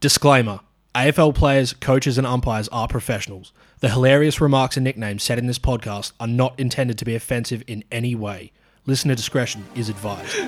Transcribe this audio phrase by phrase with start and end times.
[0.00, 0.60] Disclaimer
[0.94, 3.52] AFL players, coaches, and umpires are professionals.
[3.80, 7.64] The hilarious remarks and nicknames said in this podcast are not intended to be offensive
[7.66, 8.52] in any way.
[8.86, 10.36] Listener discretion is advised.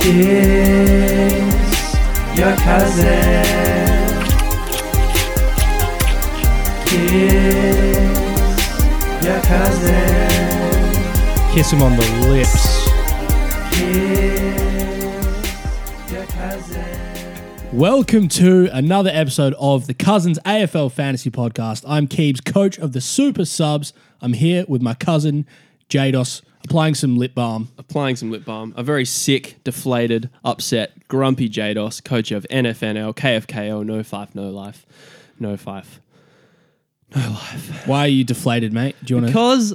[0.00, 1.38] Kiss
[2.36, 3.44] your cousin.
[6.86, 7.98] Kiss
[9.24, 10.28] your cousin.
[11.54, 12.77] Kiss him on the lips.
[13.78, 15.52] Kiss
[16.12, 16.84] your cousin.
[17.72, 21.84] Welcome to another episode of the Cousins AFL Fantasy Podcast.
[21.86, 23.92] I'm Keebs, coach of the Super Subs.
[24.20, 25.46] I'm here with my cousin,
[25.88, 27.68] Jaydos, applying some lip balm.
[27.78, 28.74] applying some lip balm.
[28.76, 34.84] A very sick, deflated, upset, grumpy Jaydos, coach of NFNL, KFKO, no five, no life,
[35.38, 36.00] no five.
[37.14, 37.86] No Life.
[37.86, 38.94] Why are you deflated, mate?
[39.02, 39.32] Do you want to?
[39.32, 39.74] Because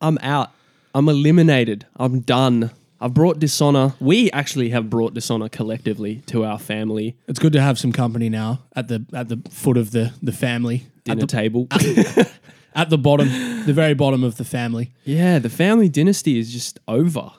[0.00, 0.50] I'm out.
[0.92, 1.86] I'm eliminated.
[1.94, 2.72] I'm done.
[3.00, 3.94] I've brought dishonor.
[3.98, 8.28] We actually have brought dishonor collectively to our family It's good to have some company
[8.28, 11.66] now at the at the foot of the the family at dinner the, table.
[12.74, 13.28] at the bottom,
[13.64, 14.92] the very bottom of the family.
[15.04, 17.32] yeah, the family dynasty is just over.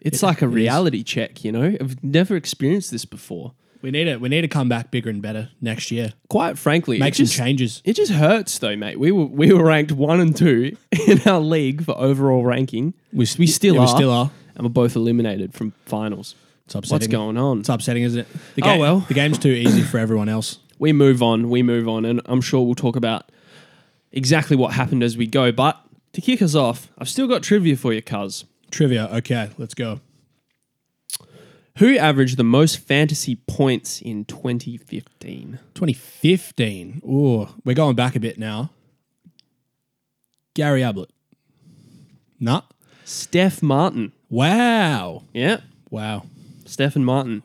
[0.00, 0.54] It's like a is.
[0.54, 1.76] reality check, you know?
[1.78, 3.52] I've never experienced this before.
[3.82, 4.20] We need it.
[4.20, 6.12] We need to come back bigger and better next year.
[6.28, 7.82] Quite frankly, Make it some just, changes.
[7.84, 9.00] It just hurts though, mate.
[9.00, 10.76] We were we were ranked one and two
[11.06, 12.92] in our league for overall ranking.
[13.12, 13.86] We, We still yeah, are.
[13.86, 14.30] We still are.
[14.60, 16.34] And we're both eliminated from finals.
[16.66, 16.94] It's upsetting.
[16.94, 17.60] What's going on?
[17.60, 18.26] It's upsetting, isn't it?
[18.56, 19.00] The Oh, well.
[19.08, 20.58] the game's too easy for everyone else.
[20.78, 23.32] We move on, we move on, and I'm sure we'll talk about
[24.12, 25.50] exactly what happened as we go.
[25.50, 25.80] But
[26.12, 28.44] to kick us off, I've still got trivia for you, cuz.
[28.70, 29.08] Trivia.
[29.14, 30.00] Okay, let's go.
[31.78, 35.58] Who averaged the most fantasy points in 2015?
[35.74, 37.00] 2015.
[37.06, 38.72] Ooh, we're going back a bit now.
[40.52, 41.08] Gary Ablett.
[42.38, 42.60] Nah.
[43.06, 44.12] Stef Martin.
[44.30, 45.24] Wow.
[45.34, 45.58] Yeah,
[45.90, 46.24] Wow.
[46.64, 47.42] Stefan Martin.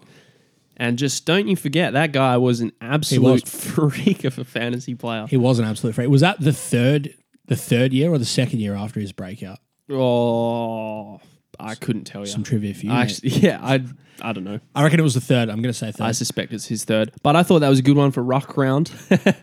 [0.78, 5.26] And just don't you forget, that guy was an absolute freak of a fantasy player.
[5.28, 6.10] He was an absolute freak.
[6.10, 7.16] Was that the third
[7.48, 9.60] the third year or the second year after his breakout?
[9.90, 11.20] Oh,
[11.60, 12.28] I couldn't tell you.
[12.28, 12.92] Some trivia for you.
[12.92, 13.84] I actually, yeah, I,
[14.22, 14.60] I don't know.
[14.76, 15.50] I reckon it was the third.
[15.50, 16.04] I'm going to say third.
[16.04, 18.58] I suspect it's his third, but I thought that was a good one for ruck
[18.58, 18.92] round.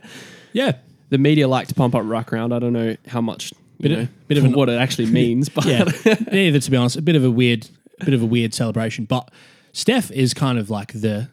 [0.52, 0.72] yeah.
[1.10, 2.52] the media like to pump up ruck round.
[2.52, 3.52] I don't know how much,
[3.82, 5.84] Bit of- know, bit of an- what it actually means, but Yeah.
[6.32, 6.96] Neither, to be honest.
[6.96, 7.68] A bit of a weird,
[8.00, 9.04] a bit of a weird celebration.
[9.04, 9.30] But
[9.74, 11.28] Stef is kind of like the,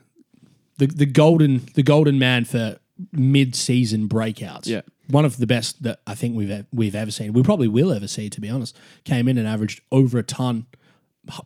[0.77, 2.77] the, the golden, the golden man for
[3.13, 4.67] mid-season breakouts.
[4.67, 4.81] Yeah.
[5.09, 7.33] One of the best that I think we've we've ever seen.
[7.33, 8.29] We probably will ever see.
[8.29, 10.67] To be honest, came in and averaged over a ton,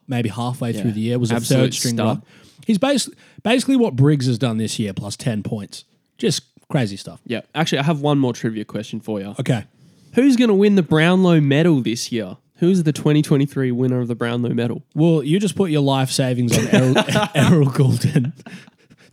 [0.05, 1.17] maybe halfway through the year.
[1.17, 2.23] Was a Absolute third string stud.
[2.67, 5.85] He's basically basically what Briggs has done this year, plus ten points.
[6.17, 7.21] Just crazy stuff.
[7.25, 7.41] yeah.
[7.55, 9.33] Actually, I have one more trivia question for you.
[9.39, 9.63] Okay.
[10.13, 12.37] Who's going to win the Brownlow Medal this year?
[12.57, 14.83] Who's the 2023 winner of the Brownlow Medal?
[14.93, 16.97] Well, you just put your life savings on Errol,
[17.35, 18.33] Errol Gulden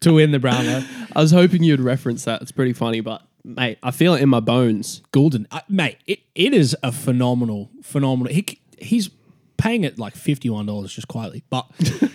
[0.00, 0.84] to win the Brownlow.
[1.16, 2.42] I was hoping you'd reference that.
[2.42, 5.00] It's pretty funny, but mate, I feel it in my bones.
[5.10, 8.32] Gulden, uh, mate, it, it is a phenomenal, phenomenal.
[8.32, 9.10] He, he's
[9.56, 11.66] paying it like fifty one dollars just quietly, but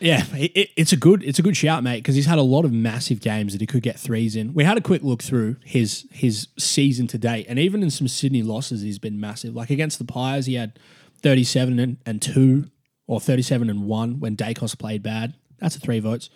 [0.00, 2.42] yeah, it, it- it's a good, it's a good shout, mate, because he's had a
[2.42, 4.54] lot of massive games that he could get threes in.
[4.54, 8.08] We had a quick look through his his season to date, and even in some
[8.08, 9.54] Sydney losses, he's been massive.
[9.54, 10.78] Like against the Pies, he had
[11.22, 12.70] thirty seven and, and two,
[13.06, 15.34] or thirty seven and one when Daicos played bad.
[15.58, 16.30] That's a three votes.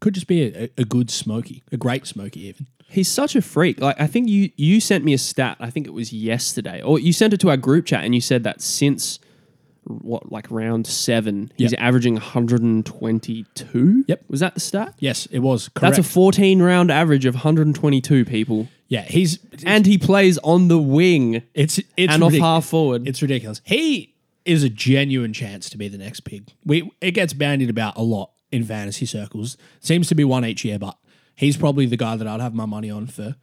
[0.00, 2.66] Could just be a, a good smoky, a great smoky even.
[2.88, 3.80] He's such a freak.
[3.80, 5.56] Like I think you you sent me a stat.
[5.60, 8.20] I think it was yesterday, or you sent it to our group chat, and you
[8.20, 9.18] said that since
[9.84, 11.80] what like round seven, he's Yep.
[11.80, 12.14] averaging
[12.94, 14.04] 122.
[14.06, 14.24] Yep.
[14.28, 14.94] was that the stat?
[14.98, 15.96] Yes, it was correct.
[15.96, 20.78] That's a 14 round average of 122 people, yeah, he's and he plays on the
[20.78, 23.06] wing It's it's and off half forward.
[23.06, 23.60] It's ridiculous.
[23.64, 24.14] He
[24.44, 26.48] is a genuine chance to be the next pig.
[26.64, 29.56] We it gets bandied about a lot in fantasy circles.
[29.80, 30.96] Seems to be one each year, but
[31.36, 33.36] he's probably the guy that I'd have my money on for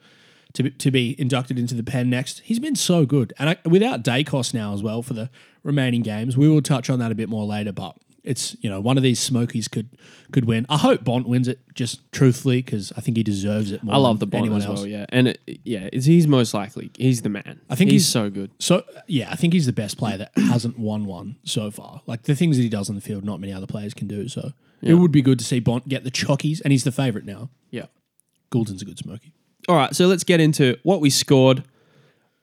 [0.53, 2.39] to be, to be inducted into the pen next.
[2.43, 5.29] He's been so good, and I, without Daicos now as well for the
[5.67, 7.71] remaining games, we will touch on that a bit more later.
[7.71, 9.89] But it's you know one of these smokies could
[10.31, 10.65] could win.
[10.69, 11.59] I hope Bont wins it.
[11.75, 13.93] Just truthfully, because I think he deserves it more.
[13.95, 14.79] I love the than Bont anyone as else.
[14.79, 17.61] well, yeah, and it, yeah, it's, he's most likely he's the man.
[17.69, 18.49] I think he's, he's- so good.
[18.59, 22.01] So yeah, I think he's the best player that hasn't won one so far.
[22.07, 24.27] Like the things that he does on the field, not many other players can do.
[24.27, 27.25] So it would be good to see Bont get the chockies, and he's the favourite
[27.25, 27.49] now.
[27.71, 27.85] Yeah.
[28.49, 29.33] Gulden's a good smoky.
[29.69, 31.63] All right, so let's get into what we scored,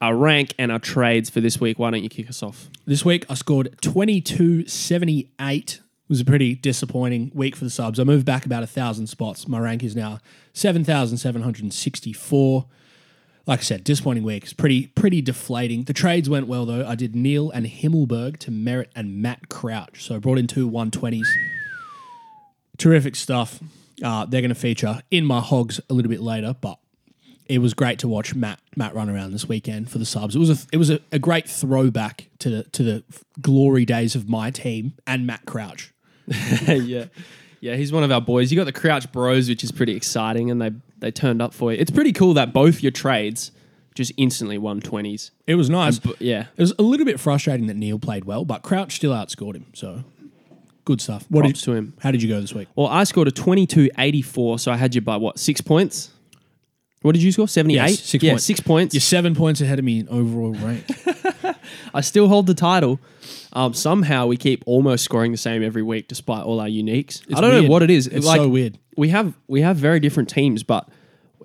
[0.00, 1.78] our rank, and our trades for this week.
[1.78, 2.68] Why don't you kick us off?
[2.86, 5.74] This week I scored twenty two seventy eight.
[5.76, 7.98] It was a pretty disappointing week for the subs.
[7.98, 9.48] I moved back about a thousand spots.
[9.48, 10.18] My rank is now
[10.52, 12.66] seven thousand seven hundred sixty four.
[13.46, 14.42] like I said, disappointing week.
[14.44, 15.84] It's pretty pretty deflating.
[15.84, 16.86] The trades went well though.
[16.86, 20.04] I did Neale and Himmelberg to Merrett and Matt Crouch.
[20.04, 21.24] So I brought in two 120s.
[22.76, 23.60] Terrific stuff.
[24.02, 26.78] Uh, they're going to feature in my hogs a little bit later, but
[27.46, 30.34] it was great to watch Matt Matt run around this weekend for the subs.
[30.34, 33.04] It was a it was a, a great throwback to the to the
[33.40, 35.92] glory days of my team and Matt Crouch.
[36.66, 37.06] yeah.
[37.60, 38.52] Yeah, he's one of our boys.
[38.52, 41.72] You got the Crouch Bros, which is pretty exciting, and they they turned up for
[41.72, 41.78] you.
[41.78, 43.52] It's pretty cool that both your trades
[43.94, 45.30] just instantly won twenties.
[45.46, 45.98] It was nice.
[45.98, 49.12] But yeah, It was a little bit frustrating that Neale played well, but Crouch still
[49.12, 49.66] outscored him.
[49.72, 50.04] So
[50.84, 51.24] good stuff.
[51.30, 51.94] What props did to him.
[52.00, 52.68] How did you go this week?
[52.76, 56.10] Well, I scored a twenty-two eighty-four, so I had you by what six points?
[57.04, 57.46] What did you score?
[57.46, 57.90] Seventy-eight.
[57.90, 58.44] Yes, six yeah, points.
[58.44, 58.94] six points.
[58.94, 60.86] You're seven points ahead of me in overall rank.
[61.94, 62.98] I still hold the title.
[63.52, 67.22] Um, somehow we keep almost scoring the same every week, despite all our uniques.
[67.36, 68.06] I don't know what it is.
[68.06, 68.78] It's like, so weird.
[68.96, 70.88] We have we have very different teams, but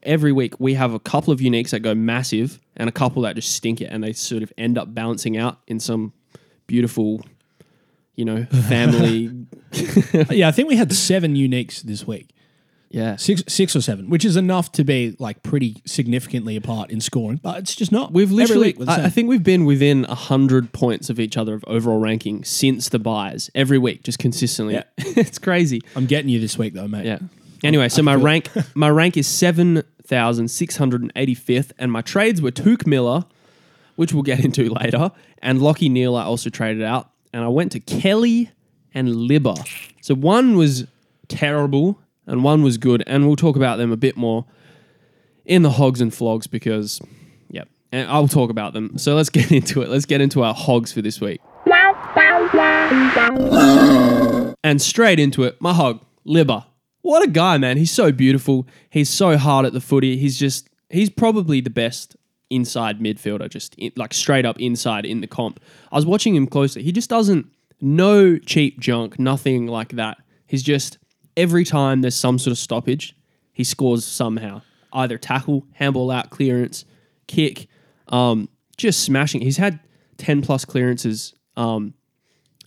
[0.02, 3.36] every week we have a couple of uniques that go massive and a couple that
[3.36, 6.14] just stink it, and they sort of end up balancing out in some
[6.68, 7.20] beautiful,
[8.16, 9.30] you know, family.
[10.30, 12.30] yeah, I think we had seven uniques this week.
[12.90, 13.18] Yeah.
[13.18, 17.40] Six, six or seven, which is enough to be like pretty significantly apart in scoring,
[17.42, 18.12] but it's just not.
[18.12, 22.00] We've literally, I, I think we've been within hundred points of each other of overall
[22.00, 24.74] ranking since the buys every week, just consistently.
[24.74, 24.84] Yeah.
[24.98, 25.82] it's crazy.
[25.96, 27.06] I'm getting you this week though, mate.
[27.06, 27.20] Yeah.
[27.64, 31.92] Anyway, so my rank my rank is seven thousand six hundred and eighty fifth, and
[31.92, 33.26] my trades were Touk Miller,
[33.96, 36.16] which we'll get into later, and Lachie Neale.
[36.16, 38.50] I also traded out, and I went to Kelly
[38.94, 39.68] and Libba.
[40.02, 40.88] So one was
[41.28, 44.46] terrible, and one was good, and we'll talk about them a bit more
[45.46, 47.02] in the hogs and flogs because,
[47.50, 48.98] yep, and I'll talk about them.
[48.98, 49.90] So let's get into it.
[49.90, 51.42] Let's get into our hogs for this week.
[54.64, 56.66] And straight into it, my hog, Libba.
[57.02, 57.78] What a guy, man.
[57.78, 58.68] He's so beautiful.
[58.92, 60.18] He's so hard at the footy.
[60.18, 62.16] He's just, he's probably the best
[62.52, 65.60] inside midfielder, just in, like straight up inside in the comp.
[65.92, 66.84] I was watching him closely.
[66.84, 67.48] He just doesn't,
[67.82, 70.18] no cheap junk, nothing like that.
[70.46, 70.99] He's just,
[71.40, 73.16] every time there's some sort of stoppage,
[73.54, 74.62] he scores somehow.
[74.92, 76.84] Either tackle, handball out, clearance,
[77.28, 77.68] kick,
[78.08, 79.42] um, just smashing.
[79.42, 79.80] He's had
[80.18, 81.94] 10 plus clearances um,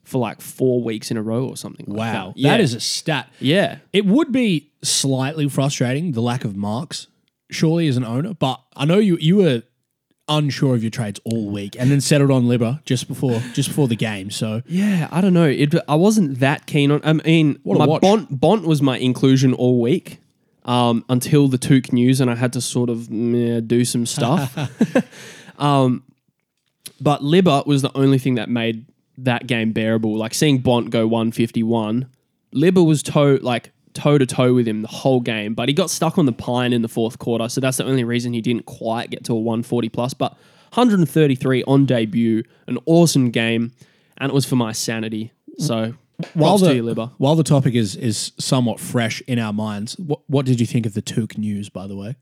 [0.04, 1.86] for like four weeks in a row or something.
[1.86, 2.36] like Wow, that.
[2.38, 2.50] Yeah.
[2.52, 3.28] that is a stat.
[3.40, 3.78] yeah.
[3.92, 7.08] It would be slightly frustrating the lack of marks,
[7.50, 8.34] surely as an owner.
[8.34, 9.62] But I know you you were
[10.36, 13.88] unsure of your trades all week, and then settled on Libba just before just before
[13.88, 14.30] the game.
[14.30, 15.46] So Yeah, I don't know.
[15.46, 17.00] It, I wasn't that keen on.
[17.04, 17.98] I mean, What my.
[17.98, 20.20] Bont, Bont was my inclusion all week
[20.64, 24.56] um, until the Touk news, and I had to sort of meh, do some stuff.
[25.58, 26.04] um,
[27.00, 28.86] but Libba was the only thing that made
[29.18, 30.16] that game bearable.
[30.16, 32.08] Like seeing Bont go one fifty one,
[32.54, 35.90] Libba was toe like toe to toe with him the whole game, but he got
[35.90, 38.66] stuck on the pine in the fourth quarter, so that's the only reason he didn't
[38.66, 40.14] quite get to a one forty plus.
[40.14, 40.32] But
[40.74, 43.72] 133 on debut, an awesome game,
[44.18, 45.30] and it was for my sanity.
[45.58, 45.94] So
[46.34, 50.46] while the you, while the topic is is somewhat fresh in our minds, what what
[50.46, 51.68] did you think of the Touk news?
[51.68, 52.16] By the way,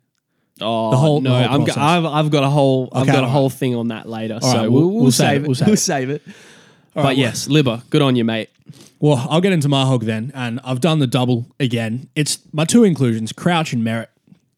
[0.60, 3.26] Oh The whole- no, the whole go, I've, I've got a whole I've got a
[3.26, 4.38] all whole thing on that later.
[4.42, 5.44] so right, we'll, we'll- we'll, save, it.
[5.44, 6.22] it, we'll save We'll save it.
[6.94, 8.50] Right, but yes, Libba, good on you, mate.
[8.98, 12.08] Well, I'll get into my hog then, and I've done the double again.
[12.14, 14.08] It's my two inclusions, Crouch and Merrett.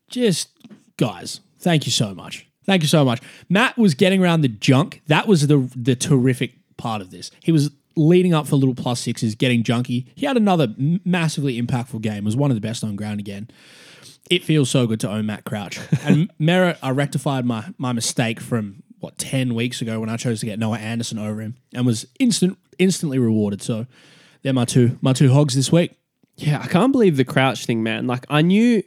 [0.08, 0.48] Just
[0.96, 2.46] guys, thank you so much.
[2.64, 3.20] Thank you so much.
[3.48, 5.02] Matt was getting around the junk.
[5.06, 7.30] That was the the terrific part of this.
[7.42, 10.06] He was leading up for little plus sixes, getting junky.
[10.14, 10.68] He had another
[11.04, 12.24] massively impactful game.
[12.24, 13.48] Was one of the best on ground again.
[14.30, 15.78] It feels so good to own Matt Crouch.
[16.04, 20.40] And Merrett, I rectified my my mistake from what ten weeks ago when I chose
[20.40, 23.60] to get Noah Anderson over him, and was instant instantly rewarded.
[23.60, 23.86] So
[24.42, 25.96] they're my two my two hogs this week.
[26.36, 28.06] Yeah, I can't believe the crouch thing, man.
[28.06, 28.82] Like I knew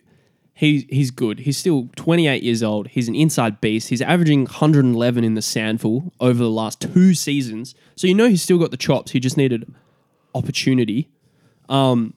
[0.54, 1.40] he he's good.
[1.40, 2.88] He's still 28 years old.
[2.88, 3.90] He's an inside beast.
[3.90, 7.76] He's averaging 111 in the sandful over the last two seasons.
[7.96, 9.12] So you know he's still got the chops.
[9.12, 9.72] He just needed
[10.34, 11.10] opportunity.
[11.68, 12.14] Um,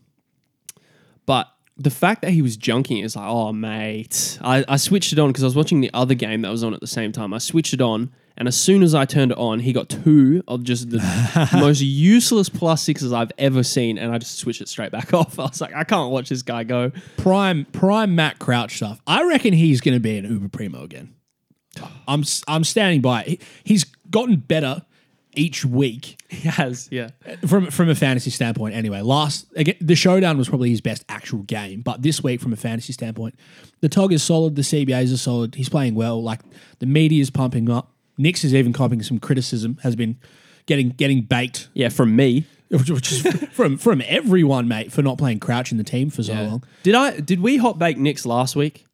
[1.26, 4.38] but the fact that he was junking is like, oh mate.
[4.42, 6.74] I, I switched it on because I was watching the other game that was on
[6.74, 7.32] at the same time.
[7.32, 10.42] I switched it on, and as soon as I turned it on, he got two
[10.48, 14.68] of just the most useless plus sixes I've ever seen, and I just switched it
[14.68, 15.38] straight back off.
[15.38, 16.90] I was like, I can't watch this guy go.
[17.16, 19.00] Prime prime Matt Crouch stuff.
[19.06, 21.14] I reckon he's going to be an Uber Primo again.
[22.08, 23.22] I'm I'm standing by.
[23.22, 23.28] it.
[23.28, 24.82] He, he's gotten better
[25.34, 27.10] each week He has, yeah.
[27.46, 28.74] from from a fantasy standpoint.
[28.74, 32.52] Anyway, last again, the showdown was probably his best actual game, but this week from
[32.52, 33.34] a fantasy standpoint,
[33.80, 34.56] the Tog is solid.
[34.56, 35.54] The CBAs are solid.
[35.54, 36.22] He's playing well.
[36.22, 36.40] Like
[36.78, 37.92] the media is pumping up.
[38.16, 39.78] Nicks is even copping some criticism.
[39.82, 40.18] Has been
[40.66, 42.46] getting getting baked Yeah, from me.
[42.70, 46.34] which is from from everyone, mate, for not playing Crouch in the team for so
[46.34, 46.64] long.
[46.82, 48.84] Did I did we hot bake Nicks last week?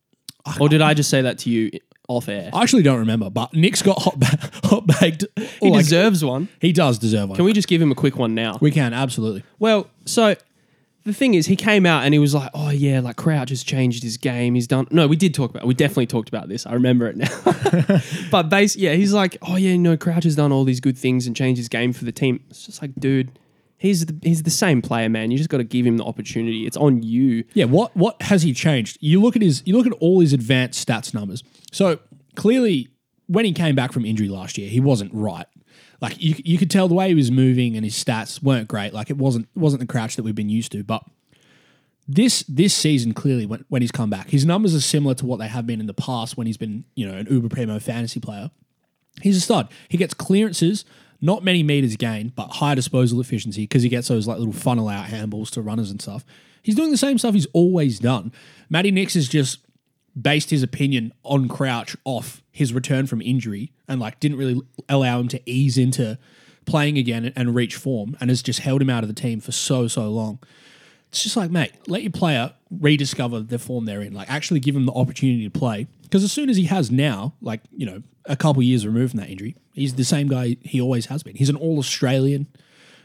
[0.60, 1.70] Or did I just say that to you
[2.08, 2.50] off air.
[2.52, 5.24] I actually don't remember, but Nicks got hot ba- hot baked.
[5.60, 6.48] he like- deserves one.
[6.60, 7.36] he does deserve one.
[7.36, 8.58] Can we just give him a quick one now?
[8.60, 9.42] We can absolutely.
[9.58, 10.34] Well, so
[11.04, 13.62] the thing is, he came out and he was like, "Oh yeah, like Crouch has
[13.62, 14.54] changed his game.
[14.54, 15.66] He's done." No, we did talk about.
[15.66, 16.66] We definitely talked about this.
[16.66, 18.00] I remember it now.
[18.30, 21.26] but base, yeah, he's like, "Oh yeah, no, Crouch has done all these good things
[21.26, 23.38] and changed his game for the team." It's just like, dude,
[23.84, 25.30] he's the, he's the same player, man.
[25.30, 26.66] You just got to give him the opportunity.
[26.66, 27.44] It's on you.
[27.54, 28.98] Yeah, what what has he changed?
[29.00, 31.44] You look at his you look at all his advanced stats numbers.
[31.70, 31.98] So
[32.34, 32.88] clearly
[33.26, 35.46] when he came back from injury last year, he wasn't right.
[36.00, 38.92] Like you you could tell the way he was moving and his stats weren't great.
[38.92, 40.82] Like it wasn't wasn't the crouch that we've been used to.
[40.82, 41.04] But
[42.08, 45.38] this this season clearly when, when he's come back, his numbers are similar to what
[45.38, 48.20] they have been in the past when he's been, you know, an uber primo fantasy
[48.20, 48.50] player.
[49.22, 49.68] He's a stud.
[49.88, 50.84] He gets clearances,
[51.24, 54.88] not many meters gained, but high disposal efficiency because he gets those like little funnel
[54.88, 56.22] out handballs to runners and stuff.
[56.62, 58.30] He's doing the same stuff he's always done.
[58.68, 59.60] Matty Nicks has just
[60.20, 65.18] based his opinion on Crouch off his return from injury and like didn't really allow
[65.18, 66.18] him to ease into
[66.66, 69.52] playing again and reach form and has just held him out of the team for
[69.52, 70.38] so so long.
[71.14, 74.12] It's just like, mate, let your player rediscover the form they're in.
[74.14, 75.86] Like, actually give him the opportunity to play.
[76.02, 79.20] Because as soon as he has now, like, you know, a couple years removed from
[79.20, 81.36] that injury, he's the same guy he always has been.
[81.36, 82.48] He's an all Australian.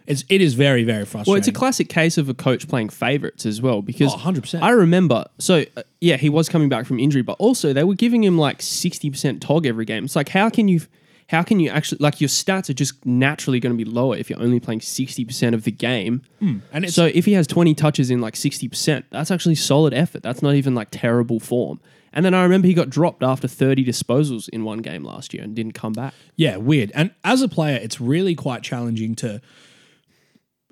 [0.07, 1.31] It's, it is very, very frustrating.
[1.31, 4.59] Well, it's a classic case of a coach playing favourites as well because Oh, 100%.
[4.59, 5.25] I remember.
[5.37, 8.35] So uh, yeah, he was coming back from injury, but also they were giving him
[8.39, 10.05] like sixty percent tog every game.
[10.05, 10.81] It's like how can you,
[11.29, 14.31] how can you actually like your stats are just naturally going to be lower if
[14.31, 16.23] you're only playing sixty percent of the game.
[16.39, 19.53] Hmm, and it's So if he has twenty touches in like sixty percent, that's actually
[19.53, 20.23] solid effort.
[20.23, 21.79] That's not even like terrible form.
[22.11, 25.43] And then I remember he got dropped after thirty disposals in one game last year
[25.43, 26.15] and didn't come back.
[26.35, 26.91] Yeah, weird.
[26.95, 29.39] And as a player, it's really quite challenging to,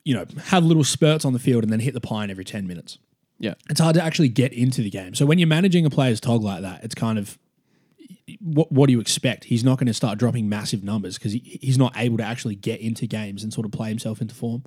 [0.04, 2.66] you know, have little spurts on the field and then hit the pine every 10
[2.66, 2.98] minutes.
[3.38, 3.54] Yeah.
[3.70, 5.14] It's hard to actually get into the game.
[5.14, 7.38] So when you're managing a player's tog like that, it's kind of
[8.40, 9.46] what, what do you expect?
[9.46, 12.56] He's not going to start dropping massive numbers because he, he's not able to actually
[12.56, 14.64] get into games and sort of play himself into form.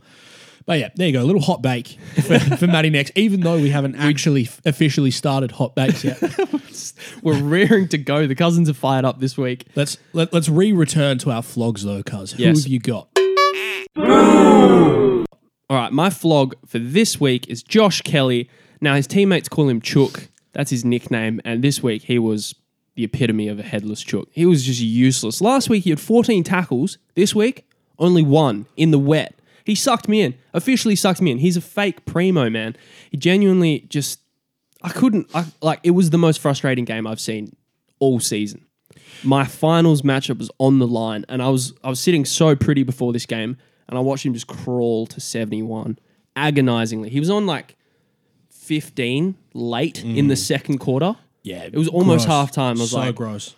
[0.66, 1.22] But yeah, there you go.
[1.22, 5.52] A little hot bake for, for Matty Nicks, even though we haven't actually officially started
[5.52, 6.20] hot bakes yet.
[7.22, 8.26] We're rearing to go.
[8.26, 9.66] The cousins are fired up this week.
[9.74, 12.32] let's let, let's re-return to our flogs though, cuz.
[12.32, 13.08] Who have you got?
[15.70, 18.50] All right, my flog for this week is Josh Kelly.
[18.80, 20.28] Now, his teammates call him Chook.
[20.52, 21.40] That's his nickname.
[21.44, 22.54] And this week, he was
[22.94, 24.28] the epitome of a headless Chook.
[24.32, 25.40] He was just useless.
[25.40, 26.98] Last week, he had 14 tackles.
[27.14, 27.66] This week,
[27.98, 29.38] only one in the wet.
[29.64, 31.38] He sucked me in, officially sucked me in.
[31.38, 32.76] He's a fake primo, man.
[33.10, 34.20] He genuinely just,
[34.82, 37.54] I couldn't, I, like, it was the most frustrating game I've seen
[38.00, 38.64] all season.
[39.22, 42.82] My finals matchup was on the line, and I was I was sitting so pretty
[42.82, 43.56] before this game,
[43.88, 45.98] and I watched him just crawl to seventy one,
[46.36, 47.10] agonizingly.
[47.10, 47.76] He was on like
[48.48, 50.38] fifteen late in the mm.
[50.38, 51.16] second quarter.
[51.42, 52.50] Yeah, It was almost gross.
[52.50, 52.76] halftime.
[52.76, 53.54] I was so like, gross.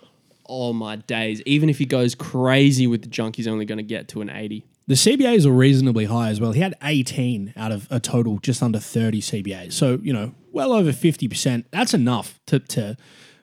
[0.46, 1.42] oh my days!
[1.46, 4.30] Even if he goes crazy with the junk, he's only going to get to an
[4.30, 4.66] eighty.
[4.88, 6.50] The CBAs are reasonably high as well.
[6.52, 9.72] He had 18 out of a total just under 30 CBAs.
[9.74, 11.64] So, you know, well over 50%.
[11.70, 12.96] That's enough to, to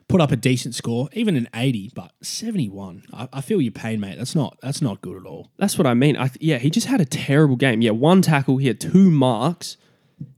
[0.06, 3.04] put up a decent score, even an 80, but 71.
[3.14, 4.18] I, I feel your pain, mate.
[4.18, 5.50] That's not that's not good at all.
[5.56, 6.14] That's what I mean.
[6.14, 7.80] I yeah, he just had a terrible game.
[7.80, 8.58] Yeah, one tackle.
[8.58, 9.78] He had two marks.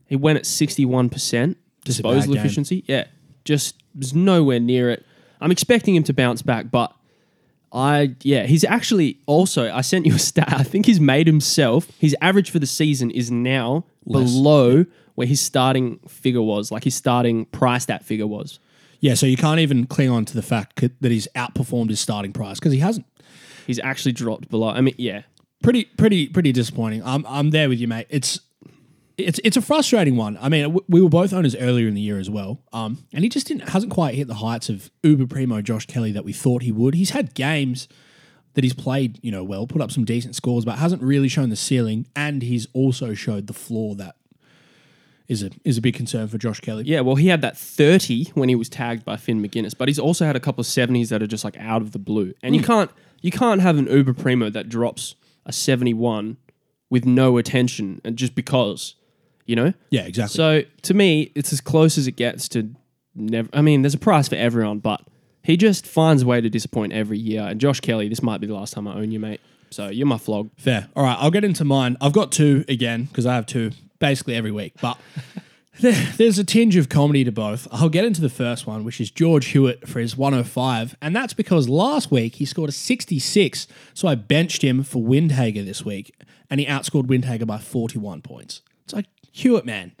[0.07, 2.45] He went at sixty one percent Just a bad disposal game.
[2.45, 2.85] efficiency.
[2.87, 3.07] Yeah,
[3.43, 5.05] just was nowhere near it.
[5.41, 6.93] I'm expecting him to bounce back, but
[7.71, 9.71] I yeah, he's actually also.
[9.71, 10.53] I sent you a stat.
[10.53, 11.87] I think he's made himself.
[11.99, 14.85] His average for the season is now below
[15.15, 16.71] where his starting figure was.
[16.71, 18.59] Like his starting price that figure was.
[18.99, 22.31] Yeah, so you can't even cling on to the fact that he's outperformed his starting
[22.31, 23.05] price because he hasn't.
[23.67, 24.69] He's actually dropped below.
[24.69, 25.23] I mean, yeah,
[25.63, 27.01] Pretty, pretty, pretty disappointing.
[27.05, 28.07] I'm, I'm there with you, mate.
[28.09, 28.41] It's,
[29.17, 30.37] it's, it's a frustrating one.
[30.41, 33.29] I mean, we were both owners earlier in the year as well, um, and he
[33.29, 36.63] just didn't hasn't quite hit the heights of Uber Primo Josh Kelly that we thought
[36.63, 36.95] he would.
[36.95, 37.87] He's had games
[38.55, 41.49] that he's played, you know, well, put up some decent scores, but hasn't really shown
[41.49, 44.15] the ceiling, and he's also showed the floor that
[45.27, 46.83] is a is a big concern for Josh Kelly.
[46.85, 49.99] Yeah, well, he had that 30 when he was tagged by Finn Maginness, but he's
[49.99, 52.33] also had a couple of 70s that are just like out of the blue.
[52.41, 52.91] And you can't
[53.21, 55.15] you can't have an Uber Primo that drops
[55.45, 56.37] a 71
[56.89, 58.95] with no attention and just because,
[59.45, 59.73] you know?
[59.89, 60.35] yeah, exactly.
[60.35, 62.73] So to me, it's as close as it gets to
[63.15, 65.01] never I mean, there's a price for everyone, but
[65.43, 67.41] he just finds a way to disappoint every year.
[67.41, 69.41] And Josh Kelly, this might be the last time I own you, mate.
[69.69, 70.51] So you're my flog.
[70.57, 70.87] Fair.
[70.95, 71.97] All right, I'll get into mine.
[71.99, 74.97] I've got two again because I have two basically every week, but
[75.79, 77.67] there, there's a tinge of comedy to both.
[77.71, 81.33] I'll get into the first one, which is George Hewett for his 105, and that's
[81.33, 86.13] because last week he scored a 66, so I benched him for Windhager this week,
[86.49, 88.61] and he outscored Windhager by 41 points.
[88.83, 89.91] It's like Hewett, man,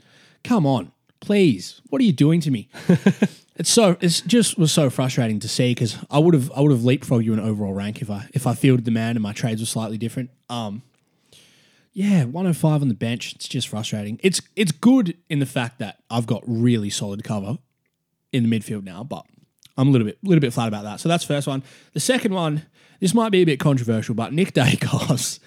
[0.43, 2.69] come on, please, what are you doing to me?
[3.55, 6.71] It's so it's just was so frustrating to see because I would have I would
[6.71, 9.31] have leapfrogged you in overall rank if I if I fielded the man and my
[9.31, 10.31] trades were slightly different.
[10.49, 10.81] Um,
[11.91, 13.33] yeah, 105 on the bench.
[13.35, 14.19] It's just frustrating.
[14.23, 17.59] It's it's good in the fact that I've got really solid cover
[18.31, 19.23] in the midfield now, but
[19.77, 20.99] I'm a little bit little bit flat about that.
[20.99, 21.61] So that's the first one.
[21.93, 22.63] The second one,
[23.01, 25.39] this might be a bit controversial, but Nick Daicos.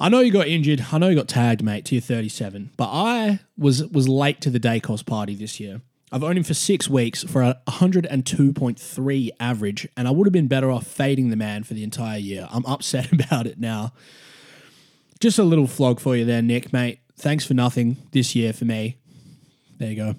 [0.00, 0.86] I know you got injured.
[0.92, 2.70] I know you got tagged, mate, to your 37.
[2.76, 5.80] But I was was late to the Daicos party this year.
[6.10, 10.46] I've owned him for six weeks for a 102.3 average, and I would have been
[10.46, 12.48] better off fading the man for the entire year.
[12.50, 13.92] I'm upset about it now.
[15.20, 17.00] Just a little flog for you there, Nick, mate.
[17.16, 18.96] Thanks for nothing this year for me.
[19.78, 20.14] There you go.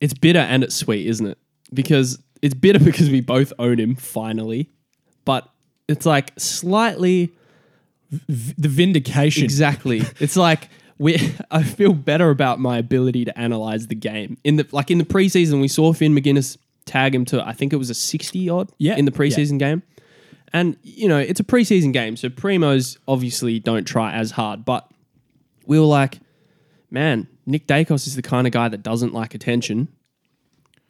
[0.00, 1.38] It's bitter and it's sweet, isn't it?
[1.72, 4.70] Because it's bitter because we both own him finally,
[5.24, 5.48] but
[5.86, 7.32] it's like slightly
[8.10, 9.44] V- the vindication.
[9.44, 10.02] exactly.
[10.18, 11.16] it's like we.
[11.50, 15.04] I feel better about my ability to analyze the game in the like in the
[15.04, 15.60] preseason.
[15.60, 18.96] We saw Finn Maginness tag him to I think it was a sixty odd Yeah,
[18.96, 19.18] in the yeah.
[19.18, 19.82] preseason game,
[20.52, 24.90] and you know it's a preseason game, so primos obviously don't try as hard, but
[25.66, 26.18] we were like,
[26.90, 29.86] man, Nick Daicos is the kind of guy that doesn't like attention.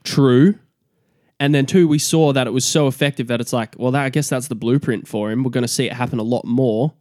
[0.05, 0.55] True.
[1.39, 4.05] And then two, we saw that it was so effective that it's like, well, that,
[4.05, 5.43] I guess that's the blueprint for him.
[5.43, 6.93] We're going to see it happen a lot more.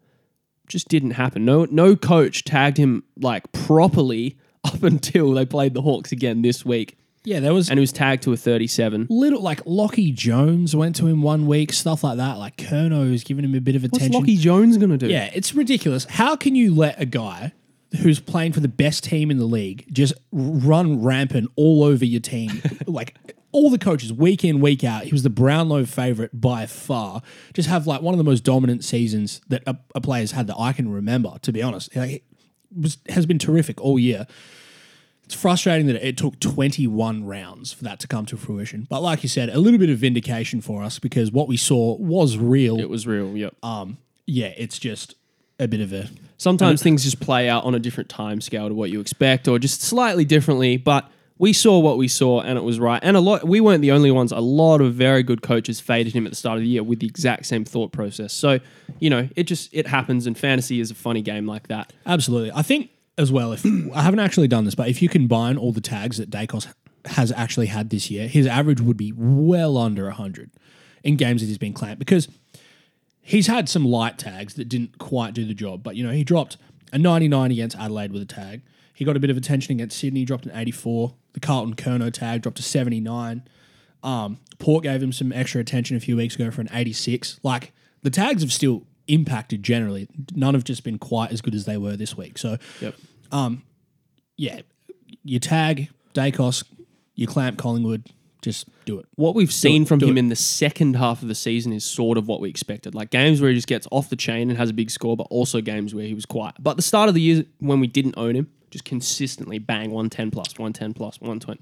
[0.69, 1.43] Just didn't happen.
[1.43, 6.63] No, no coach tagged him like properly up until they played the Hawks again this
[6.65, 9.07] week, Yeah, there was and he was tagged to a thirty-seven.
[9.09, 12.37] little like Lachie Jones went to him one week, stuff like that.
[12.37, 14.23] Like Kerno is giving him a bit of What's attention.
[14.23, 15.07] Lachie Jones going to do?
[15.07, 16.05] Yeah, it's ridiculous.
[16.05, 17.53] How can you let a guy
[18.01, 22.21] who's playing for the best team in the league just run rampant all over your
[22.21, 22.61] team?
[22.85, 23.15] like
[23.51, 27.21] all the coaches, week in, week out, he was the Brownlow favorite by far.
[27.53, 30.57] Just have like one of the most dominant seasons that a, a player's had that
[30.57, 31.95] I can remember, to be honest.
[31.95, 32.23] Like, it
[32.75, 34.27] was, has been terrific all year.
[35.23, 38.87] It's frustrating that it took 21 rounds for that to come to fruition.
[38.89, 41.97] But like you said, a little bit of vindication for us because what we saw
[41.97, 42.79] was real.
[42.79, 43.37] It was real.
[43.37, 43.55] Yep.
[43.63, 45.15] um, yeah, it's just
[45.59, 48.73] a bit of a Sometimes things just play out on a different time scale to
[48.73, 50.77] what you expect, or just slightly differently.
[50.77, 52.99] But we saw what we saw, and it was right.
[53.01, 54.31] And a lot, we weren't the only ones.
[54.31, 56.99] A lot of very good coaches faded him at the start of the year with
[56.99, 58.33] the exact same thought process.
[58.33, 58.59] So,
[58.99, 61.93] you know, it just it happens, and fantasy is a funny game like that.
[62.05, 62.51] Absolutely.
[62.51, 65.71] I think as well, if I haven't actually done this, but if you combine all
[65.71, 66.67] the tags that Daicos
[67.05, 70.51] has actually had this year, his average would be well under 100
[71.03, 72.27] in games that he's been clamped because
[73.21, 75.83] he's had some light tags that didn't quite do the job.
[75.83, 76.57] But, you know, he dropped
[76.91, 78.61] a 99 against Adelaide with a tag.
[78.93, 81.13] He got a bit of attention against Sydney, dropped an 84.
[81.39, 83.43] The Carlton Kerno tag dropped to 79.
[84.03, 87.39] Um, Port gave him some extra attention a few weeks ago for an 86.
[87.43, 87.71] Like,
[88.01, 90.07] the tags have still impacted generally.
[90.35, 92.37] None have just been quite as good as they were this week.
[92.37, 92.95] So, Yep.
[94.37, 94.61] yeah,
[95.23, 96.63] your tag Daicos,
[97.15, 98.07] your clamp Collingwood,
[98.41, 99.05] just do it.
[99.15, 100.19] What we've seen it, from him it.
[100.19, 102.95] in the second half of the season is sort of what we expected.
[102.95, 105.27] Like games where he just gets off the chain and has a big score, but
[105.29, 106.55] also games where he was quiet.
[106.59, 110.31] But the start of the year when we didn't own him, just consistently bang 110
[110.31, 111.61] plus, 110 plus, 120.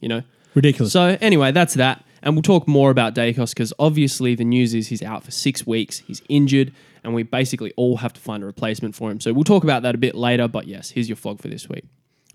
[0.00, 0.22] You know?
[0.54, 0.92] Ridiculous.
[0.92, 2.04] So anyway, that's that.
[2.22, 5.66] And we'll talk more about Daicos because obviously the news is he's out for six
[5.66, 5.98] weeks.
[5.98, 9.20] He's injured, and we basically all have to find a replacement for him.
[9.20, 10.48] So we'll talk about that a bit later.
[10.48, 11.84] But yes, here's your flog for this week.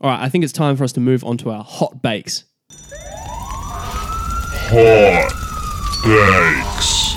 [0.01, 2.43] All right, I think it's time for us to move on to our hot bakes.
[4.71, 5.33] Hot
[6.03, 7.15] Bakes.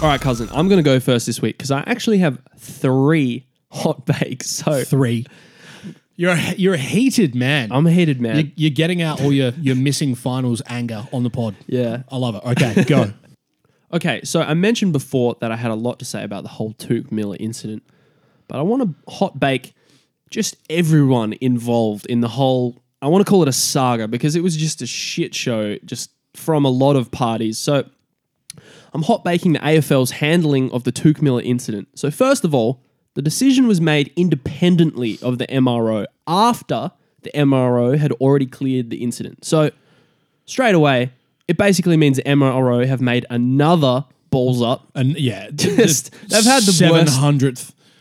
[0.00, 3.47] All right, cousin, I'm going to go first this week because I actually have three
[3.70, 4.42] hot bake.
[4.44, 5.26] So Three.
[6.16, 7.70] You're a, you're a heated man.
[7.70, 8.36] I'm a heated man.
[8.36, 11.54] you're, you're getting out all your, your missing finals anger on the pod.
[11.66, 12.02] yeah.
[12.10, 12.42] I love it.
[12.44, 13.12] Okay, go.
[13.90, 16.74] Okay, so I mentioned before that I had a lot to say about the whole
[16.74, 17.82] Touk Miller incident,
[18.46, 19.72] but I want to hot bake
[20.30, 22.82] just everyone involved in the whole.
[23.00, 26.10] I want to call it a saga because it was just a shit show, just
[26.34, 27.58] from a lot of parties.
[27.58, 27.88] So
[28.92, 31.88] I'm hot baking the AFL's handling of the Touk Miller incident.
[31.94, 32.82] So first of all,
[33.18, 39.02] the decision was made independently of the MRO after the MRO had already cleared the
[39.02, 39.44] incident.
[39.44, 39.72] So
[40.44, 41.10] straight away,
[41.48, 44.86] it basically means the MRO have made another balls up.
[44.94, 47.18] And yeah, Just- they've had the seven worst-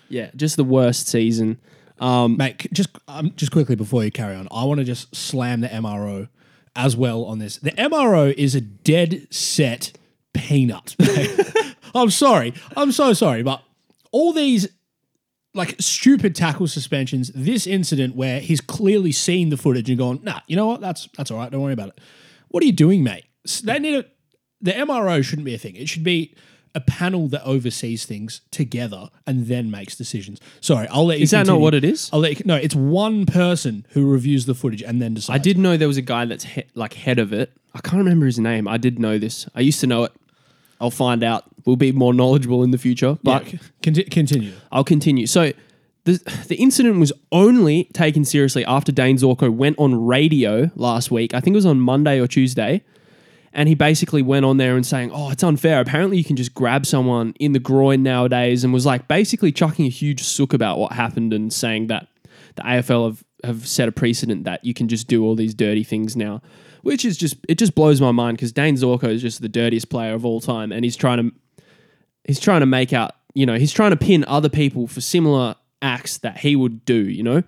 [0.08, 1.58] Yeah, just the worst season.
[2.00, 5.62] Um, Mate, just um, just quickly before you carry on, I want to just slam
[5.62, 6.30] the MRO
[6.76, 7.58] as well on this.
[7.58, 9.94] The MRO is a dead set
[10.34, 10.96] peanut.
[11.96, 12.54] I'm sorry.
[12.76, 13.64] I'm so sorry, but
[14.12, 14.68] all these
[15.58, 20.40] like stupid tackle suspensions, this incident where he's clearly seen the footage and gone, nah,
[20.48, 20.82] you know what?
[20.82, 21.52] That's that's all right.
[21.52, 22.00] Don't worry about it.
[22.50, 23.26] What are you doing, mate?
[23.64, 24.06] They need a,
[24.62, 25.76] the MRO shouldn't be a thing.
[25.76, 26.36] It should be
[26.76, 30.40] a panel that oversees things together and then makes decisions.
[30.62, 31.22] Sorry, I'll let you.
[31.22, 31.24] Know.
[31.24, 32.10] Is that not what it is?
[32.14, 35.40] I'll let you, no, it's one person who reviews the footage and then decides.
[35.40, 37.52] I did know there was a guy that's he- like head of it.
[37.74, 38.68] I can't remember his name.
[38.68, 39.48] I did know this.
[39.56, 40.14] I used to know it.
[40.80, 41.46] I'll find out.
[41.66, 43.18] We'll be more knowledgeable in the future.
[43.24, 44.54] But c- conti- continue.
[44.72, 45.28] I'll continue.
[45.28, 45.52] So
[46.06, 46.14] the
[46.48, 51.34] the incident was only taken seriously after Dayne Zorko went on radio last week.
[51.34, 52.84] I think it was on Monday or Tuesday.
[53.54, 55.80] And he basically went on there and saying, "Oh, it's unfair.
[55.82, 59.86] Apparently, you can just grab someone in the groin nowadays," and was like basically chucking
[59.86, 62.08] a huge sook about what happened and saying that
[62.56, 65.84] the AFL have, have set a precedent that you can just do all these dirty
[65.84, 66.42] things now,
[66.88, 69.90] which is just it just blows my mind because Dayne Zorko is just the dirtiest
[69.90, 71.36] player of all time, and he's trying to
[72.24, 75.56] he's trying to make out, you know, he's trying to pin other people for similar
[75.82, 77.44] acts that he would do, you know?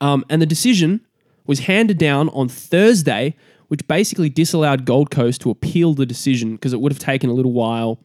[0.00, 1.06] Um, and the decision
[1.46, 3.36] was handed down on Thursday,
[3.68, 7.34] which basically disallowed Gold Coast to appeal the decision because it would have taken a
[7.34, 8.00] little while.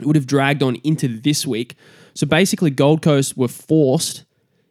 [0.00, 1.76] It would have dragged on into this week.
[2.14, 4.24] So basically, Gold Coast were forced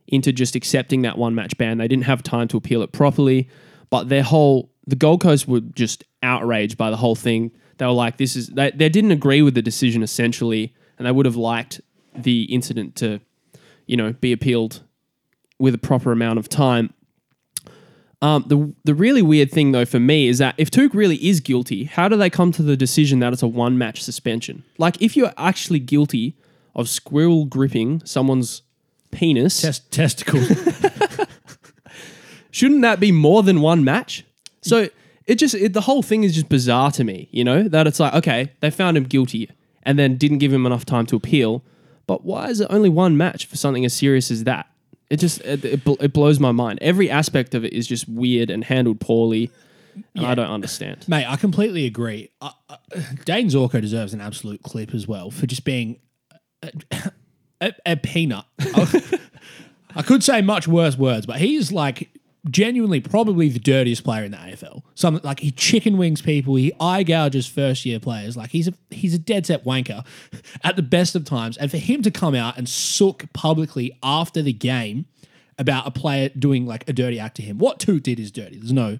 [0.07, 1.77] into just accepting that one match ban.
[1.77, 3.47] They didn't have time to appeal it properly,
[3.89, 7.51] but their whole the Gold Coast were just outraged by the whole thing.
[7.77, 11.11] They were like, "This is." They, they didn't agree with the decision essentially, and they
[11.11, 11.81] would have liked
[12.15, 13.19] the incident to,
[13.85, 14.83] you know, be appealed
[15.59, 16.93] with a proper amount of time.
[18.21, 21.39] Um, the the really weird thing though for me is that if Touk really is
[21.41, 24.63] guilty, how do they come to the decision that it's a one match suspension?
[24.77, 26.35] Like if you're actually guilty
[26.73, 28.61] of squirrel gripping someone's
[29.11, 30.49] penis, Test testicles.
[32.55, 34.23] shouldn't that be more than one match?
[34.61, 34.87] So
[35.27, 37.99] it just it, the whole thing is just bizarre to me, you know, that it's
[37.99, 39.49] like okay, they found him guilty
[39.83, 41.63] and then didn't give him enough time to appeal,
[42.07, 44.67] but why is it only one match for something as serious as that?
[45.09, 46.79] It just it, it, bl- it blows my mind.
[46.81, 49.51] Every aspect of it is just weird and handled poorly.
[50.13, 51.07] And I don't understand.
[51.07, 52.29] Mate, I completely agree.
[52.41, 52.77] Uh, uh,
[53.23, 56.01] Dayne Zorko deserves an absolute clip as well for just being
[56.61, 56.71] a,
[57.61, 58.43] a, a peanut.
[59.95, 62.09] I could say much worse words, but he's like
[62.49, 64.83] genuinely probably the dirtiest player in the AFL.
[64.93, 68.37] Something like he chicken wings people, he eye gouges first year players.
[68.37, 70.05] Like he's a he's a dead set wanker
[70.63, 71.57] at the best of times.
[71.57, 75.05] And for him to come out and sook publicly after the game
[75.57, 78.57] about a player doing like a dirty act to him, what Touk did is dirty.
[78.57, 78.99] There's no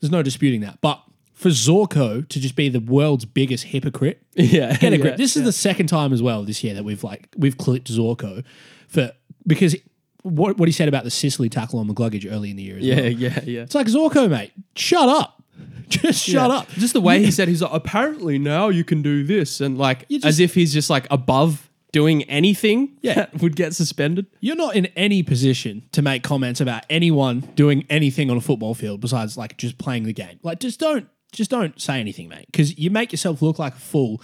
[0.00, 0.80] there's no disputing that.
[0.80, 1.02] But
[1.34, 5.16] for Zorko to just be the world's biggest hypocrite, Yeah, get a yeah.
[5.16, 8.44] This is the second time as well this year that we've like we've clipped Zorko
[8.88, 9.12] for
[9.46, 9.76] because
[10.22, 12.76] what what he said about the Sicily tackle on McCluggage early in the year.
[12.78, 13.10] As Yeah, well.
[13.10, 13.60] yeah, yeah.
[13.62, 14.52] it's like Zorko, mate.
[14.76, 15.42] Shut up.
[15.88, 16.56] Just shut Yeah.
[16.58, 16.68] up.
[16.70, 20.06] Just the way he said he's like, apparently now you can do this, and like
[20.08, 23.14] You as if he's just like above doing anything Yeah.
[23.14, 24.24] that would get suspended.
[24.40, 28.72] You're not in any position to make comments about anyone doing anything on a football
[28.74, 30.38] field besides like just playing the game.
[30.42, 33.78] Like just don't just don't say anything, mate, because you make yourself look like a
[33.80, 34.22] fool,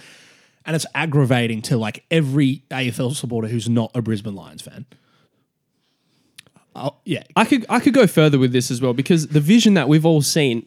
[0.64, 4.86] and it's aggravating to like every AFL supporter who's not a Brisbane Lions fan.
[6.80, 9.74] Oh, yeah, I could I could go further with this as well because the vision
[9.74, 10.64] that we've all seen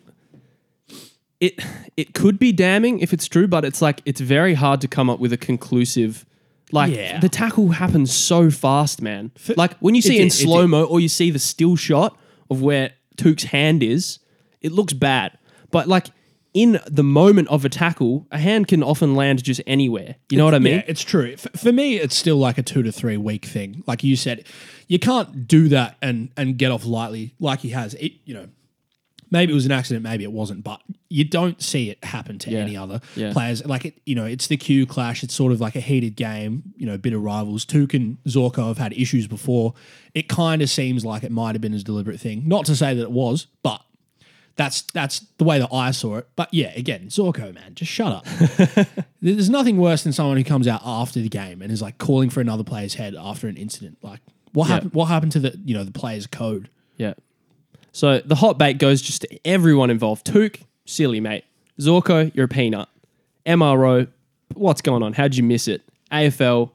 [1.39, 1.59] it
[1.97, 5.09] it could be damning if it's true, but it's like it's very hard to come
[5.09, 6.25] up with a conclusive
[6.71, 7.19] like Yeah.
[7.19, 9.31] the tackle happens so fast, man.
[9.57, 11.75] like when you see it in did, it slow mo or you see the still
[11.75, 12.17] shot
[12.49, 14.19] of where Touk's hand is,
[14.61, 15.37] it looks bad.
[15.71, 16.07] But like
[16.53, 20.15] in the moment of a tackle, a hand can often land just anywhere.
[20.29, 20.75] You know what I mean?
[20.75, 21.31] Yeah, it's true.
[21.33, 23.83] F- for me, it's still like a two to three week thing.
[23.87, 24.45] Like you said,
[24.91, 27.93] you can't do that and and get off lightly like he has.
[27.93, 28.47] It you know,
[29.31, 32.51] maybe it was an accident, maybe it wasn't, but you don't see it happen to
[32.51, 33.31] any other Yeah.
[33.31, 33.65] players.
[33.65, 35.23] Like it, you know, it's the Q clash.
[35.23, 36.63] It's sort of like a heated game.
[36.75, 37.65] You know, bit of rivals.
[37.65, 39.73] Touk and Zorko have had issues before.
[40.13, 42.43] It kind of seems like it might have been a deliberate thing.
[42.47, 43.81] Not to say that it was, but.
[44.57, 46.27] That's that's the way that I saw it.
[46.35, 48.25] But yeah, again, Zorko, man, just shut up.
[49.21, 52.29] There's nothing worse than someone who comes out after the game and is like calling
[52.29, 53.97] for another player's head after an incident.
[54.03, 54.19] Like,
[54.53, 54.75] what Yeah.
[54.75, 54.93] happened?
[54.93, 56.69] What happened to the you know the player's code?
[56.97, 57.13] Yeah.
[57.91, 60.25] So the hot bait goes just to everyone involved.
[60.25, 61.43] Touk, silly mate.
[61.79, 62.87] Zorko, you're a peanut.
[63.45, 64.07] MRO,
[64.53, 65.13] what's going on?
[65.13, 65.81] How'd you miss it?
[66.11, 66.71] AFL,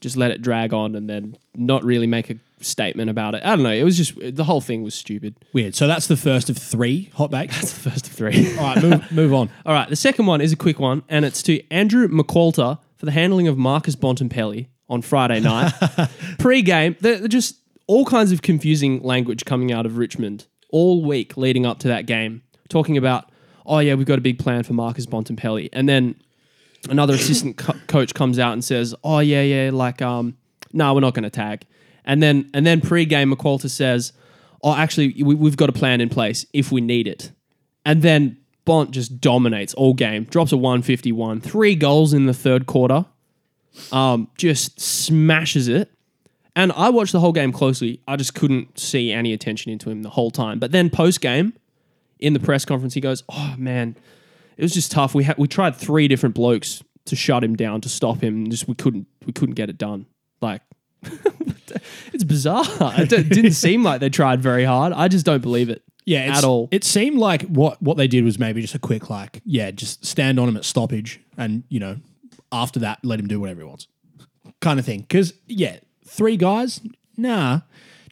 [0.00, 3.42] just let it drag on and then not really make a statement about it.
[3.44, 3.70] I don't know.
[3.72, 5.34] It was just the whole thing was stupid.
[5.52, 5.74] Weird.
[5.74, 7.62] So that's the first of three hot bakes.
[7.62, 8.56] It's the first of three.
[8.58, 9.50] All right, move move on.
[9.66, 13.06] All right, the second one is a quick one, and it's to Andrew McQualter for
[13.06, 15.72] the handling of Marcus Bontempelli on Friday night.
[16.38, 21.64] Pre-game, there just all kinds of confusing language coming out of Richmond all week leading
[21.64, 23.30] up to that game, talking about,
[23.64, 26.16] oh yeah, we've got a big plan for Marcus Bontempelli, and then
[26.88, 30.36] another assistant co- coach comes out and says, oh yeah, yeah, like, um,
[30.72, 31.64] no, we're not going to tag,
[32.04, 34.12] and then and then pre-game McQualter says,
[34.62, 37.32] oh, actually, we, we've got a plan in place if we need it,
[37.84, 42.66] and then Bont just dominates all game, drops a 151, three goals in the third
[42.66, 43.06] quarter,
[43.92, 45.90] um, just smashes it.
[46.54, 48.00] And I watched the whole game closely.
[48.08, 50.58] I just couldn't see any attention into him the whole time.
[50.58, 51.52] But then post game,
[52.18, 53.94] in the press conference, he goes, "Oh man,
[54.56, 55.14] it was just tough.
[55.14, 58.68] We had we tried three different blokes to shut him down, to stop him, just
[58.68, 60.06] we couldn't we couldn't get it done.
[60.40, 60.62] Like
[62.12, 62.64] it's bizarre.
[62.98, 64.92] It didn't seem like they tried very hard.
[64.92, 65.82] I just don't believe it.
[66.04, 66.68] Yeah, at all.
[66.70, 70.04] It seemed like what what they did was maybe just a quick like, yeah, just
[70.06, 71.96] stand on him at stoppage, and you know,
[72.52, 73.88] after that, let him do whatever he wants,
[74.60, 75.00] kind of thing.
[75.00, 76.80] Because yeah, three guys,
[77.16, 77.60] nah.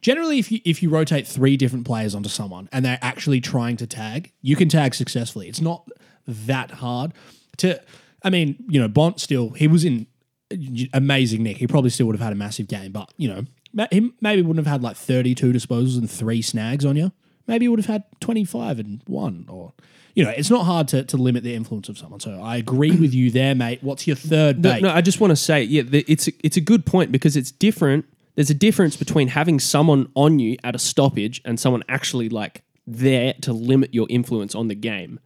[0.01, 3.75] Generally, if you if you rotate three different players onto someone and they're actually trying
[3.77, 5.47] to tag, you can tag successfully.
[5.47, 5.87] It's not
[6.27, 7.13] that hard
[7.57, 7.81] to.
[8.23, 10.07] I mean, you know, Bont still he was in
[10.51, 10.57] uh,
[10.93, 11.57] amazing nick.
[11.57, 14.65] He probably still would have had a massive game, but you know, he maybe wouldn't
[14.65, 17.11] have had like thirty two disposals and three snags on you.
[17.47, 19.73] Maybe he would have had twenty five and one, or
[20.15, 22.19] you know, it's not hard to, to limit the influence of someone.
[22.21, 23.79] So I agree with you there, mate.
[23.83, 24.81] What's your third No, bait?
[24.81, 27.35] no, I just want to say, yeah, the, it's a, it's a good point because
[27.35, 28.05] it's different.
[28.35, 32.63] There's a difference between having someone on you at a stoppage and someone actually like
[32.87, 35.19] there to limit your influence on the game.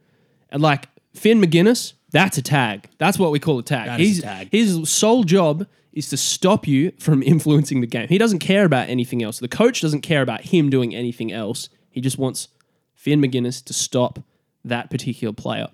[0.49, 2.89] And like Finn Maginness, that's a tag.
[2.97, 3.85] That's what we call a tag.
[3.87, 4.49] That is a tag.
[4.51, 8.07] His sole job is to stop you from influencing the game.
[8.07, 9.39] He doesn't care about anything else.
[9.39, 11.69] The coach doesn't care about him doing anything else.
[11.91, 12.47] He just wants
[12.95, 14.19] Finn Maginness to stop
[14.65, 15.67] that particular player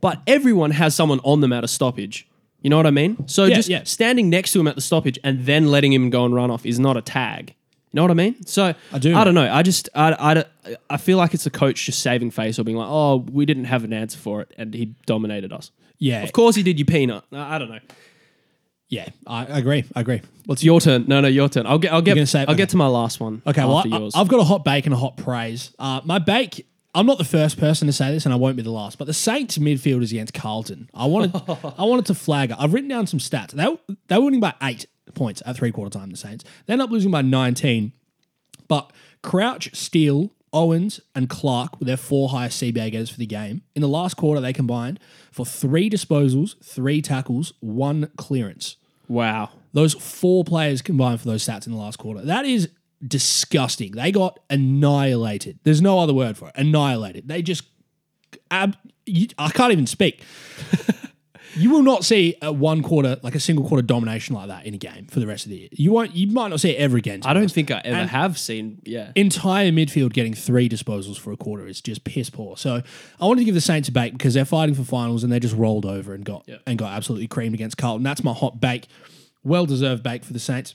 [0.00, 2.28] but everyone has someone on them at a stoppage.
[2.60, 3.26] You know what I mean?
[3.26, 3.84] So Yeah, just yeah.
[3.84, 6.66] standing next to him at the stoppage and then letting him go and run off
[6.66, 7.50] is not a tag.
[7.92, 8.44] You know what I mean?
[8.46, 9.14] So I do.
[9.16, 9.50] I don't know.
[9.50, 10.12] I just I,
[10.66, 13.46] I, I feel like it's a coach just saving face or being like, oh, we
[13.46, 15.70] didn't have an answer for it, and he dominated us.
[15.98, 16.78] yeah, Of course he did.
[16.78, 17.24] You peanut.
[17.32, 17.78] I I don't know.
[18.88, 19.84] yeah, I I agree.
[19.94, 20.20] I agree.
[20.46, 21.04] What's Your turn.
[21.06, 21.66] No, no, your turn.
[21.66, 21.92] I'll get.
[21.92, 22.14] I'll get.
[22.14, 22.56] gonna say- I'll okay.
[22.56, 23.40] get to my last one.
[23.46, 24.12] Okay, well, after I, yours.
[24.14, 25.72] I've got a hot bake and a hot praise.
[25.78, 28.62] Uh, my bake, I'm not the first person to say this, and I won't be
[28.62, 28.98] the last.
[28.98, 31.34] But the Saints midfielders against Carlton, I wanted,
[31.78, 32.52] I wanted to flag.
[32.52, 33.50] I've written down some stats.
[33.50, 36.10] They they were winning by eight points at three quarter time.
[36.10, 37.92] The Saints they end up losing by 19,
[38.68, 43.62] but Crouch, Steele, Owens, and Clark were their four highest CBA getters for the game.
[43.74, 45.00] In the last quarter, they combined
[45.32, 48.76] for three disposals, three tackles, one clearance.
[49.08, 49.50] wow.
[49.72, 52.22] Those four players combined for those stats in the last quarter.
[52.24, 52.68] That is
[53.06, 53.92] disgusting.
[53.92, 55.58] They got annihilated.
[55.64, 56.54] There's no other word for it.
[56.56, 57.28] Annihilated.
[57.28, 57.64] They just.
[58.50, 60.22] Ab, you, I can't even speak.
[61.56, 64.74] you will not see a one quarter, like a single quarter domination like that in
[64.74, 65.68] a game for the rest of the year.
[65.72, 66.14] You won't.
[66.14, 67.20] You might not see it ever again.
[67.24, 68.80] I don't think I ever And- have seen.
[68.84, 69.12] Yeah.
[69.14, 72.56] entire midfield getting three disposals for a quarter is just piss poor.
[72.56, 72.82] So
[73.20, 75.38] I wanted to give the Saints a bake because they're fighting for finals and they
[75.38, 78.02] just rolled over and got and got absolutely creamed against Carlton.
[78.02, 78.88] That's my hot bake,
[79.42, 80.74] well deserved bake for the Saints.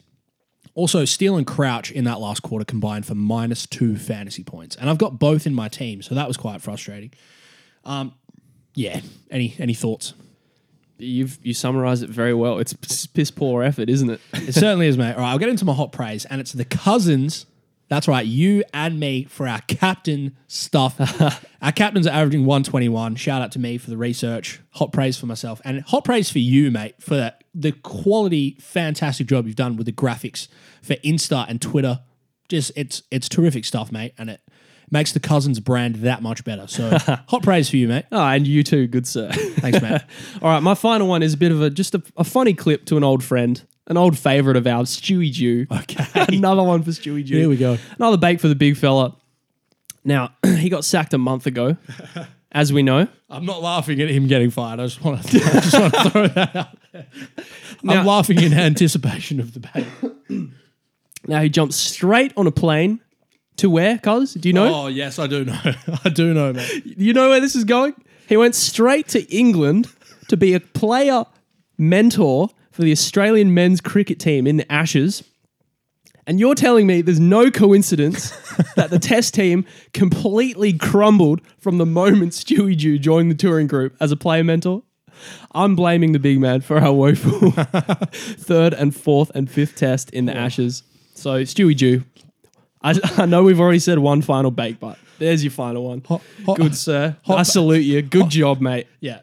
[0.76, 4.90] Also, Steele and Crouch in that last quarter combined for minus two fantasy points, and
[4.90, 7.12] I've got both in my team, so that was quite frustrating.
[7.84, 8.14] Um,
[8.76, 9.02] yeah.
[9.30, 10.14] Any any thoughts?
[10.98, 12.60] You've you summarized it very well.
[12.60, 14.22] It's piss poor effort, isn't it?
[14.34, 15.14] It certainly is, mate.
[15.14, 17.46] All right, I'll get into my hot praise, and it's the cousins.
[17.90, 21.00] That's right, you and me for our captain stuff.
[21.62, 23.16] our captains are averaging 121.
[23.16, 24.62] Shout out to me for the research.
[24.74, 29.48] Hot praise for myself, and hot praise for you, mate, for the quality, fantastic job
[29.48, 30.48] you've done with the graphics
[30.82, 32.02] for Insta and Twitter.
[32.48, 34.42] Just it's it's terrific stuff, mate, and it
[34.92, 36.68] makes the cousins brand that much better.
[36.68, 36.96] So
[37.28, 38.06] hot praise for you, mate.
[38.12, 39.32] Oh, and you too, good sir.
[39.32, 40.02] Thanks, mate.
[40.42, 42.86] All right, my final one is a bit of a just a, a funny clip
[42.86, 45.68] to an old friend, an old favorite of ours, Stewie Dew.
[45.72, 46.06] Okay.
[46.38, 47.38] Another one for Stewie Dew.
[47.38, 47.78] Here we go.
[47.98, 49.16] Another bake for the big fella.
[50.06, 51.76] Now, he got sacked a month ago,
[52.52, 53.08] as we know.
[53.30, 54.80] I'm not laughing at him getting fired.
[54.80, 57.08] I just want to, I just want to throw that out there.
[57.84, 59.88] Now- I'm laughing in anticipation of the debate.
[61.28, 63.02] Now he jumped straight on a plane
[63.58, 64.34] to where, cuz?
[64.36, 64.74] Do you know?
[64.84, 65.60] Oh, yes, I do know.
[66.06, 66.66] I do know, man.
[66.86, 67.94] You know where this is going?
[68.30, 69.90] He went straight to England
[70.30, 71.26] to be a player
[71.78, 75.24] mentor for the Australian men's cricket team in the Ashes.
[76.28, 78.30] And you're telling me there's no coincidence
[78.76, 83.96] that the test team completely crumbled from the moment Stewie Dew joined the touring group
[84.00, 84.84] as a player mentor?
[85.54, 87.52] I'm blaming the big man for our woeful
[88.12, 90.84] third and fourth and fifth test in the Ashes.
[91.16, 92.04] So, Stewie Dew,
[92.82, 96.04] I, I know we've already said one final bake, but there's your final one.
[96.08, 96.22] hot-
[96.56, 97.18] Good, sir.
[97.28, 98.02] I salute you.
[98.02, 98.88] Good job, mate.
[99.02, 99.22] Yeah.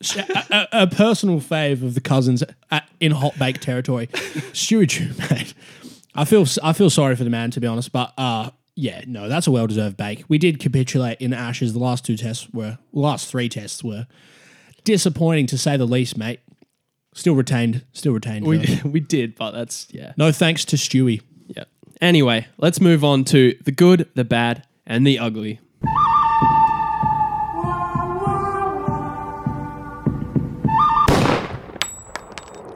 [0.00, 4.06] A, a- personal fave of the cousins at, in hot bake territory.
[4.52, 5.54] Stewie Dew, mate.
[6.14, 9.28] I feel I feel sorry for the man to be honest, but uh yeah, no,
[9.28, 10.24] that's a well deserved bake.
[10.28, 11.72] We did capitulate in Ashes.
[11.72, 14.06] The last two tests were last three tests were
[14.84, 16.40] disappointing to say the least, mate.
[17.12, 18.46] Still retained, still retained.
[18.46, 20.12] We, we did, but that's, yeah.
[20.16, 21.22] no thanks to Stewie.
[21.48, 21.64] Yeah.
[22.00, 25.60] Anyway, let's move on to the good, the bad, and the ugly.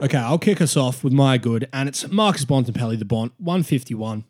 [0.03, 4.25] Okay, I'll kick us off with my good, and it's Marcus Bontempelli, the Bont, 151.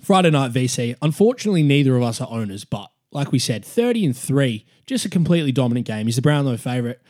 [0.00, 0.96] Friday night VC.
[1.02, 5.10] Unfortunately, neither of us are owners, but like we said, 30 and 3, just a
[5.10, 6.06] completely dominant game.
[6.06, 7.00] He's the Brownlow favourite.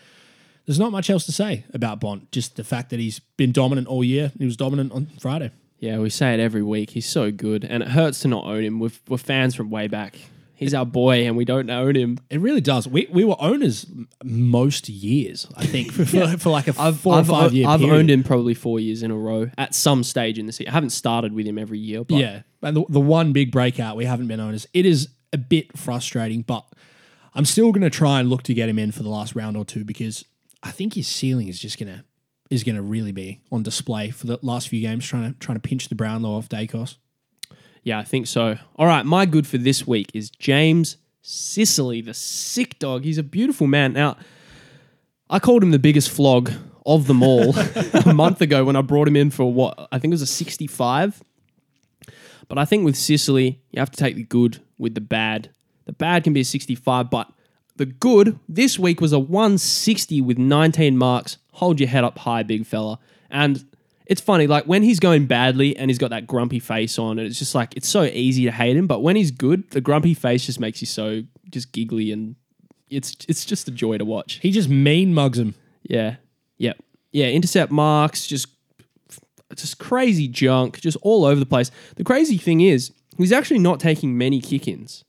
[0.67, 3.87] There's not much else to say about Bont, just the fact that he's been dominant
[3.87, 4.33] all year.
[4.41, 5.53] He was dominant on Friday.
[5.79, 6.91] Yeah, we say it every week.
[6.91, 8.81] He's so good, and it hurts to not own him.
[8.81, 10.19] We're, we're fans from way back.
[10.57, 12.19] He's our boy, and we don't own him.
[12.31, 12.87] It really does.
[12.87, 13.87] We, we were owners
[14.23, 17.81] most years, I think, for, for, for like a four I've, or five year I've
[17.81, 17.97] period.
[17.97, 20.71] owned him probably four years in a row at some stage in the season.
[20.71, 23.97] I haven't started with him every year, but Yeah, and the, the one big breakout
[23.97, 24.67] we haven't been owners.
[24.73, 26.65] It is a bit frustrating, but
[27.35, 29.57] I'm still going to try and look to get him in for the last round
[29.57, 30.25] or two because
[30.63, 32.05] I think his ceiling is just going to
[32.51, 35.57] is going to really be on display for the last few games, trying to trying
[35.57, 36.97] to pinch the Brownlow off Daicos.
[37.85, 38.57] Yeah, I think so.
[38.77, 43.05] All right, my good for this week is James Sicily, the sick dog.
[43.05, 43.93] He's a beautiful man.
[43.93, 44.17] Now,
[45.29, 46.51] I called him the biggest flog
[46.87, 47.55] of them all
[48.07, 50.27] a month ago when I brought him in for what I think it was a
[50.27, 51.23] 65.
[52.49, 55.51] But I think with Sicily, you have to take the good with the bad.
[55.85, 57.31] The bad can be a 65, but
[57.77, 61.37] the good this week was a 160 with 19 marks.
[61.53, 62.99] Hold your head up high, big fella.
[63.31, 63.67] And
[64.07, 67.27] it's funny, like when he's going badly and he's got that grumpy face on, and
[67.27, 68.87] it's just like it's so easy to hate him.
[68.87, 72.37] But when he's good, the grumpy face just makes you so just giggly and
[72.91, 74.41] it's it's just a joy to watch.
[74.43, 75.55] He just mean mugs him.
[75.83, 76.17] Yeah.
[76.59, 76.83] Yep.
[77.13, 77.27] Yeah.
[77.27, 78.49] Intercept marks, just
[79.55, 81.71] just crazy junk, just all over the place.
[81.97, 85.05] The crazy thing is, he's actually not taking many kick-ins.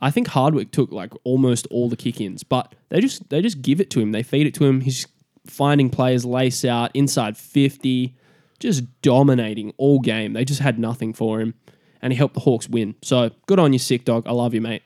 [0.00, 3.80] I think Hardwick took like almost all the kick-ins, but they just they just give
[3.80, 4.12] it to him.
[4.12, 4.80] They feed it to him.
[4.80, 5.06] He's
[5.46, 8.16] finding players lace out inside 50,
[8.64, 10.32] just dominating all game.
[10.32, 11.54] They just had nothing for him.
[12.02, 12.96] And he helped the Hawks win.
[13.02, 14.26] So good on you, sick dog.
[14.26, 14.82] I love you, mate.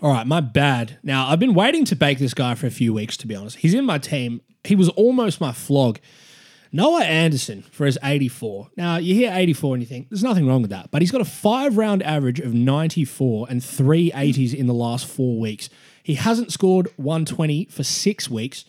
[0.00, 0.98] All right, my bad.
[1.02, 3.58] Now, I've been waiting to bake this guy for a few weeks, to be honest.
[3.58, 4.40] He's in my team.
[4.64, 5.98] He was almost my flog.
[6.72, 8.70] Noah Anderson for his 84.
[8.76, 10.90] Now, you hear 84 and you think, there's nothing wrong with that.
[10.90, 15.06] But he's got a five round average of 94 and three 80s in the last
[15.06, 15.68] four weeks.
[16.02, 18.64] He hasn't scored 120 for six weeks.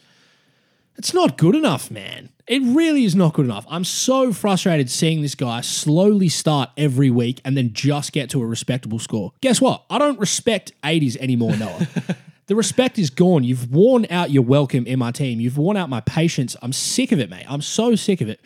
[0.97, 2.29] It's not good enough, man.
[2.45, 3.65] It really is not good enough.
[3.69, 8.41] I'm so frustrated seeing this guy slowly start every week and then just get to
[8.41, 9.31] a respectable score.
[9.41, 9.85] Guess what?
[9.89, 11.87] I don't respect 80s anymore, Noah.
[12.47, 13.43] the respect is gone.
[13.43, 15.39] You've worn out your welcome in my team.
[15.39, 16.55] You've worn out my patience.
[16.61, 17.45] I'm sick of it, mate.
[17.47, 18.41] I'm so sick of it.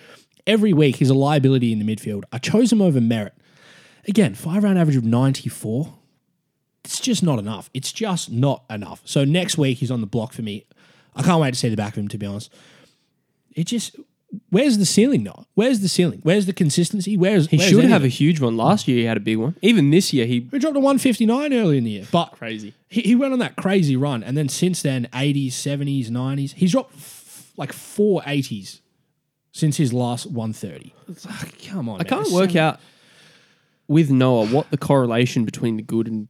[0.46, 2.24] Every week, he's a liability in the midfield.
[2.32, 3.32] I chose him over Merrett.
[4.08, 5.94] Again, five round average of 94.
[6.86, 7.70] It's just not enough.
[7.74, 9.02] It's just not enough.
[9.04, 10.66] So next week, he's on the block for me.
[11.18, 12.52] I can't wait to see the back of him, to be honest.
[13.56, 13.96] It just,
[14.50, 15.46] where's the ceiling, Noah?
[15.56, 16.20] Where's the ceiling?
[16.24, 17.18] Where's the consistency?
[17.18, 18.56] Where's He where's should have a huge one.
[18.56, 19.56] Last year he had a big one.
[19.62, 22.74] Even this year he We dropped a 159 early in the year, but crazy.
[22.88, 26.72] he, he went on that crazy run, and then since then, 80s, 70s, 90s, he's
[26.72, 28.82] dropped f- like four 80s
[29.52, 30.94] since his last 130.
[31.10, 32.80] It's like, come on, I can't work out
[33.88, 36.28] with Noah what the correlation between the good and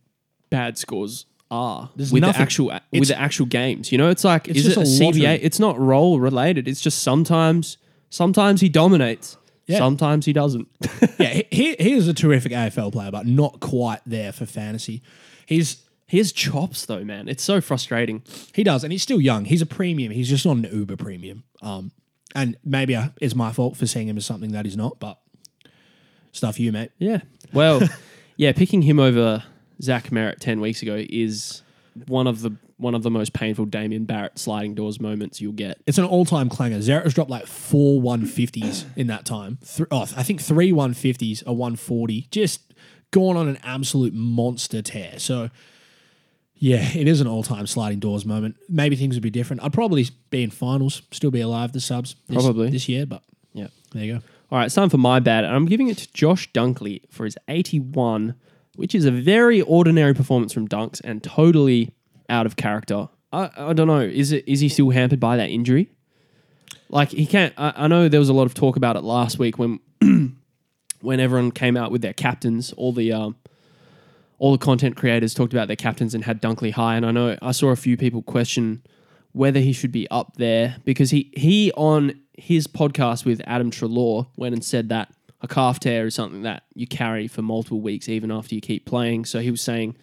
[0.49, 2.39] bad scores are There's with nothing.
[2.39, 3.91] the actual with the actual games.
[3.91, 5.25] You know, it's like It's is it a just a lottery.
[5.25, 6.67] It's not role related.
[6.67, 7.77] It's just sometimes
[8.09, 9.37] sometimes he dominates.
[9.65, 9.79] Yeah.
[9.79, 10.67] Sometimes he doesn't.
[11.19, 15.01] Yeah, he, he he is a terrific AFL player, but not quite there for fantasy.
[15.45, 17.27] He's he has chops though, man.
[17.27, 18.23] It's so frustrating.
[18.53, 19.45] He does, and he's still young.
[19.45, 20.11] He's a premium.
[20.11, 21.43] He's just not an uber premium.
[21.61, 21.91] Um,
[22.35, 24.99] and maybe uh, it's my fault for seeing him as something that he's not.
[24.99, 25.17] But
[26.31, 26.91] stuff you, mate.
[26.99, 27.21] Yeah.
[27.51, 27.81] Well,
[28.37, 29.43] yeah, picking him over
[29.81, 31.61] Zach Merrett ten weeks ago is
[32.07, 35.79] one of the one of the most painful Damien Barrett sliding doors moments you'll get.
[35.87, 36.79] It's an all-time clanger.
[36.79, 39.57] Zera's dropped like four 150s in that time.
[39.65, 42.27] Th- oh, I think three 150s, a 140.
[42.29, 42.61] Just
[43.09, 45.17] gone on an absolute monster tear.
[45.17, 45.49] So,
[46.55, 48.57] yeah, it is an all-time sliding doors moment.
[48.69, 49.63] Maybe things would be different.
[49.63, 52.15] I'd probably be in finals, still be alive, the subs.
[52.27, 52.69] This, Probably.
[52.69, 53.67] this year, but Yeah.
[53.93, 54.19] there you go.
[54.51, 57.25] All right, it's time for my bad, and I'm giving it to Josh Dunkley for
[57.25, 58.35] his 81,
[58.77, 61.93] which is a very ordinary performance from Dunks and totally
[62.29, 63.09] out of character.
[63.33, 63.99] I, I don't know.
[63.99, 65.89] Is it is he still hampered by that injury?
[66.89, 67.53] Like he can't.
[67.57, 69.79] I, I know there was a lot of talk about it last week when
[71.01, 72.71] when everyone came out with their captains.
[72.73, 73.35] All the um,
[74.37, 77.35] all the content creators talked about their captains and had Dunkley high, and I know
[77.41, 78.83] I saw a few people question
[79.33, 84.27] whether he should be up there because he he on his podcast with Adam Treloar
[84.37, 85.11] went and said that
[85.41, 88.85] a calf tear is something that you carry for multiple weeks even after you keep
[88.85, 89.25] playing.
[89.25, 89.95] So he was saying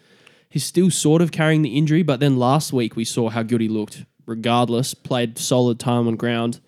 [0.49, 3.61] he's still sort of carrying the injury, but then last week we saw how good
[3.61, 4.05] he looked.
[4.25, 6.59] Regardless, played solid time on ground.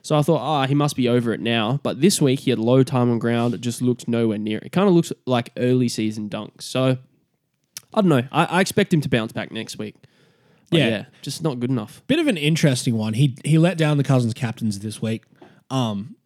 [0.00, 1.80] So I thought, ah, he must be over it now.
[1.82, 3.52] But this week he had low time on ground.
[3.54, 4.64] It just looked nowhere near it.
[4.64, 6.62] It kind of looks like early season dunks.
[6.62, 6.98] So
[7.92, 8.22] I don't know.
[8.32, 9.96] I, I expect him to bounce back next week.
[10.70, 10.88] But Yeah.
[10.88, 12.02] yeah, just not good enough.
[12.06, 13.14] bit of an interesting one.
[13.14, 15.24] He he let down the Cousins captains this week.
[15.70, 16.16] Um,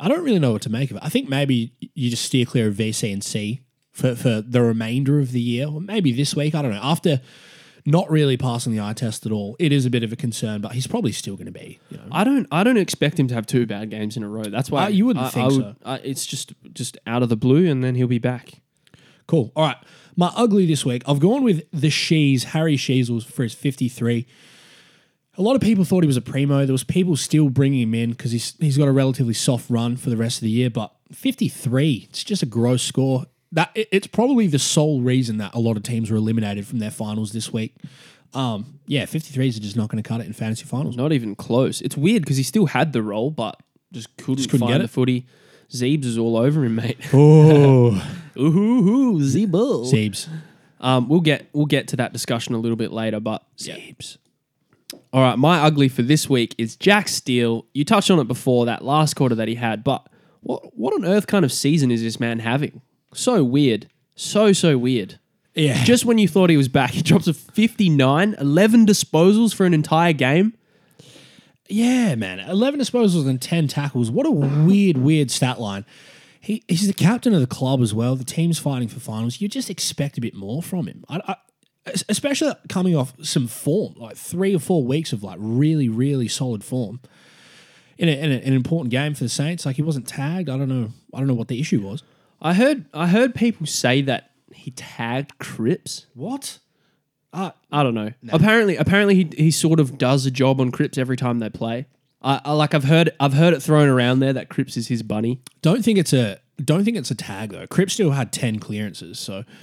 [0.00, 1.02] I don't really know what to make of it.
[1.04, 3.60] I think maybe you just steer clear of VC and C
[3.92, 6.54] for, for the remainder of the year, or maybe this week.
[6.54, 6.80] I don't know.
[6.82, 7.20] After
[7.86, 10.60] not really passing the eye test at all, it is a bit of a concern,
[10.60, 11.78] but he's probably still going to be.
[11.90, 12.46] You know, I don't.
[12.52, 14.44] I don't expect him to have two bad games in a row.
[14.44, 15.76] That's why Uh, you wouldn't I, think I would, so.
[15.84, 18.60] I, it's just just out of the blue, and then he'll be back.
[19.26, 19.52] Cool.
[19.56, 19.76] All right.
[20.16, 24.26] My ugly this week, I've gone with the Shees, Harry Sheezel for his 53.
[25.38, 26.66] A lot of people thought he was a primo.
[26.66, 29.96] There was people still bringing him in because he's he's got a relatively soft run
[29.96, 30.68] for the rest of the year.
[30.68, 33.26] But 53, it's just a gross score.
[33.52, 36.80] That it- it's probably the sole reason that a lot of teams were eliminated from
[36.80, 37.74] their finals this week.
[38.34, 40.96] Um, yeah, 53s are just not going to cut it in fantasy finals.
[40.96, 41.80] Not even close.
[41.80, 43.58] It's weird because he still had the role, but
[43.92, 45.24] just couldn't, couldn't find get the footy.
[45.70, 46.98] Zeebs is all over him, mate.
[47.14, 47.92] Oh,
[48.38, 49.90] Ooh, Zeebo.
[49.90, 50.28] Zeebs.
[50.80, 54.18] Um, we'll get we'll get to that discussion a little bit later, but Zeebs.
[55.12, 57.66] All right, my ugly for this week is Jack Steele.
[57.72, 60.06] You touched on it before that last quarter that he had, but
[60.40, 62.82] what what on earth kind of season is this man having?
[63.14, 65.18] So weird, so so weird.
[65.54, 65.82] Yeah.
[65.84, 69.74] Just when you thought he was back, he drops a 59, 11 disposals for an
[69.74, 70.54] entire game.
[71.68, 72.38] Yeah, man.
[72.38, 74.10] 11 disposals and 10 tackles.
[74.10, 75.84] What a weird, weird stat line.
[76.40, 78.14] He, he's the captain of the club as well.
[78.14, 79.40] The team's fighting for finals.
[79.40, 81.04] You just expect a bit more from him.
[81.08, 81.36] I, I,
[82.08, 86.64] especially coming off some form, like three or four weeks of like really, really solid
[86.64, 87.00] form.
[87.96, 90.48] In, a, in a, an important game for the Saints, like he wasn't tagged.
[90.48, 90.90] I don't know.
[91.12, 92.04] I don't know what the issue was.
[92.40, 96.06] I heard I heard people say that he tagged Cripps.
[96.14, 96.58] What?
[97.32, 98.12] Uh, I don't know.
[98.30, 101.86] Apparently, apparently he he sort of does a job on Cripps every time they play.
[102.22, 105.02] I, I like I've heard I've heard it thrown around there that Cripps is his
[105.02, 105.40] bunny.
[105.62, 106.38] Don't think it's a.
[106.64, 107.66] Don't think it's a tag though.
[107.66, 109.44] Cripps still had ten clearances, so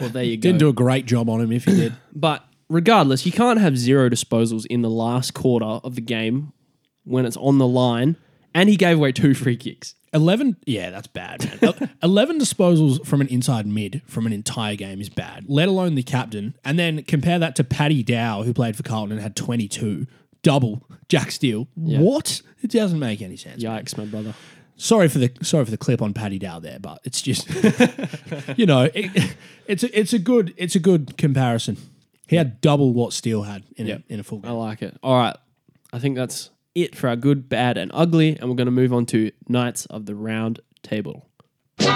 [0.00, 0.42] Well, there you go.
[0.42, 1.94] didn't do a great job on him if he did.
[2.14, 6.52] But regardless, you can't have zero disposals in the last quarter of the game
[7.04, 8.16] when it's on the line,
[8.54, 9.94] and he gave away two free kicks.
[10.12, 15.00] 11 yeah that's bad man 11 disposals from an inside mid from an entire game
[15.00, 18.74] is bad let alone the captain and then compare that to paddy dow who played
[18.74, 20.08] for carlton and had 22
[20.42, 24.34] double jack steele what it doesn't make any sense Yikes, my brother.
[24.80, 27.46] Sorry for the sorry for the clip on paddy dow there but it's just
[28.58, 29.34] you know it,
[29.66, 31.76] it's a, it's a good it's a good comparison
[32.26, 34.02] he had double what steele had in, Yep.
[34.08, 34.50] a, in a full game.
[34.52, 34.96] I like it.
[35.02, 35.36] All right,
[35.92, 38.92] I think that's it for our good, bad, and ugly, and we're going to move
[38.92, 41.26] on to Knights of the Round Table.
[41.80, 41.88] We're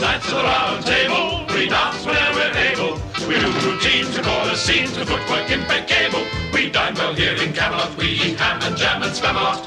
[0.00, 1.44] knights of the round table.
[1.52, 2.94] We dance whenever we're able.
[3.26, 6.22] We do routines, we call the scenes, with footwork impeccable.
[6.52, 7.96] We dine well here in Camelot.
[7.96, 9.66] We eat ham and jam and spam a lot.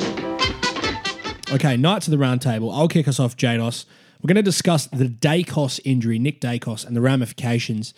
[1.53, 2.71] Okay, Knights of the Round Table.
[2.71, 3.83] I'll kick us off, Jaydos.
[4.21, 7.93] We're going to discuss the Daicos injury, Nick Daicos, and the ramifications.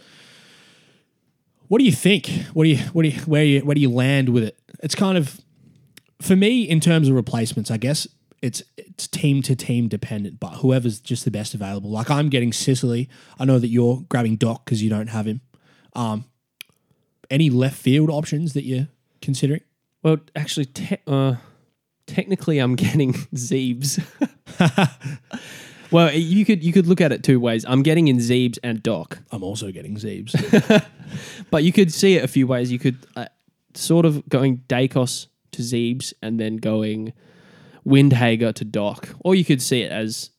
[1.68, 2.28] What do you think?
[2.54, 4.58] What do you, what do you, where you, where do you land with it?
[4.82, 5.40] It's kind of,
[6.20, 8.08] for me, in terms of replacements, I guess
[8.42, 10.40] it's it's team to team dependent.
[10.40, 11.92] But whoever's just the best available.
[11.92, 13.08] Like I'm getting Sicily.
[13.38, 15.42] I know that you're grabbing Doc because you don't have him.
[15.96, 16.26] Um,
[17.30, 18.88] any left field options that you're
[19.22, 19.62] considering?
[20.02, 21.36] Well, actually, te- uh,
[22.08, 24.04] technically, I'm getting Zeebs.
[25.92, 27.66] well, you could you could look at it two ways.
[27.68, 30.86] I'm getting in Zeebs and Doc, I'm also getting Zeebs.
[31.52, 32.72] but you could see it a few ways.
[32.72, 33.28] You could uh,
[33.74, 37.14] sort of going Daicos to Zeebs and then going
[37.86, 40.32] Windhager to Doc, or you could see it as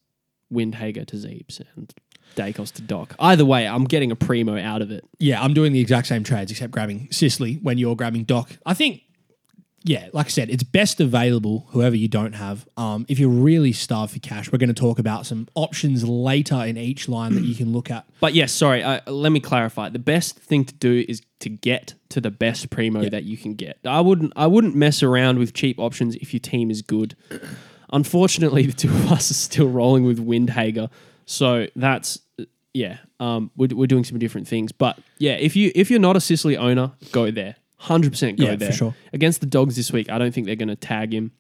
[0.53, 1.93] Windhager to Zeebs and
[2.35, 3.15] Daicos to Doc.
[3.19, 5.05] Either way, I'm getting a primo out of it.
[5.19, 8.51] Yeah, I'm doing the exact same trades except grabbing Sicily when you're grabbing Doc.
[8.67, 9.03] I think,
[9.87, 12.66] yeah, like I said, it's best available, whoever you don't have.
[12.78, 16.57] Um, if you're really starved for cash, we're going to talk about some options later
[16.57, 18.07] in each line that you can look at.
[18.18, 18.82] But yes, sorry.
[18.82, 19.91] Uh, let me clarify.
[19.91, 23.55] The best thing to do is to get to the best primo that you can
[23.55, 23.78] get.
[23.85, 24.32] I wouldn't.
[24.37, 27.14] I wouldn't mess around with cheap options if your team is good.
[27.93, 30.91] Unfortunately, the two of us are still rolling with Windhager,
[31.26, 32.20] so that's
[32.72, 32.99] yeah.
[33.20, 36.20] Um, we're, we're doing some different things, but yeah, if you if you're not a
[36.20, 37.57] Sicily owner, go there.
[37.85, 38.72] Hundred percent go Yeah, for there.
[38.72, 38.95] sure.
[39.12, 41.32] Against the Dogs this week, I don't think they're going to tag him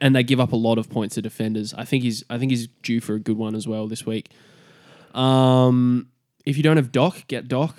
[0.00, 1.72] and they give up a lot of points to defenders.
[1.74, 4.30] I think he's I think he's due for a good one as well this week.
[5.14, 6.08] Um,
[6.44, 7.76] if you don't have Doc, get Doc,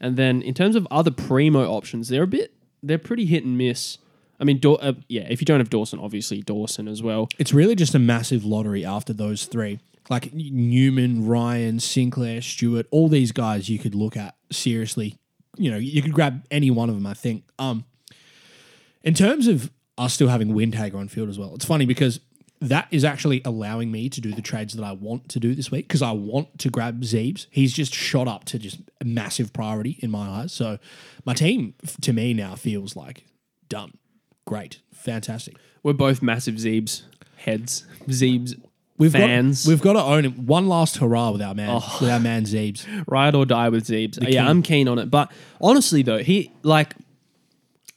[0.00, 2.52] and then in terms of other primo options, they're a bit
[2.82, 3.98] they're pretty hit and miss.
[4.38, 7.28] I mean, Daw- uh, yeah, if you don't have Dawson, obviously Dawson as well.
[7.38, 9.78] It's really just a massive lottery after those three.
[10.10, 15.16] Like Newman, Ryan, Sinclair, Stewart, all these guys you could look at seriously.
[15.56, 17.44] You know, you could grab any one of them, I think.
[17.58, 17.84] Um,
[19.02, 22.20] in terms of us still having Windhager on field as well, it's funny because
[22.60, 25.70] that is actually allowing me to do the trades that I want to do this
[25.70, 27.46] week because I want to grab Zeebs.
[27.50, 30.52] He's just shot up to just a massive priority in my eyes.
[30.52, 30.78] So
[31.24, 33.24] my team, to me, now feels like
[33.68, 33.92] done.
[34.46, 35.56] great, fantastic.
[35.82, 37.02] We're both massive Zeebs
[37.36, 37.84] heads.
[38.08, 38.58] Zeebs
[38.98, 39.64] We've fans.
[39.64, 40.38] got we've got to own it.
[40.38, 41.98] One last hurrah with our man, Oh.
[42.00, 42.86] with our man Zeebs.
[43.06, 44.18] ride or die with Zeebs.
[44.20, 44.32] king.
[44.32, 45.10] Yeah, I'm keen on it.
[45.10, 45.30] But
[45.60, 46.94] honestly, though, he like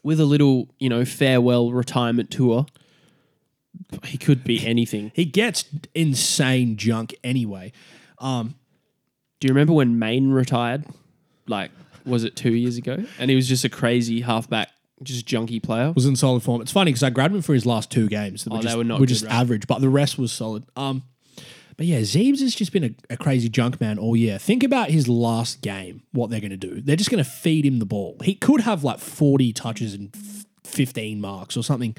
[0.03, 2.65] with a little, you know, farewell retirement tour,
[4.05, 5.11] he could be anything.
[5.15, 7.71] He gets insane junk anyway.
[8.19, 8.55] Um,
[9.39, 10.85] Do you remember when Maine retired?
[11.47, 11.71] Like,
[12.05, 13.03] was it two years ago?
[13.17, 14.69] And he was just a crazy halfback,
[15.03, 15.91] just junky player.
[15.93, 16.61] was in solid form.
[16.61, 18.43] It's funny because I grabbed him for his last two games.
[18.43, 19.33] That Oh, were they just, were not were good, just right?
[19.33, 20.65] average, but the rest was solid.
[20.75, 21.03] Um,
[21.77, 24.37] but yeah, Zeebs has just been a, a crazy junk man all year.
[24.37, 26.03] Think about his last game.
[26.11, 26.81] What they're going to do?
[26.81, 28.17] They're just going to feed him the ball.
[28.21, 31.95] He could have like forty touches and f- fifteen marks or something.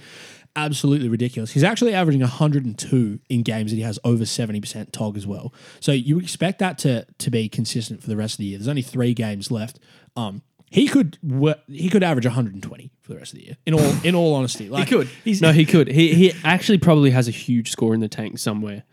[0.57, 1.53] Absolutely ridiculous.
[1.53, 5.55] He's actually averaging 102 in games that he has over 70% tog as well.
[5.79, 8.59] So you expect that to to be consistent for the rest of the year.
[8.59, 9.79] There's only three games left.
[10.17, 11.19] Um, he could
[11.69, 13.57] he could average 120 for the rest of the year.
[13.67, 15.09] In all in all honesty, like he could.
[15.25, 15.89] He's, No, he could.
[15.89, 18.85] He he actually probably has a huge score in the tank somewhere.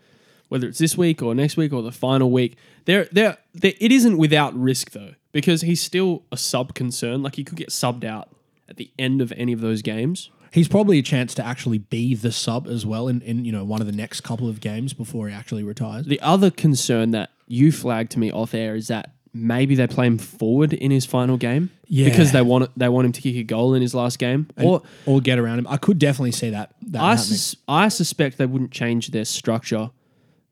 [0.48, 2.56] Whether it's this week or next week or the final week,
[2.86, 7.22] there, there, there, it isn't without risk though, because he's still a sub concern.
[7.22, 8.30] Like he could get subbed out
[8.68, 10.30] at the end of any of those games.
[10.50, 13.64] he's probably a chance to actually be the sub as well in, in you know
[13.64, 16.06] one of the next couple of games before he actually retires.
[16.06, 20.06] The other concern that you flagged to me off air is that maybe they play
[20.06, 22.08] him forward in his final game, Yeah.
[22.08, 24.82] because they want they want him to kick a goal in his last game, or
[25.06, 25.66] or get around him.
[25.68, 26.74] I could definitely see that.
[26.88, 29.90] that I, sus- I suspect they wouldn't change their structure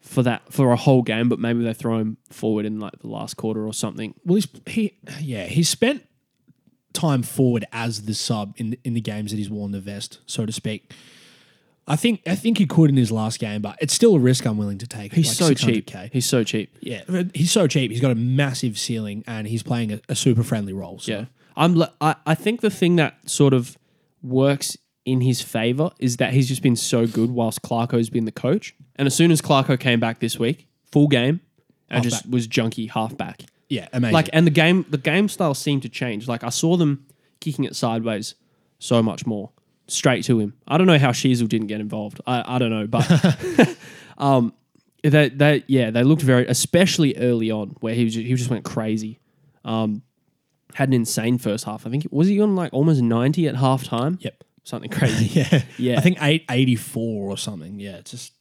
[0.00, 3.08] for that for a whole game, but maybe they throw him forward in like the
[3.08, 4.14] last quarter or something.
[4.24, 6.02] well, he's he yeah he's spent
[6.92, 10.46] time forward as the sub in in the games that he's worn the vest, so
[10.46, 10.92] to speak.
[11.88, 14.44] I think I think he could in his last game, but it's still a risk
[14.44, 15.12] I'm willing to take.
[15.12, 15.86] He's like so cheap.
[15.86, 16.12] 600K.
[16.12, 16.76] He's so cheap.
[16.80, 17.90] Yeah, he's so cheap.
[17.92, 20.98] He's got a massive ceiling, and he's playing a, a super friendly role.
[20.98, 21.12] So.
[21.12, 21.24] Yeah,
[21.56, 21.80] I'm.
[22.00, 23.78] I, I think the thing that sort of
[24.22, 28.32] works in his favor is that he's just been so good whilst Clarko's been the
[28.32, 31.40] coach, and as soon as Clarko came back this week, full game,
[31.88, 33.42] and just was junky halfback.
[33.68, 34.12] yeah, amazing.
[34.12, 36.26] Like, and the game, the game style seemed to change.
[36.26, 37.06] Like, I saw them
[37.40, 38.34] kicking it sideways
[38.80, 39.50] so much more,
[39.88, 40.54] straight to him.
[40.66, 42.20] I don't know how Sheezel didn't get involved.
[42.26, 43.76] I, I don't know, but
[44.18, 44.52] um,
[45.02, 48.64] they, they, yeah, they looked very, especially early on, where he was, he just went
[48.64, 49.20] crazy.
[49.64, 50.02] Um,
[50.74, 51.86] had an insane first half.
[51.86, 54.22] I think was he on like almost ninety at halftime?
[54.22, 54.44] Yep.
[54.64, 55.26] something crazy.
[55.40, 55.98] yeah, Yeah.
[55.98, 57.80] I think eight eighty four or something.
[57.80, 58.32] Yeah, it's just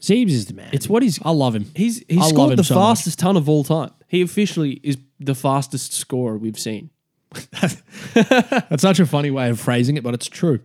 [0.00, 0.68] Zeebs is the man.
[0.72, 1.18] It's what he's.
[1.24, 1.66] I love him.
[1.74, 2.82] He's he I love scored the so much.
[2.98, 3.90] fastest ton of all time.
[4.08, 6.90] He officially is the fastest scorer we've seen.
[8.14, 10.60] That's such a funny way of phrasing it, but it's true.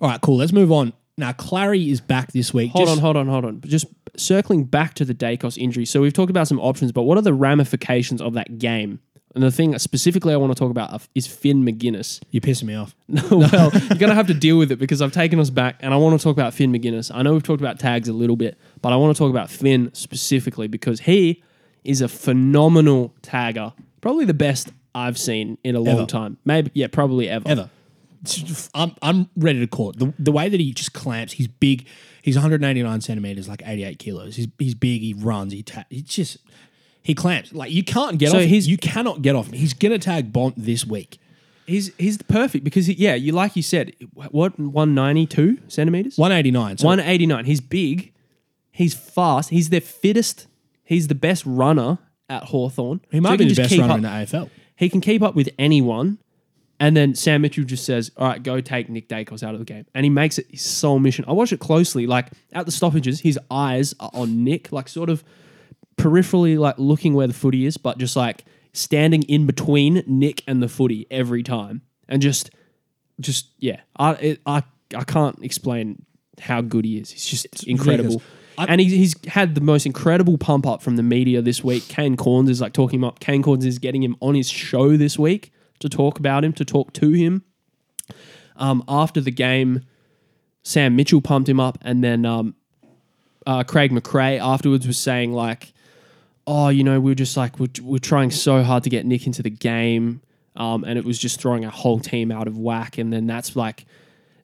[0.00, 0.36] All right, cool.
[0.36, 0.92] Let's move on.
[1.16, 2.70] Now, Clary is back this week.
[2.72, 3.60] Hold Just- on, hold on, hold on.
[3.62, 3.86] Just
[4.16, 5.84] circling back to the Daicos injury.
[5.84, 9.00] So we've talked about some options, but what are the ramifications of that game?
[9.34, 12.20] And the thing specifically I want to talk about is Finn Maginness.
[12.30, 12.94] You're pissing me off.
[13.08, 15.92] well, you're going to have to deal with it because I've taken us back and
[15.92, 17.10] I want to talk about Finn Maginness.
[17.14, 19.50] I know we've talked about tags a little bit, but I want to talk about
[19.50, 21.42] Finn specifically because he
[21.84, 23.74] is a phenomenal tagger.
[24.00, 26.06] Probably the best I've seen in a long Ever.
[26.06, 26.38] time.
[26.44, 27.48] Maybe, yeah, probably ever.
[27.48, 27.70] Ever.
[28.74, 29.98] I'm, I'm ready to call it.
[29.98, 31.86] The, the way that he just clamps, he's big.
[32.22, 34.36] He's 189 centimeters, like 88 kilos.
[34.36, 35.00] He's, he's big.
[35.02, 35.52] He runs.
[35.52, 36.38] He ta- He's just
[37.02, 37.52] he clamps.
[37.52, 38.44] Like you can't get So off.
[38.44, 39.54] he's- you cannot get off him.
[39.54, 41.18] He's gonna tag Bont this week.
[41.66, 46.78] He's he's the perfect because he, yeah, you like you said, what 192 centimeters, 189.
[46.78, 47.44] So 189.
[47.44, 48.12] He's big,
[48.72, 50.46] he's fast, he's the fittest,
[50.84, 51.98] he's the best runner
[52.30, 53.00] at Hawthorn.
[53.10, 54.50] he might be the best runner in the AFL.
[54.78, 56.18] He can keep up with anyone.
[56.78, 59.64] And then Sam Mitchell just says, All right, go take Nick Daicos out of the
[59.64, 59.86] game.
[59.92, 61.24] And he makes it his sole mission.
[61.26, 62.06] I watch it closely.
[62.06, 65.24] Like at the stoppages, his eyes are on Nick, like sort of
[65.96, 70.62] peripherally, like looking where the footy is, but just like standing in between Nick and
[70.62, 71.82] the footy every time.
[72.08, 72.50] And just,
[73.18, 73.80] just, yeah.
[73.96, 74.62] I, it, I,
[74.94, 76.06] I can't explain
[76.38, 77.10] how good he is.
[77.10, 78.04] He's just incredible.
[78.04, 78.37] ridiculous.
[78.58, 81.88] I- and he's, he's had the most incredible pump up from the media this week.
[81.88, 83.20] Kane Cornes is like talking him up.
[83.20, 86.64] Kane Cornes is getting him on his show this week to talk about him, to
[86.64, 87.44] talk to him.
[88.56, 89.82] Um, after the game,
[90.64, 92.56] Sam Mitchell pumped him up, and then um,
[93.46, 95.72] uh, Craig McRae afterwards was saying like,
[96.46, 99.26] "Oh, you know, we are just like we're, we're trying so hard to get Nick
[99.26, 100.20] into the game,
[100.56, 103.54] um, and it was just throwing our whole team out of whack." And then that's
[103.54, 103.86] like,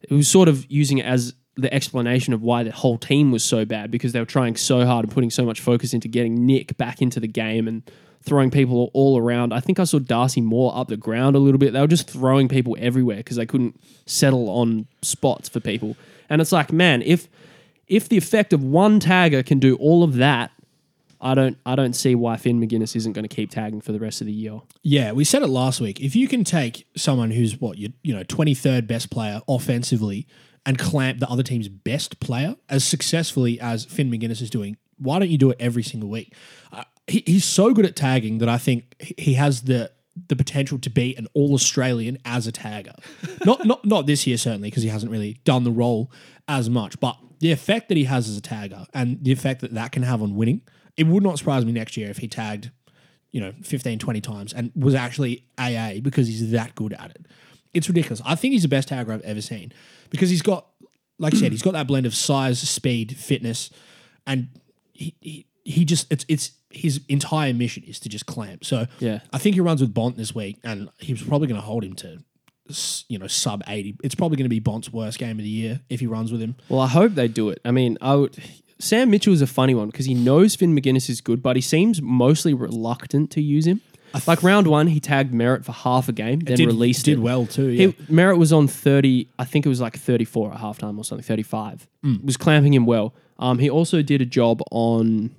[0.02, 3.44] it was sort of using it as the explanation of why the whole team was
[3.44, 6.46] so bad because they were trying so hard and putting so much focus into getting
[6.46, 7.82] Nick back into the game and
[8.22, 9.52] throwing people all around.
[9.52, 11.72] I think I saw Darcy Moore up the ground a little bit.
[11.72, 15.96] They were just throwing people everywhere because they couldn't settle on spots for people.
[16.28, 17.28] And it's like, man, if
[17.86, 20.50] if the effect of one tagger can do all of that,
[21.20, 24.00] I don't I don't see why Finn Maginness isn't going to keep tagging for the
[24.00, 24.60] rest of the year.
[24.82, 26.00] Yeah, we said it last week.
[26.00, 30.26] If you can take someone who's what you you know twenty third best player offensively
[30.66, 35.18] and clamp the other team's best player as successfully as Finn Maginness is doing, why
[35.18, 36.34] don't you do it every single week?
[36.72, 39.90] Uh, he, he's so good at tagging that I think he- has the
[40.28, 42.94] the potential to be an all Australian as a tagger.
[43.44, 46.10] not not not this year certainly because he hasn't really done the role
[46.48, 49.74] as much, but the effect that he has as a tagger and the effect that
[49.74, 50.62] that can have on winning,
[50.96, 52.70] it would not surprise me next year if he tagged
[53.34, 57.26] you know, 15, 20 times and was actually AA because he's that good at it.
[57.74, 58.22] It's ridiculous.
[58.24, 59.72] I think he's the best tagger I've ever seen
[60.14, 60.66] because he's got,
[61.18, 63.70] like I said, he's got that blend of size, speed, fitness,
[64.26, 64.48] and
[64.92, 68.64] he, he, he just, it's, it's, his entire mission is to just clamp.
[68.64, 69.20] So Yeah.
[69.32, 71.84] I think he runs with Bont this week and he was probably going to hold
[71.84, 72.18] him to,
[72.68, 73.96] s- you know, sub 80.
[74.02, 76.40] It's probably going to be Bont's worst game of the year if he runs with
[76.40, 76.56] him.
[76.68, 77.60] Well, I hope they do it.
[77.64, 78.36] I mean, I would.
[78.80, 81.62] Sam Mitchell is a funny one because he knows Finn Maginness is good, but he
[81.62, 83.80] seems mostly reluctant to use him.
[84.26, 87.20] Like round one, he tagged Merrett for half a game, then did, released did it.
[87.20, 87.68] well too.
[87.68, 87.86] Yeah.
[87.88, 91.24] He, Merrett was on 30, I think it was like 34 at halftime or something,
[91.24, 91.86] 35.
[92.22, 93.14] Was clamping him well.
[93.38, 95.34] Um, he also did a job on.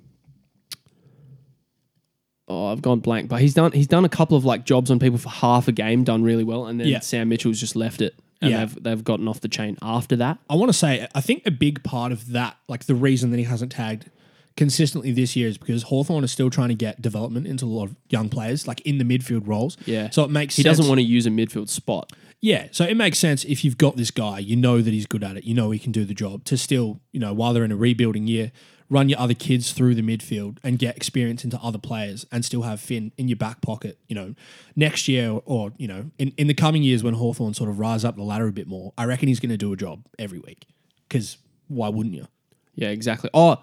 [2.48, 4.98] Oh, I've gone blank, but he's done he's done a couple of like jobs on
[5.00, 7.00] people for half a game, done really well, and then Yeah.
[7.00, 8.64] Sam Mitchell's just left it, and Yeah.
[8.66, 10.38] they've they've gotten off the chain after that.
[10.48, 13.38] I want to say, I think a big part of that, like the reason that
[13.38, 14.10] he hasn't tagged
[14.56, 17.84] consistently this year is because Hawthorn is still trying to get development into a lot
[17.84, 19.76] of young players, like in the midfield roles.
[19.86, 20.10] Yeah.
[20.10, 20.78] So it makes He sense.
[20.78, 22.12] doesn't want to use a midfield spot.
[22.40, 22.68] Yeah.
[22.70, 25.36] So it makes sense if you've got this guy, you know that he's good at
[25.36, 27.72] it, you know he can do the job, to still, you know, while they're in
[27.72, 28.52] a rebuilding year,
[28.88, 32.62] run your other kids through the midfield and get experience into other players and still
[32.62, 34.34] have Finn in your back pocket, you know,
[34.76, 37.80] next year or, or you know, in, in the coming years when Hawthorn sort of
[37.80, 40.06] rise up the ladder a bit more, I reckon he's going to do a job
[40.18, 40.66] every week.
[41.08, 41.38] Because
[41.68, 42.28] why wouldn't you?
[42.76, 43.28] Yeah, exactly.
[43.34, 43.56] Oh,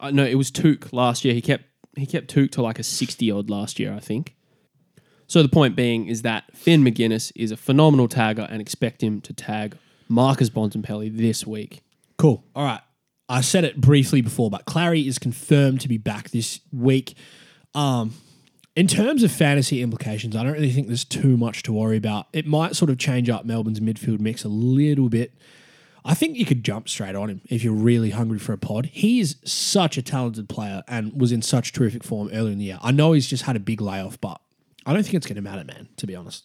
[0.00, 1.34] uh, no, it was Touk last year.
[1.34, 1.64] He kept
[1.96, 4.34] he kept Touk to like a sixty odd last year, I think.
[5.26, 9.20] So the point being is that Finn Maginness is a phenomenal tagger, and expect him
[9.22, 9.76] to tag
[10.08, 11.82] Marcus Bontempelli this week.
[12.18, 12.44] Cool.
[12.54, 12.80] All right.
[13.28, 17.16] I said it briefly before, but Clary is confirmed to be back this week.
[17.74, 18.14] Um,
[18.76, 22.26] in terms of fantasy implications, I don't really think there's too much to worry about.
[22.32, 25.32] It might sort of change up Melbourne's midfield mix a little bit.
[26.06, 28.86] I think you could jump straight on him if you're really hungry for a pod.
[28.86, 32.66] He is such a talented player and was in such terrific form earlier in the
[32.66, 32.78] year.
[32.80, 34.40] I know he's just had a big layoff, but
[34.86, 36.44] I don't think it's going to matter, man, to be honest.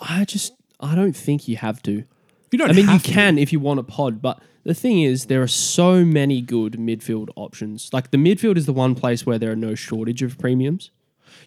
[0.00, 2.04] I just I don't think you have to.
[2.50, 3.12] You don't I mean, you to.
[3.12, 6.74] can if you want a pod, but the thing is, there are so many good
[6.74, 7.90] midfield options.
[7.92, 10.90] Like the midfield is the one place where there are no shortage of premiums.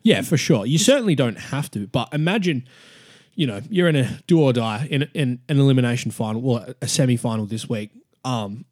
[0.03, 0.65] Yeah, for sure.
[0.65, 2.67] You certainly don't have to, but imagine,
[3.39, 6.87] you know, you're in a do or die in, in an elimination final, well, a
[6.89, 7.91] semi final this week.
[8.25, 8.65] Um,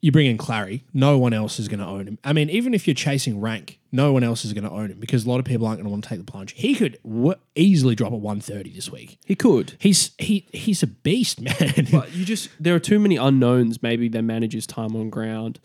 [0.00, 2.16] you bring in Clary, no one else is going to own him.
[2.22, 5.00] I mean, even if you're chasing rank, no one else is going to own him
[5.00, 6.52] because a lot of people aren't going to want to take the plunge.
[6.52, 9.18] He could w- easily drop at 130 this week.
[9.26, 9.74] He could.
[9.80, 11.88] He's he he's a beast, man.
[11.90, 13.82] But you just there are too many unknowns.
[13.82, 15.58] Maybe their manager's time on ground.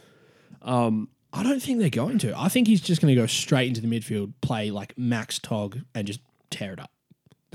[1.32, 2.36] I don't think they're going to.
[2.36, 5.82] I think he's just going to go straight into the midfield, play like Max Tog,
[5.93, 6.89] and just tear it up.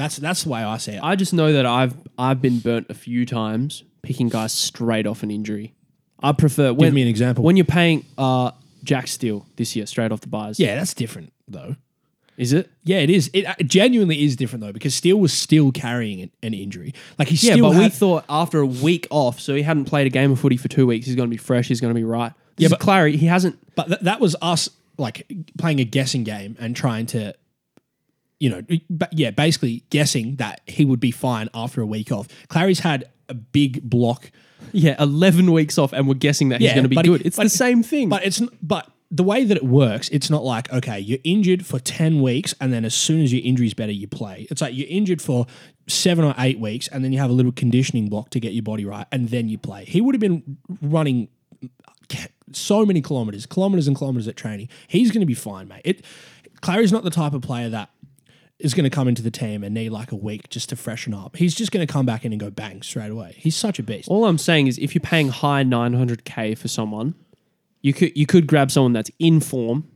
[0.00, 1.00] That's that's the way I see it.
[1.02, 5.22] I just know that I've I've been burnt a few times picking guys straight off
[5.22, 5.74] an injury.
[6.22, 7.44] I prefer when, me an example.
[7.44, 10.58] When you're paying uh, Jack Steele this year straight off the buys.
[10.58, 11.76] yeah, that's different though.
[12.36, 12.70] Is it?
[12.84, 13.28] Yeah, it is.
[13.34, 16.94] It uh, genuinely is different though because Steele was still carrying an, an injury.
[17.18, 19.84] Like he Yeah, still but we had- thought after a week off, so he hadn't
[19.84, 21.92] played a game of footy for two weeks, he's going to be fresh, he's going
[21.92, 22.32] to be right.
[22.56, 23.58] This Yeah, but- Clary, he hasn't.
[23.74, 27.34] but th- that was us like playing a guessing game and trying to,
[28.40, 28.62] you know,
[29.12, 32.26] yeah, basically guessing that he would be fine after a week off.
[32.48, 34.32] Clary's had a big block.
[34.72, 37.22] Yeah, eleven weeks off, and we're guessing that he's going to be he- good.
[37.24, 38.08] it's the same thing.
[38.08, 41.78] But it's but the way that it works, it's not like okay, you're injured for
[41.78, 44.46] ten weeks, and then as soon as your injury's better, you play.
[44.50, 45.46] It's like you're injured for
[45.86, 48.62] seven or eight weeks, and then you have a little conditioning block to get your
[48.62, 49.84] body right, and then you play.
[49.84, 51.28] He would have been running
[52.52, 54.68] so many kilometers, kilometers and kilometers at training.
[54.88, 55.82] He's going to be fine, mate.
[55.84, 56.04] It
[56.60, 57.90] Clary's not the type of player that
[58.60, 61.14] is going to come into the team and need like a week just to freshen
[61.14, 61.36] up.
[61.36, 63.34] He's just going to come back in and go bang straight away.
[63.36, 64.08] He's such a beast.
[64.08, 67.14] All I'm saying is, if you're paying high 900k for someone,
[67.82, 69.88] you could you could grab someone that's in form,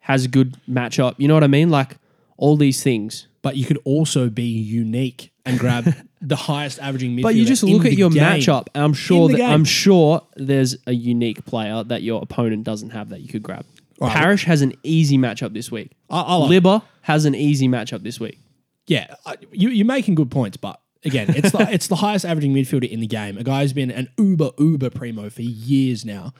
[0.00, 1.14] has a good matchup.
[1.18, 1.70] You know what I mean?
[1.70, 1.96] Like
[2.36, 3.26] all these things.
[3.42, 7.22] but you could also be unique and grab the highest averaging midfielder.
[7.22, 8.22] But you just look at your game.
[8.22, 9.50] matchup, and I'm sure that game.
[9.50, 13.64] I'm sure there's a unique player that your opponent doesn't have that you could grab.
[14.00, 14.12] Right.
[14.12, 15.92] Parish has an easy matchup this week.
[16.08, 18.38] I, I like, Libba has an easy matchup this week.
[18.86, 22.54] yeah, I- you, you're making good points, but again, it's the it's the highest averaging
[22.54, 23.36] midfielder in the game.
[23.38, 26.32] A guy who's been an uber uber primo for years now.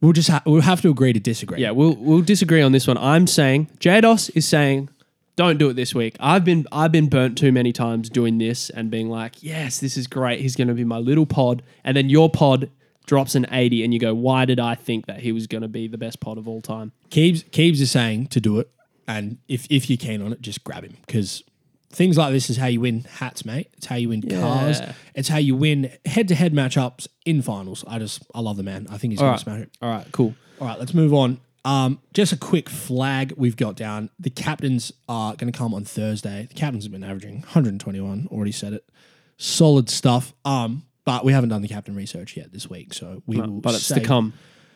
[0.00, 1.60] We'll just ha- we'll have to agree to disagree.
[1.60, 2.98] Yeah, we'll we'll disagree on this one.
[2.98, 4.88] I'm saying Jaydos is saying
[5.36, 6.16] don't do it this week.
[6.18, 9.96] I've been I've been burnt too many times doing this and being like, yes, this
[9.96, 10.40] is great.
[10.40, 12.70] He's going to be my little pod, and then your pod
[13.08, 15.68] drops an 80, and you go, why did I think that he was going to
[15.68, 16.92] be the best pod of all time?
[17.10, 18.70] Keebs Keebs is saying to do it,
[19.08, 21.42] and if if you're keen on it, just grab him because
[21.90, 23.70] things like this is how you win hats, mate.
[23.76, 24.80] It's how you win cars.
[25.14, 27.84] It's how you win head to head matchups in finals.
[27.88, 28.86] I just I love the man.
[28.90, 29.70] I think he's going right, to smash it.
[29.82, 30.34] all right, cool.
[30.60, 31.40] All right, let's move on.
[31.64, 34.10] Um, just a quick flag we've got down.
[34.18, 36.46] The captains are going to come on Thursday.
[36.48, 38.28] The captains have been averaging 121.
[38.30, 38.88] Already said it.
[39.36, 40.32] Solid stuff.
[40.44, 43.62] Um, but we haven't done the captain research yet this week, so we will.
[43.62, 44.34] But it's save, to come.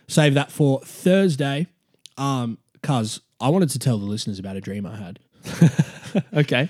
[0.08, 1.66] Save that for Thursday.
[2.16, 5.18] Um, cause I wanted to tell the listeners about a dream I had.
[6.34, 6.68] Okay.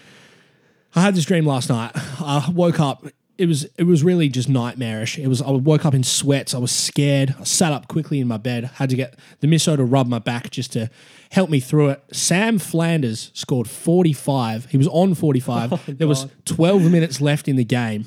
[0.94, 1.90] I had this dream last night.
[2.20, 3.04] I woke up.
[3.38, 5.18] It was it was really just nightmarish.
[5.18, 6.54] It was I woke up in sweats.
[6.54, 7.34] I was scared.
[7.40, 8.64] I sat up quickly in my bed.
[8.74, 10.90] Had to get the misso to rub my back just to
[11.30, 12.04] help me through it.
[12.12, 14.66] Sam Flanders scored 45.
[14.66, 15.98] He was on 45.
[15.98, 18.06] there was 12 minutes left in the game.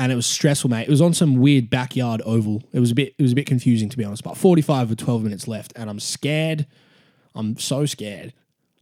[0.00, 0.82] And it was stressful, mate.
[0.86, 2.62] It was on some weird backyard oval.
[2.72, 4.22] It was a bit it was a bit confusing to be honest.
[4.22, 5.72] But 45 with 12 minutes left.
[5.76, 6.66] And I'm scared.
[7.34, 8.32] I'm so scared.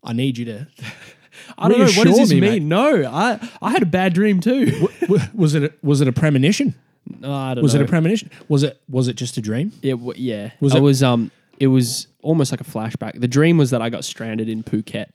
[0.04, 0.66] I need you to
[1.58, 1.84] I don't know.
[1.86, 2.50] What does this me, mean?
[2.50, 2.62] mate.
[2.62, 4.88] No, I I had a bad dream too.
[5.34, 6.74] Was it a, was it a premonition?
[7.20, 7.62] No, I don't know.
[7.62, 7.80] Was know.
[7.80, 8.30] it a premonition?
[8.48, 9.72] Was it was it just a dream?
[9.82, 10.50] It w- yeah.
[10.60, 11.30] Was I it- was um.
[11.58, 13.18] It was almost like a flashback.
[13.18, 15.06] The dream was that I got stranded in Phuket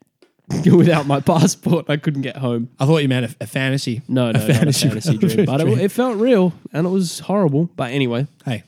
[0.75, 1.89] without my passport.
[1.89, 2.69] I couldn't get home.
[2.79, 4.01] I thought you meant a, a fantasy.
[4.07, 5.45] No, a no, not a fantasy dream.
[5.45, 7.69] But it, it felt real and it was horrible.
[7.75, 8.63] But anyway, hey,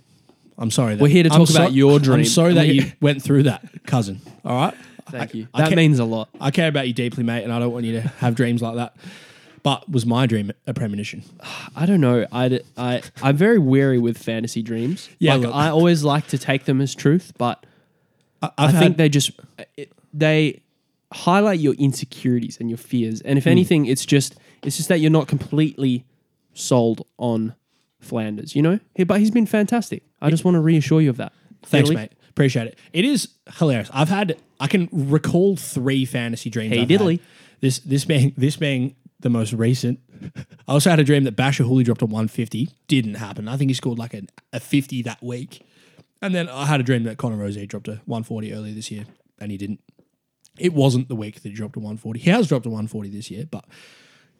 [0.58, 0.96] I'm sorry.
[0.96, 2.20] That, We're here to I'm talk about your dream.
[2.20, 4.22] I'm sorry that you went through that, cousin.
[4.46, 4.74] All right.
[5.10, 5.48] thank you.
[5.54, 6.30] I That ca- means a lot.
[6.40, 8.76] I care about you deeply, mate, and I don't want you to have dreams like
[8.76, 8.96] that.
[9.64, 11.24] But was my dream a premonition?
[11.76, 12.26] I don't know.
[12.32, 15.10] I, I, I'm very wary with fantasy dreams.
[15.20, 17.66] Yeah, like, look- I always like to take them as truth, but
[18.42, 19.32] I, I think had- they just
[19.78, 20.62] it, they
[21.14, 23.22] highlight your insecurities and your fears.
[23.22, 23.38] And Hmm.
[23.38, 26.06] if anything, it's just it's just that you're not completely
[26.54, 27.54] sold on
[28.00, 28.56] Flanders.
[28.56, 30.04] You know, He- but he's been fantastic.
[30.22, 31.34] I just want to reassure you of that.
[31.64, 32.12] Thanks, mate.
[32.30, 32.78] Appreciate it.
[32.94, 33.90] It is hilarious.
[33.94, 36.74] I've had I can recall three fantasy dreams.
[36.74, 37.00] Hey, I've had.
[37.00, 37.20] diddly.
[37.62, 40.00] This this being this being the most recent.
[40.68, 42.70] I also had a dream that Basher Hooley dropped a 150.
[42.88, 43.48] Didn't happen.
[43.48, 44.22] I think he scored like a,
[44.54, 45.62] a 50 that week.
[46.22, 49.06] And then I had a dream that Connor Rozee dropped a 140 earlier this year,
[49.40, 49.82] and he didn't.
[50.58, 52.20] It wasn't the week that he dropped a 140.
[52.20, 53.66] He has dropped a 140 this year, but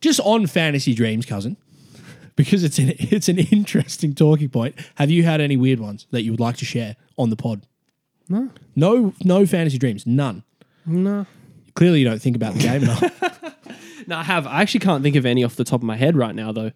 [0.02, 1.58] just on fantasy dreams, cousin,
[2.36, 4.76] because it's an it's an interesting talking point.
[4.96, 7.66] Have you had any weird ones that you would like to share on the pod?
[8.30, 8.50] No.
[8.76, 10.44] No, no fantasy dreams, none.
[10.86, 11.26] No.
[11.76, 13.04] Clearly, you don't think about the game enough.
[14.06, 14.46] No, I have.
[14.46, 16.74] I actually can't think of any off the top of my head right now, though.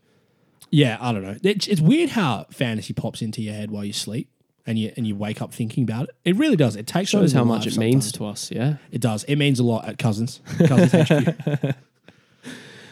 [0.72, 1.36] yeah, I don't know.
[1.44, 4.30] It's, it's weird how fantasy pops into your head while you sleep.
[4.68, 6.16] And you, and you wake up thinking about it.
[6.26, 6.76] It really does.
[6.76, 8.52] It takes Shows how much it means to us.
[8.52, 8.76] Yeah.
[8.92, 9.24] It does.
[9.24, 10.42] It means a lot at Cousins.
[10.58, 11.62] Cousins HQ.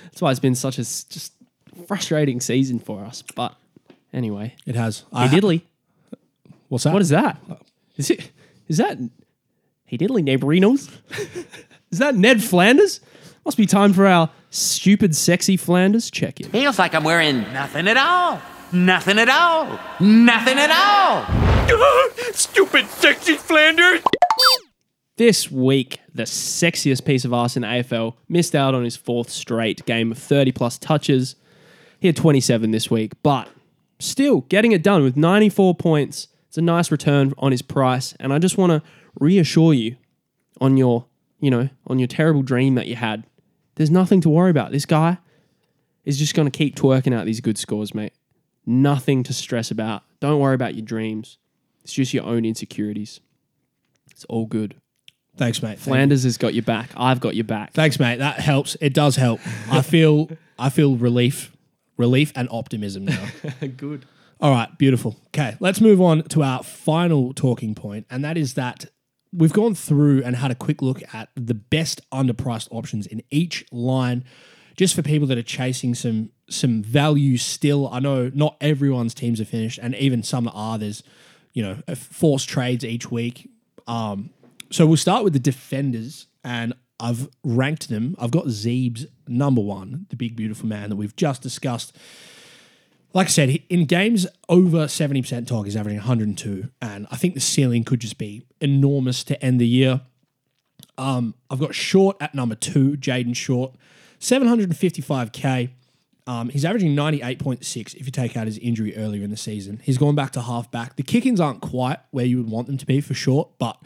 [0.03, 1.33] That's why it's been such a s- just
[1.87, 3.21] frustrating season for us.
[3.35, 3.53] But
[4.13, 4.99] anyway, It has.
[5.11, 5.61] hey I- diddly.
[6.69, 6.93] What's that?
[6.93, 7.37] What is that?
[7.97, 8.31] Is it?
[8.69, 8.97] Is that?
[9.85, 10.89] Hey diddly neighborinos.
[11.91, 13.01] is that Ned Flanders?
[13.43, 16.49] Must be time for our stupid, sexy Flanders check in.
[16.49, 18.41] Feels like I'm wearing nothing at all.
[18.71, 19.79] Nothing at all.
[19.99, 21.25] Nothing at all.
[22.33, 24.01] Stupid sexy Flanders!
[25.17, 29.85] This week, the sexiest piece of arse in AFL missed out on his fourth straight
[29.85, 31.35] game of 30 plus touches.
[31.99, 33.47] He had 27 this week, but
[33.99, 36.27] still getting it done with 94 points.
[36.49, 38.81] It's a nice return on his price, and I just want to
[39.19, 39.95] reassure you
[40.59, 41.05] on your,
[41.39, 43.23] you know, on your terrible dream that you had.
[43.75, 44.71] There's nothing to worry about.
[44.71, 45.17] This guy
[46.03, 48.13] is just going to keep twerking out these good scores, mate.
[48.65, 50.03] Nothing to stress about.
[50.19, 51.37] Don't worry about your dreams.
[51.83, 53.19] It's just your own insecurities.
[54.11, 54.75] It's all good.
[55.37, 55.77] Thanks, mate.
[55.77, 56.89] Thank- Flanders has got your back.
[56.95, 57.73] I've got your back.
[57.73, 58.17] Thanks, mate.
[58.19, 58.75] That helps.
[58.81, 59.41] It does help.
[59.69, 61.51] I feel I feel relief,
[61.97, 63.25] relief and optimism now.
[63.77, 64.05] Good.
[64.39, 65.15] All right, beautiful.
[65.27, 68.85] Okay, let's move on to our final talking point, and that is that
[69.33, 73.65] we've gone through and had a quick look at the best underpriced options in each
[73.71, 74.23] line,
[74.77, 77.89] just for people that are chasing some some value still.
[77.91, 80.77] I know not everyone's teams are finished, and even some are.
[80.77, 81.03] There's
[81.53, 83.49] you know forced trades each week.
[83.87, 84.31] Um,
[84.71, 88.15] so we'll start with the defenders, and I've ranked them.
[88.19, 91.95] I've got Zeeb's number one, the big beautiful man that we've just discussed
[93.15, 96.69] like I said, in games over 70% talk, he's averaging 102.
[96.81, 100.01] And I think the ceiling could just be enormous to end the year.
[100.97, 103.73] Um, I've got Short at number two, Jayden Short,
[104.19, 105.69] 755K.
[106.27, 109.79] Um, he's averaging 98.6 if you take out his injury earlier in the season.
[109.83, 110.95] He's gone back to half back.
[110.95, 113.77] The kick ins aren't quite where you would want them to be for sure, but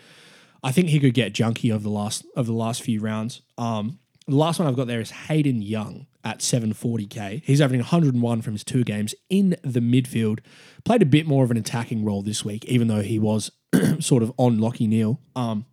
[0.64, 3.42] I think he could get junky over the last of the last few rounds.
[3.58, 7.42] Um, the last one I've got there is Hayden Young at 740k.
[7.44, 10.40] He's averaging 101 from his two games in the midfield.
[10.84, 13.52] Played a bit more of an attacking role this week, even though he was
[14.00, 15.20] sort of on Lachie Neale.
[15.36, 15.66] Um,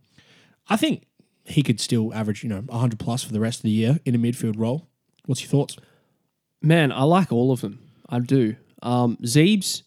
[0.69, 1.05] I think
[1.45, 4.15] he could still average, you know, 100 plus for the rest of the year in
[4.15, 4.89] a midfield role.
[5.27, 5.77] What's your thoughts?
[6.63, 7.81] Man, I like all of them.
[8.09, 8.57] I do.
[8.83, 9.83] Um, Zeeb's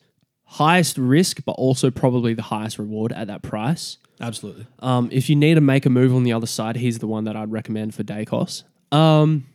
[0.46, 3.98] highest risk, but also probably the highest reward at that price.
[4.22, 4.68] Absolutely.
[4.80, 7.24] Um, if you need to make a move on the other side, he's the one
[7.26, 8.64] that I'd recommend for Daicos.
[8.92, 9.46] Um,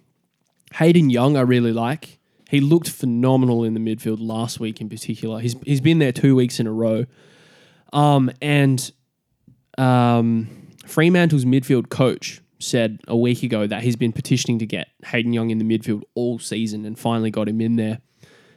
[0.75, 2.19] Hayden Young, I really like.
[2.49, 5.41] He looked phenomenal in the midfield last week, in particular.
[5.41, 7.07] He's he's been there two weeks in a row.
[7.93, 8.93] Um, and
[9.77, 15.33] um, Fremantle's midfield coach said a week ago that he's been petitioning to get Hayden
[15.33, 18.01] Young in the midfield all season, and finally got him in there.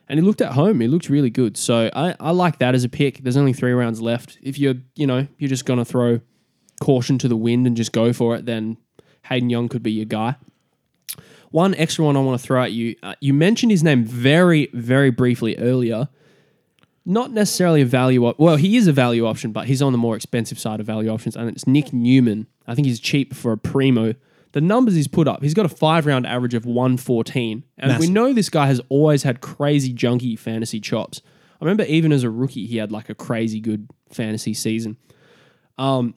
[0.10, 0.80] And he looked at home.
[0.80, 1.58] He looked really good.
[1.58, 3.24] So I, I like that as a pick.
[3.24, 4.38] There's only three rounds left.
[4.42, 6.22] If you're, you know, you're just gonna throw
[6.80, 8.78] caution to the wind and just go for it, then
[9.26, 10.36] Hayden Young could be your guy.
[11.52, 12.96] One extra one I want to throw at you.
[13.02, 16.10] Uh, you mentioned his name very, very briefly earlier.
[17.06, 18.26] Not necessarily a value.
[18.26, 20.86] Op- well, he is a value option, but he's on the more expensive side of
[20.86, 22.48] value options, and it's Nick Newman.
[22.68, 24.14] I think he's cheap for a primo.
[24.52, 27.64] The numbers he's put up, he's got a five round average of 114.
[27.78, 31.22] And we know this guy has always had crazy junky fantasy chops.
[31.60, 34.98] I remember even as a rookie, he had like a crazy good fantasy season.
[35.78, 36.16] Um,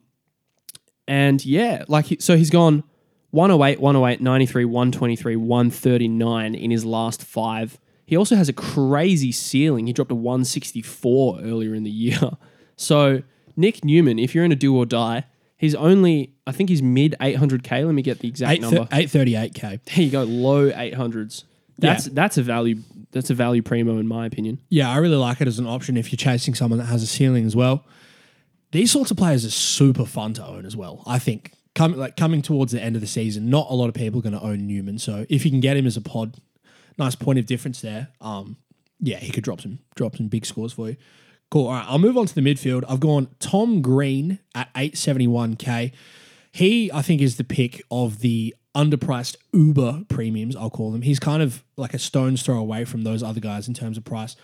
[1.09, 2.85] and yeah, like he, so he's gone
[3.31, 7.79] 108, 108, 93, 123, 139 in his last five.
[8.07, 9.87] He also has a crazy ceiling.
[9.87, 12.19] He dropped a 164 earlier in the year.
[12.77, 13.23] So
[13.57, 15.27] Nick Newman, if you're in a do or die,
[15.61, 17.85] he's only I think he's mid 800k.
[17.87, 18.85] Let me get the exact Eight number.
[18.87, 19.85] 838k.
[19.85, 21.45] There you go, low 800s.
[21.79, 22.13] That's Yeah.
[22.15, 22.77] that's a value
[23.13, 24.59] that's a value primo in my opinion.
[24.71, 27.07] Yeah, I really like it as an option if you're chasing someone that has a
[27.07, 27.85] ceiling as well.
[28.73, 31.03] These sorts of players are super fun to own as well.
[31.07, 33.95] I think coming like coming towards the end of the season, not a lot of
[33.95, 34.99] people are going to own Newman.
[34.99, 36.37] So if you can get him as a pod,
[36.99, 38.09] nice point of difference there.
[38.21, 38.57] Um,
[39.01, 40.97] yeah, he could drop some drop some big scores for you.
[41.51, 41.67] Cool.
[41.67, 42.85] All right, I'll move on to the midfield.
[42.89, 45.93] I've gone Tom Green at 871k.
[46.53, 51.03] He, I think, is the pick of the underpriced Uber premiums, I'll call them.
[51.03, 54.05] He's kind of like a stone's throw away from those other guys in terms of
[54.05, 54.37] price.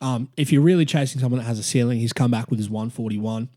[0.00, 2.70] Um, if you're really chasing someone that has a ceiling, he's come back with his
[2.70, 3.48] 141.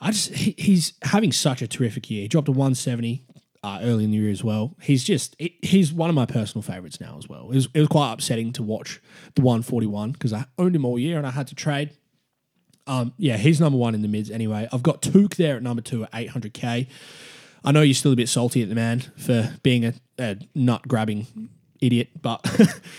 [0.00, 2.22] I just he, he's having such a terrific year.
[2.22, 3.24] He dropped a 170
[3.62, 4.74] uh, early in the year as well.
[4.80, 7.50] He's just it, he's one of my personal favorites now as well.
[7.50, 9.00] It was, it was quite upsetting to watch
[9.34, 11.90] the 141 because I owned him all year and I had to trade.
[12.86, 14.68] Um, yeah, he's number one in the mids anyway.
[14.72, 16.88] I've got Touk there at number two at 800k.
[17.62, 20.88] I know you're still a bit salty at the man for being a, a nut
[20.88, 21.50] grabbing
[21.80, 22.44] idiot, but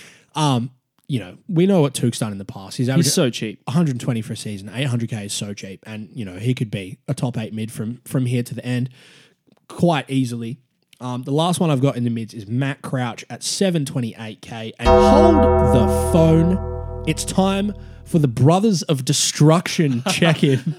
[0.35, 0.69] um,
[1.07, 2.77] you know we know what Touk's done in the past.
[2.77, 3.61] He's He's so cheap.
[3.65, 4.69] 120 for a season.
[4.69, 8.01] 800k is so cheap, and you know he could be a top eight mid from
[8.05, 8.91] from here to the end
[9.71, 10.59] quite easily.
[10.99, 14.73] Um, the last one I've got in the mids is Matt Crouch at 728k.
[14.77, 15.35] And hold
[15.75, 17.03] the phone.
[17.07, 17.73] It's time
[18.05, 20.75] for the Brothers of Destruction check in.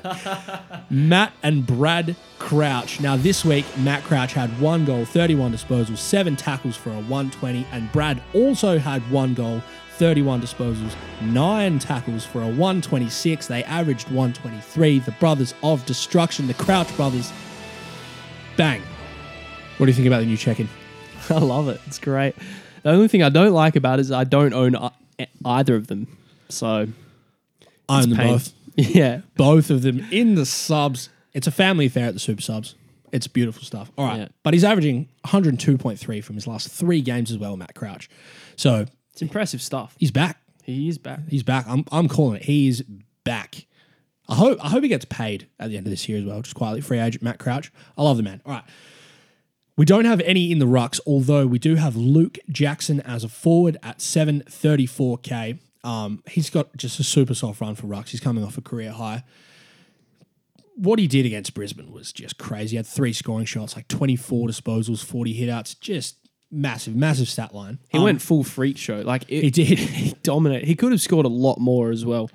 [0.90, 3.00] Matt and Brad Crouch.
[3.00, 7.66] Now, this week, Matt Crouch had one goal, 31 disposals, seven tackles for a 120,
[7.72, 9.62] and Brad also had one goal,
[9.96, 13.46] 31 disposals, nine tackles for a 126.
[13.46, 15.00] They averaged 123.
[15.00, 17.32] The Brothers of Destruction, the Crouch Brothers.
[18.56, 18.82] Bang.
[19.78, 20.68] What do you think about the new check in?
[21.30, 21.80] I love it.
[21.86, 22.34] It's great.
[22.82, 24.76] The only thing I don't like about it is I don't own
[25.18, 26.16] e- either of them.
[26.48, 26.86] So
[27.88, 28.32] I own them pain.
[28.32, 28.52] both.
[28.76, 31.08] yeah, Both of them in the subs.
[31.32, 32.74] It's a family affair at the Super Subs.
[33.12, 33.90] It's beautiful stuff.
[33.98, 34.20] All right.
[34.20, 34.28] Yeah.
[34.42, 38.08] But he's averaging 102.3 from his last three games as well, Matt Crouch.
[38.56, 39.94] So it's impressive stuff.
[39.98, 40.38] he's back.
[40.62, 41.20] He is back.
[41.28, 41.66] He's back.
[41.68, 42.44] I'm, I'm calling it.
[42.44, 42.82] He's
[43.24, 43.66] back.
[44.28, 46.40] I hope I hope he gets paid at the end of this year as well.
[46.42, 47.72] Just quietly, free agent Matt Crouch.
[47.98, 48.40] I love the man.
[48.46, 48.64] All right.
[49.76, 53.28] We don't have any in the rucks, although we do have Luke Jackson as a
[53.28, 55.58] forward at 734k.
[55.82, 58.10] Um, he's got just a super soft run for rucks.
[58.10, 59.24] He's coming off a career high.
[60.76, 62.70] What he did against Brisbane was just crazy.
[62.72, 66.16] He had three scoring shots, like 24 disposals, 40 hitouts, just
[66.50, 67.78] massive, massive stat line.
[67.88, 69.00] He Um, went full freak show.
[69.00, 69.78] Like it, He did.
[69.78, 70.66] He dominated.
[70.66, 72.30] He could have scored a lot more as well.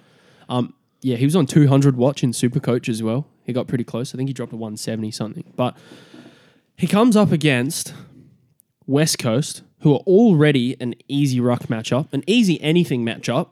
[0.50, 3.28] Um, yeah, he was on 200 watch in Super Coach as well.
[3.44, 4.14] He got pretty close.
[4.14, 5.44] I think he dropped a 170 something.
[5.56, 5.78] But
[6.76, 7.94] he comes up against
[8.86, 13.50] West Coast, who are already an easy ruck matchup, an easy anything matchup,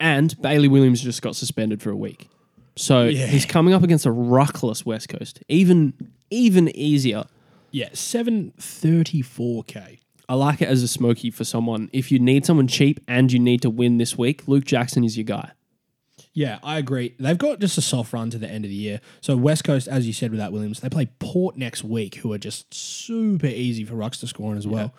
[0.00, 2.28] and Bailey Williams just got suspended for a week.
[2.76, 3.26] So Yeah.
[3.26, 5.92] he's coming up against a ruckless West Coast, even
[6.30, 7.24] even easier.
[7.70, 9.98] Yeah, 734k.
[10.28, 11.90] I like it as a smoky for someone.
[11.92, 15.16] If you need someone cheap and you need to win this week, Luke Jackson is
[15.16, 15.50] your guy.
[16.34, 17.14] Yeah, I agree.
[17.18, 19.00] They've got just a soft run to the end of the year.
[19.20, 22.32] So West Coast, as you said with that Williams, they play Port next week, who
[22.32, 24.94] are just super easy for Rucks to score in as well.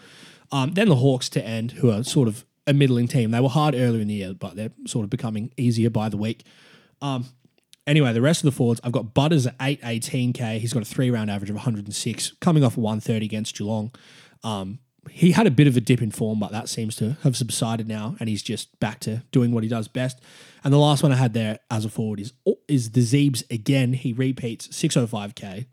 [0.51, 3.31] Um, then the Hawks to end, who are sort of a middling team.
[3.31, 6.17] They were hard earlier in the year, but they're sort of becoming easier by the
[6.17, 6.43] week.
[7.01, 7.25] Um,
[7.87, 10.59] anyway, the rest of the forwards, I've got Butters at 818k.
[10.59, 13.91] He's got a three round average of 106, coming off 130 against Geelong.
[14.43, 14.79] Um,
[15.09, 17.87] he had a bit of a dip in form, but that seems to have subsided
[17.87, 20.21] now, and he's just back to doing what he does best.
[20.63, 22.33] And the last one I had there as a forward is
[22.67, 23.93] is the Zeebs again.
[23.93, 25.65] He repeats 605k.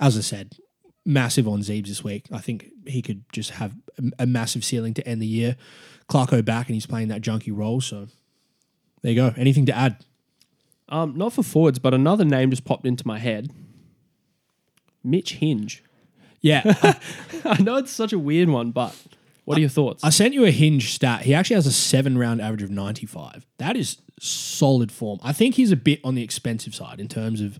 [0.00, 0.56] As I said,
[1.04, 2.26] massive on Zeebs this week.
[2.32, 5.56] I think he could just have a, a massive ceiling to end the year.
[6.08, 7.80] Clarko back, and he's playing that junky role.
[7.80, 8.08] So
[9.02, 9.34] there you go.
[9.36, 10.04] Anything to add?
[10.88, 13.50] Um, not for forwards, but another name just popped into my head.
[15.04, 15.82] Mitch Hinge.
[16.40, 16.62] Yeah,
[17.44, 18.96] I know it's such a weird one, but
[19.44, 20.02] what are your thoughts?
[20.02, 21.22] I sent you a hinge stat.
[21.22, 23.46] He actually has a seven round average of 95.
[23.58, 25.18] That is solid form.
[25.22, 27.58] I think he's a bit on the expensive side in terms of,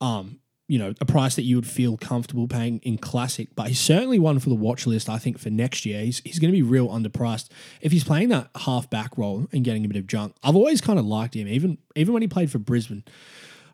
[0.00, 3.80] um, you know, a price that you would feel comfortable paying in classic, but he's
[3.80, 5.08] certainly one for the watch list.
[5.08, 7.48] I think for next year, he's, he's going to be real underpriced.
[7.80, 10.80] If he's playing that half back role and getting a bit of junk, I've always
[10.80, 13.04] kind of liked him, even even when he played for Brisbane.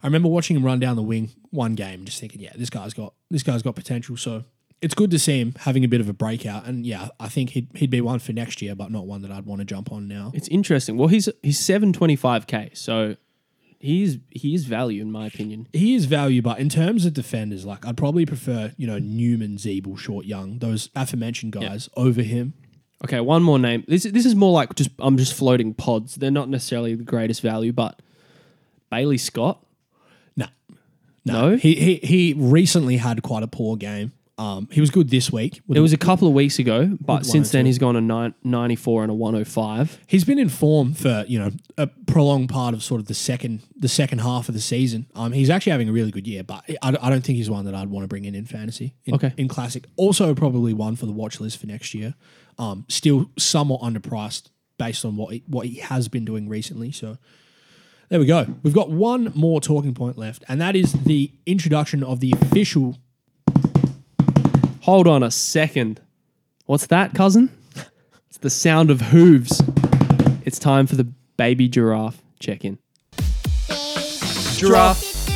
[0.02, 2.94] I remember watching him run down the wing one game, just thinking, yeah, this guy's
[2.94, 4.16] got this guy's got potential.
[4.16, 4.44] So
[4.82, 6.66] it's good to see him having a bit of a breakout.
[6.66, 9.30] And yeah, I think he'd he'd be one for next year, but not one that
[9.30, 10.32] I'd want to jump on now.
[10.34, 10.96] it's interesting.
[10.96, 13.16] Well, he's he's seven twenty five k, so
[13.78, 15.68] he's he is value in my opinion.
[15.72, 19.56] He is value, but in terms of defenders, like I'd probably prefer you know Newman,
[19.56, 22.54] Ziebell, Short, Young, those aforementioned guys over him.
[23.04, 23.84] Okay, one more name.
[23.88, 26.16] This this is more like just I'm just floating pods.
[26.16, 28.00] They're not necessarily the greatest value, but
[28.90, 29.62] Bailey Scott.
[30.36, 30.46] No,
[31.24, 31.56] No?
[31.56, 34.12] He he he recently had quite a poor game.
[34.38, 35.62] Um, he was good this week.
[35.68, 39.04] It was a couple of weeks ago, but since then he's gone a nine, 94
[39.04, 39.98] and a 105.
[40.06, 43.62] He's been in form for you know a prolonged part of sort of the second
[43.74, 45.06] the second half of the season.
[45.14, 47.64] Um, he's actually having a really good year, but I, I don't think he's one
[47.64, 48.94] that I'd want to bring in in fantasy.
[49.06, 49.32] In, Okay.
[49.38, 52.14] in classic, also probably one for the watch list for next year.
[52.58, 56.92] Um, still somewhat underpriced based on what he, what he has been doing recently.
[56.92, 57.16] So
[58.10, 58.46] there we go.
[58.62, 62.98] We've got one more talking point left, and that is the introduction of the official.
[64.86, 66.00] Hold on a second.
[66.66, 67.50] What's that, cousin?
[68.28, 69.60] It's the sound of hooves.
[70.44, 71.02] It's time for the
[71.36, 72.78] baby giraffe check in.
[74.54, 75.26] Giraffe.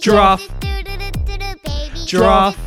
[0.00, 0.46] Giraffe.
[2.06, 2.58] Giraffe.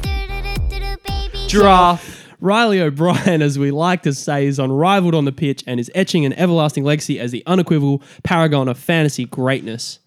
[1.47, 2.33] Giraffe.
[2.39, 6.25] Reilly O'Brien, as we like to say, is unrivaled on the pitch and is etching
[6.25, 9.99] an everlasting legacy as the unequivocal paragon of fantasy greatness.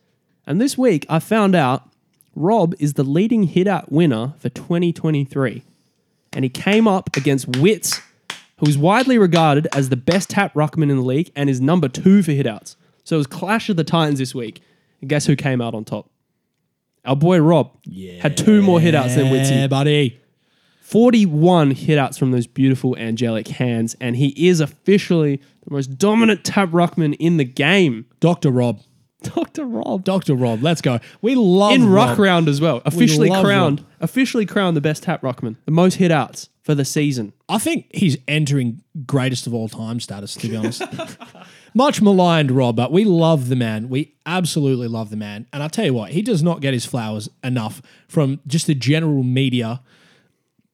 [0.48, 1.88] And this week, I found out
[2.38, 5.62] Rob is the leading hit out winner for 2023.
[6.32, 8.00] And he came up against Witts,
[8.58, 11.88] who is widely regarded as the best tap ruckman in the league and is number
[11.88, 12.76] two for hitouts.
[13.04, 14.60] So it was Clash of the Titans this week.
[15.00, 16.10] And guess who came out on top?
[17.04, 17.72] Our boy Rob
[18.20, 19.50] had two more hitouts than Wittsy.
[19.50, 20.20] Yeah, buddy.
[20.80, 25.36] 41 hitouts from those beautiful angelic hands, and he is officially
[25.66, 28.06] the most dominant tap ruckman in the game.
[28.20, 28.80] Doctor Rob.
[29.22, 29.64] Dr.
[29.64, 30.04] Rob.
[30.04, 30.62] Doctor Rob.
[30.62, 31.00] Let's go.
[31.20, 32.18] We love in Rock Rob.
[32.18, 32.82] round as well.
[32.84, 33.88] Officially love crowned, Rob.
[34.00, 35.56] officially crowned the best tap ruckman.
[35.64, 37.32] the most hitouts for the season.
[37.48, 40.82] I think he's entering greatest of all time status, to be honest.
[41.74, 43.88] Much maligned Rob, but we love the man.
[43.88, 45.46] We absolutely love the man.
[45.52, 48.74] And I'll tell you what, he does not get his flowers enough from just the
[48.74, 49.80] general media.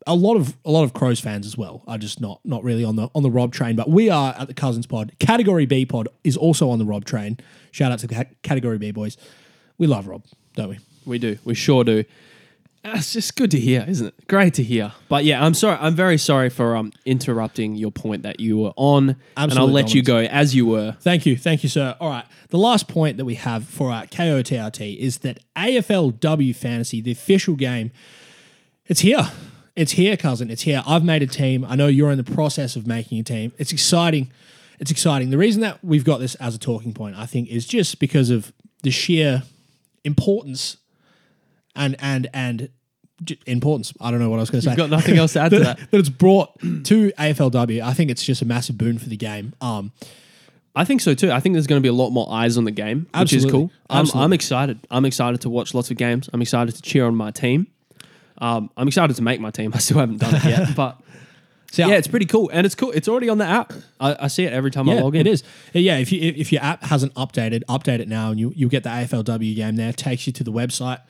[0.07, 2.85] A lot of a lot of Crows fans as well are just not not really
[2.85, 5.13] on the on the Rob train, but we are at the Cousins Pod.
[5.19, 7.39] Category B Pod is also on the Rob train.
[7.71, 9.17] Shout out to the Category B boys.
[9.79, 10.23] We love Rob,
[10.55, 10.79] don't we?
[11.07, 11.39] We do.
[11.45, 12.05] We sure do.
[12.85, 14.27] Uh, It's just good to hear, isn't it?
[14.29, 14.93] Great to hear.
[15.09, 15.79] But yeah, I'm sorry.
[15.81, 19.95] I'm very sorry for um interrupting your point that you were on, and I'll let
[19.95, 20.97] you go as you were.
[21.01, 21.35] Thank you.
[21.37, 21.97] Thank you, sir.
[21.99, 22.27] All right.
[22.51, 27.55] The last point that we have for our KOTRT is that AFLW Fantasy, the official
[27.57, 27.91] game,
[28.87, 29.31] it's here.
[29.77, 30.51] It's here, cousin.
[30.51, 30.83] It's here.
[30.87, 31.65] I've made a team.
[31.65, 33.53] I know you're in the process of making a team.
[33.59, 34.31] It's exciting.
[34.79, 35.31] It's exciting.
[35.31, 38.31] The reason that we've got this as a talking point, I think, is just because
[38.31, 38.53] of
[38.83, 39.43] the sheer
[40.05, 40.77] importance
[41.75, 42.69] and and and
[43.47, 43.93] importance.
[44.01, 44.71] I don't know what I was going to say.
[44.73, 45.79] You've got nothing else to add to that.
[45.91, 47.83] that it's brought to AFLW.
[47.83, 49.55] I think it's just a massive boon for the game.
[49.61, 49.93] Um,
[50.77, 51.31] I think so too.
[51.31, 53.47] I think there's going to be a lot more eyes on the game, which is
[53.47, 53.71] cool.
[53.89, 54.81] I'm, I'm excited.
[54.91, 56.29] I'm excited to watch lots of games.
[56.33, 57.69] I'm excited to cheer on my team.
[58.39, 59.73] Um, I'm excited to make my team.
[59.75, 61.01] I still haven't done it yet, but
[61.71, 62.93] so yeah, it's pretty cool, and it's cool.
[62.93, 63.73] It's already on the app.
[63.99, 65.23] I, I see it every time I log in.
[65.23, 65.43] it is.
[65.73, 68.85] Yeah, if you if your app hasn't updated, update it now, and you you get
[68.85, 69.93] the AFLW game there.
[69.93, 71.01] Takes you to the website.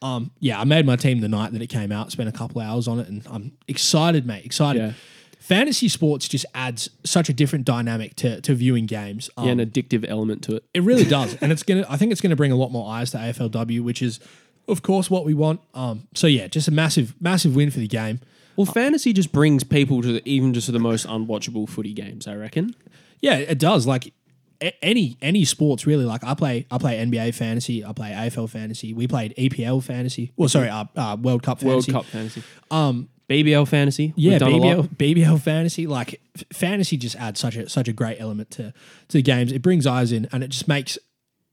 [0.00, 2.10] Um, yeah, I made my team the night that it came out.
[2.12, 4.44] Spent a couple hours on it, and I'm excited, mate.
[4.44, 4.80] Excited.
[4.80, 4.92] Yeah.
[5.38, 9.30] fantasy sports just adds such a different dynamic to, to viewing games.
[9.36, 10.64] Um, yeah, an addictive element to it.
[10.74, 11.84] it really does, and it's gonna.
[11.88, 14.20] I think it's gonna bring a lot more eyes to AFLW, which is,
[14.68, 15.60] of course, what we want.
[15.74, 18.20] Um, so yeah, just a massive, massive win for the game.
[18.56, 22.26] Well, fantasy just brings people to the, even just to the most unwatchable footy games.
[22.26, 22.74] I reckon.
[23.20, 23.86] Yeah, it does.
[23.86, 24.12] Like
[24.60, 26.04] a- any any sports really.
[26.04, 27.84] Like I play I play NBA fantasy.
[27.84, 28.92] I play AFL fantasy.
[28.92, 30.32] We played EPL fantasy.
[30.36, 31.92] Well, sorry, uh, uh, World Cup World fantasy.
[31.92, 32.42] Cup fantasy.
[32.70, 34.14] Um, BBL fantasy.
[34.16, 34.86] Yeah, We've done a lot.
[34.86, 35.86] BBL, BBL fantasy.
[35.86, 39.52] Like f- fantasy just adds such a such a great element to to the games.
[39.52, 40.98] It brings eyes in, and it just makes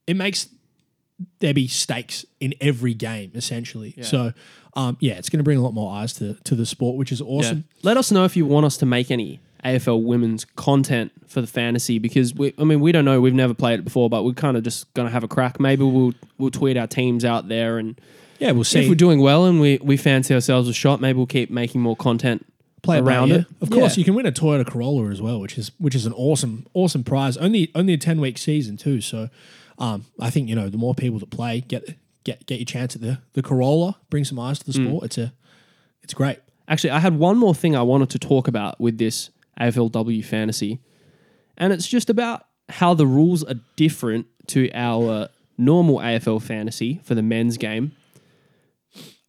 [0.07, 0.47] it makes
[1.39, 3.95] there be stakes in every game essentially.
[4.01, 4.33] So,
[4.75, 7.11] um, yeah, it's going to bring a lot more eyes to to the sport, which
[7.11, 7.25] is Yeah.
[7.27, 7.63] awesome.
[7.83, 11.47] Let us know if you want us to make any AFL women's content for the
[11.47, 13.19] fantasy because we, I mean, we don't know.
[13.21, 15.59] We've never played it before, but we're kind of just gonna have a crack.
[15.59, 17.99] Maybe we'll we'll tweet our teams out there, and
[18.39, 18.79] Yeah, we'll see.
[18.81, 21.81] if we're doing well and we we fancy ourselves a shot, maybe we'll keep making
[21.81, 22.45] more content
[22.83, 23.45] play around it.
[23.61, 24.01] Of course, Yeah.
[24.01, 27.03] you can win a Toyota Corolla as well, which is which is an awesome awesome
[27.03, 27.35] prize.
[27.37, 29.01] Only only a ten week season too.
[29.01, 29.29] So,
[29.77, 32.95] um, I think you know the more people that play get get get your chance
[32.95, 34.87] at the the Corolla, bring some eyes to the Mm.
[34.87, 35.03] sport.
[35.05, 35.33] It's a
[36.03, 36.39] it's great.
[36.67, 40.79] Actually, I had one more thing I wanted to talk about with this AFLW fantasy,
[41.57, 47.13] and it's just about how the rules are different to our normal AFL fantasy for
[47.15, 47.91] the men's game.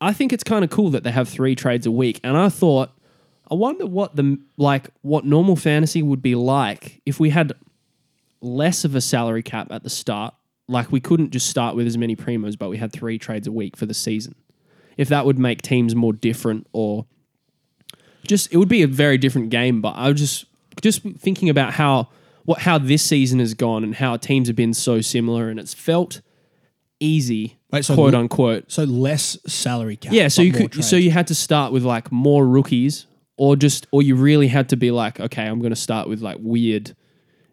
[0.00, 2.48] I think it's kind of cool that they have three trades a week, and I
[2.48, 2.90] thought,
[3.50, 7.52] I wonder what the like what normal fantasy would be like if we had
[8.40, 10.34] less of a salary cap at the start.
[10.68, 13.52] Like we couldn't just start with as many primos, but we had three trades a
[13.52, 14.34] week for the season.
[14.96, 17.06] If that would make teams more different or
[18.26, 19.80] just it would be a very different game.
[19.80, 20.44] But I was just
[20.80, 22.08] just thinking about how
[22.44, 25.74] what how this season has gone and how teams have been so similar, and it's
[25.74, 26.20] felt
[27.00, 28.70] easy, Wait, so quote unquote.
[28.70, 30.12] So less salary cap.
[30.12, 30.88] Yeah, so you could trades.
[30.88, 33.06] so you had to start with like more rookies,
[33.36, 36.20] or just or you really had to be like, okay, I'm going to start with
[36.20, 36.96] like weird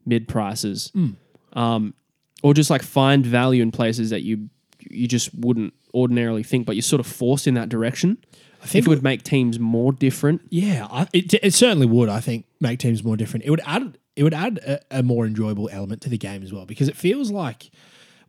[0.06, 1.10] mid prices, Hmm.
[1.54, 1.94] um,
[2.42, 4.50] or just like find value in places that you
[4.90, 8.18] you just wouldn't ordinarily think, but you're sort of forced in that direction.
[8.62, 10.42] I think think it would make teams more different.
[10.50, 12.08] Yeah, I, it, it certainly would.
[12.10, 13.46] I think make teams more different.
[13.46, 16.54] It would add it would add a, a more enjoyable element to the game as
[16.54, 17.72] well because it feels like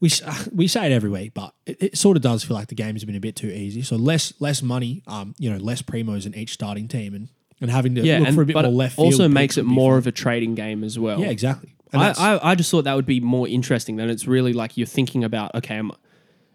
[0.01, 0.11] we
[0.53, 3.05] we say it every week, but it, it sort of does feel like the game's
[3.05, 3.83] been a bit too easy.
[3.83, 7.29] So less less money, um, you know, less primos in each starting team, and
[7.65, 8.99] and having to Yeah, look and for a bit but more it left.
[8.99, 9.99] Also makes it more fun.
[9.99, 11.19] of a trading game as well.
[11.21, 11.75] yeah, exactly.
[11.93, 14.87] I, I, I just thought that would be more interesting than it's really like you're
[14.87, 15.93] thinking about okay am,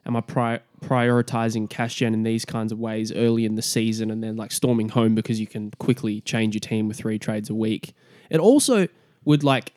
[0.05, 4.12] am I pri- prioritizing cash gen in these kinds of ways early in the season
[4.12, 7.49] and then like storming home because you can quickly change your team with three trades
[7.49, 7.93] a week
[8.30, 8.88] it also
[9.26, 9.72] would like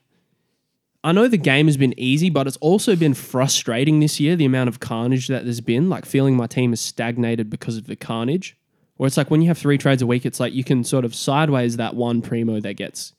[1.05, 4.45] I know the game has been easy but it's also been frustrating this year the
[4.45, 7.97] amount of carnage that there's been like feeling my team is stagnated because of the
[7.97, 8.57] carnage
[9.03, 11.05] where it's like when you have three trades a week it's like you can sort
[11.05, 13.15] of sideways that one primo that gets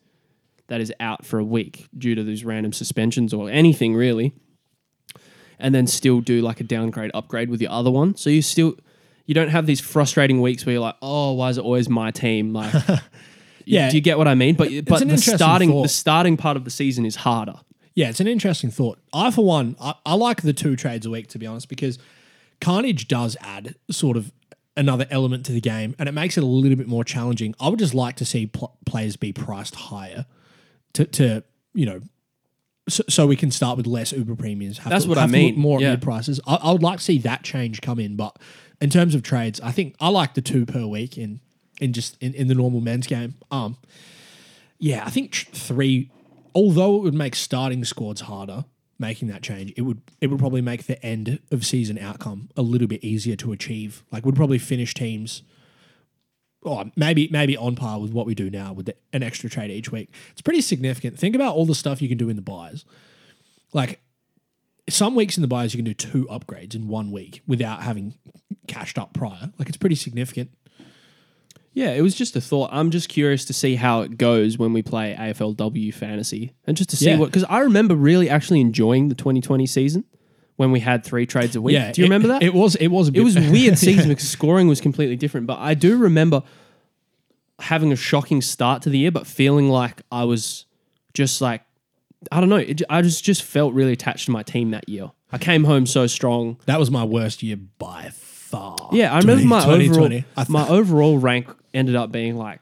[0.68, 4.32] that is out for a week due to these random suspensions or anything really,
[5.58, 8.16] and then still do like a downgrade upgrade with your other one.
[8.16, 8.74] So you still
[9.26, 12.10] you don't have these frustrating weeks where you're like, oh, why is it always my
[12.10, 12.52] team?
[12.52, 12.72] Like,
[13.66, 13.90] Yeah.
[13.90, 14.54] do you get what I mean?
[14.54, 15.82] But but the starting thought.
[15.82, 17.60] the starting part of the season is harder.
[17.94, 18.98] Yeah, it's an interesting thought.
[19.12, 21.98] I, for one, I, I like the two trades a week to be honest, because
[22.60, 24.32] Carnage does add sort of
[24.76, 27.54] another element to the game, and it makes it a little bit more challenging.
[27.60, 30.26] I would just like to see pl- players be priced higher
[30.94, 31.44] to, to
[31.74, 32.00] you know,
[32.88, 34.78] so, so we can start with less Uber premiums.
[34.78, 35.88] Have That's to, what I have look mean, More yeah.
[35.88, 36.40] at mid prices.
[36.46, 38.38] I, I would like to see that change come in, but
[38.80, 41.40] in terms of trades, I think I like the two per week in
[41.80, 43.34] in just in, in the normal men's game.
[43.50, 43.76] Um,
[44.78, 46.10] yeah, I think tr- three.
[46.54, 48.64] Although it would make starting squads harder,
[49.04, 52.62] making that change, it would it would probably make the end of season outcome a
[52.62, 54.02] little bit easier to achieve.
[54.10, 55.42] Like, would probably finish teams.
[56.64, 59.70] Oh, maybe maybe on par with what we do now with the, an extra trade
[59.70, 60.08] each week.
[60.32, 61.18] It's pretty significant.
[61.18, 62.84] Think about all the stuff you can do in the buys.
[63.74, 64.00] Like
[64.88, 68.14] some weeks in the buys, you can do two upgrades in one week without having
[68.66, 69.52] cashed up prior.
[69.58, 70.50] Like it's pretty significant.
[71.74, 72.70] Yeah, it was just a thought.
[72.72, 76.88] I'm just curious to see how it goes when we play AFLW fantasy and just
[76.90, 77.18] to see Yeah.
[77.18, 80.04] what because I remember really actually enjoying the 2020 season
[80.56, 81.74] when we had three trades a week.
[81.92, 82.42] do you it- remember that?
[82.44, 85.46] It was it was a It was a weird season because scoring was completely different.
[85.48, 86.42] But I do remember
[87.60, 90.66] having a shocking start to the year, but feeling like I was
[91.12, 91.62] just like,
[92.32, 92.56] I don't know.
[92.56, 95.10] It, I just just felt really attached to my team that year.
[95.32, 96.58] I came home so strong.
[96.66, 98.90] That was my worst year by far.
[98.92, 100.08] Yeah, I remember 20- my overall I
[100.44, 102.60] th- my overall rank ended up being like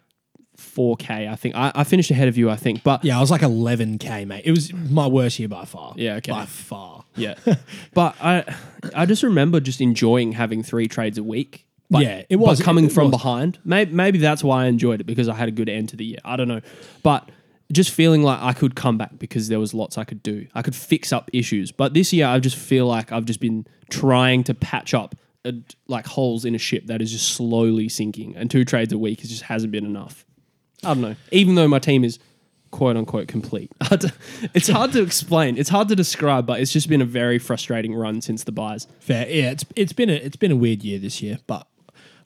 [0.58, 1.30] 4K.
[1.30, 2.50] I think I, I finished ahead of you.
[2.50, 4.42] I think, but yeah, I was like 11k, mate.
[4.44, 5.94] It was my worst year by far.
[5.96, 6.32] Yeah, okay.
[6.32, 7.04] by far.
[7.16, 7.34] yeah.
[7.94, 8.44] but I
[8.94, 12.64] I just remember just enjoying having three trades a week But, Yeah, it was- but
[12.64, 13.20] coming it from was.
[13.20, 13.58] behind.
[13.64, 16.04] Maybe, maybe that's why I enjoyed it because I had a good end to the
[16.04, 16.18] year.
[16.24, 16.60] I don't know,
[17.02, 17.28] but
[17.72, 20.46] just feeling like I could come back because there was lots I could do.
[20.54, 21.72] I could fix up issues.
[21.72, 25.14] But this year, I just feel like I've just been trying to patch up
[25.44, 25.52] uh,
[25.88, 29.22] like holes in a ship that is just slowly sinking, and two trades a week
[29.22, 30.24] is just hasn't been enough.
[30.84, 31.16] I don't know.
[31.30, 32.18] Even though my team is
[32.70, 33.70] quote unquote complete,
[34.54, 35.56] it's hard to explain.
[35.56, 38.86] It's hard to describe, but it's just been a very frustrating run since the buys.
[39.00, 39.28] Fair.
[39.28, 41.66] Yeah, it's it's been a it's been a weird year this year, but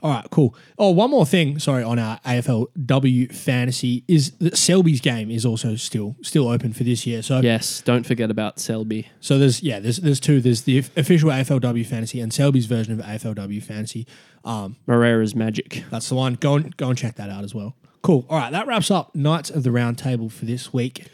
[0.07, 0.55] all right, cool.
[0.79, 1.59] Oh, one more thing.
[1.59, 6.85] Sorry, on our AFLW fantasy is that Selby's game is also still still open for
[6.85, 7.23] this year.
[7.23, 9.09] So Yes, don't forget about Selby.
[9.21, 10.41] so there's yeah there's there's two.
[10.41, 14.07] There's the official AFLW fantasy and Selby's version of AFLW fantasy.
[14.45, 15.85] Um, Moreira's magic.
[15.91, 16.35] that's the one.
[16.35, 17.75] Go and go and check that out as well.
[18.03, 18.25] Cool.
[18.31, 21.09] All right, that wraps up Knights of the Round Table for this week.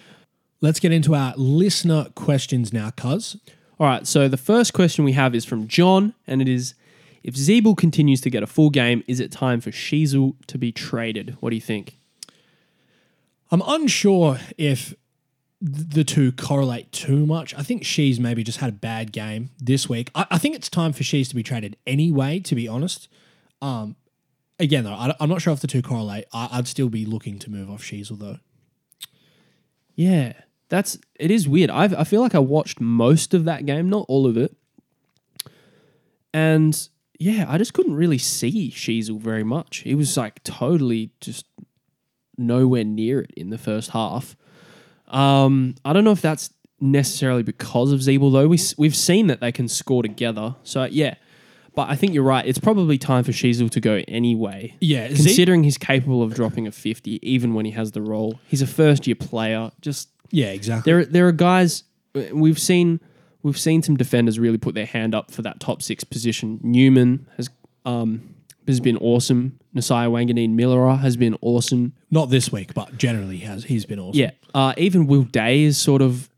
[0.60, 3.38] Let's get into our listener questions now, cuz.
[3.80, 6.74] All right, so the first question we have is from John, and it is
[7.22, 10.72] If Ziebell continues to get a full game, is it time for Sheezel to be
[10.72, 11.36] traded?
[11.40, 11.98] What do you think?
[13.50, 14.94] I'm unsure if
[15.60, 17.54] the two correlate too much.
[17.54, 20.10] I think she's maybe just had a bad game this week.
[20.14, 23.08] I, I think it's time for she's to be traded anyway, to be honest.
[23.60, 23.94] Um,
[24.58, 26.24] again, though, I, am not sure if the two correlate.
[26.32, 28.38] I, I'd still be looking to move off Sheezel, though.
[29.94, 30.32] Yeah,
[30.68, 31.70] that's it is weird.
[31.70, 34.56] I I feel like I watched most of that game, not all of it,
[36.32, 36.88] and
[37.22, 39.78] yeah, I just couldn't really see Sheezel very much.
[39.78, 41.46] He was like totally just
[42.36, 44.36] nowhere near it in the first half.
[45.08, 46.50] Um, I don't know if that's
[46.80, 48.48] necessarily because of Ziebell though.
[48.48, 51.14] We we've seen that they can score together, so yeah.
[51.74, 52.44] But I think you're right.
[52.46, 54.74] It's probably time for Sheezel to go anyway.
[54.80, 58.40] Yeah, Ze- considering he's capable of dropping a fifty, even when he has the role.
[58.48, 59.70] He's a first year player.
[59.80, 60.92] Just Yeah, exactly.
[60.92, 61.84] there, there are guys
[62.32, 63.00] we've seen.
[63.42, 66.60] We've seen some defenders really put their hand up for that top six position.
[66.62, 67.50] Newman has
[67.84, 68.34] um,
[68.66, 69.58] has been awesome.
[69.74, 71.94] Nasiah Wanganeen Milera has been awesome.
[72.10, 74.20] not this week, but generally has he's been awesome.
[74.20, 74.30] Yeah.
[74.54, 76.28] Uh, even Will Day is sort of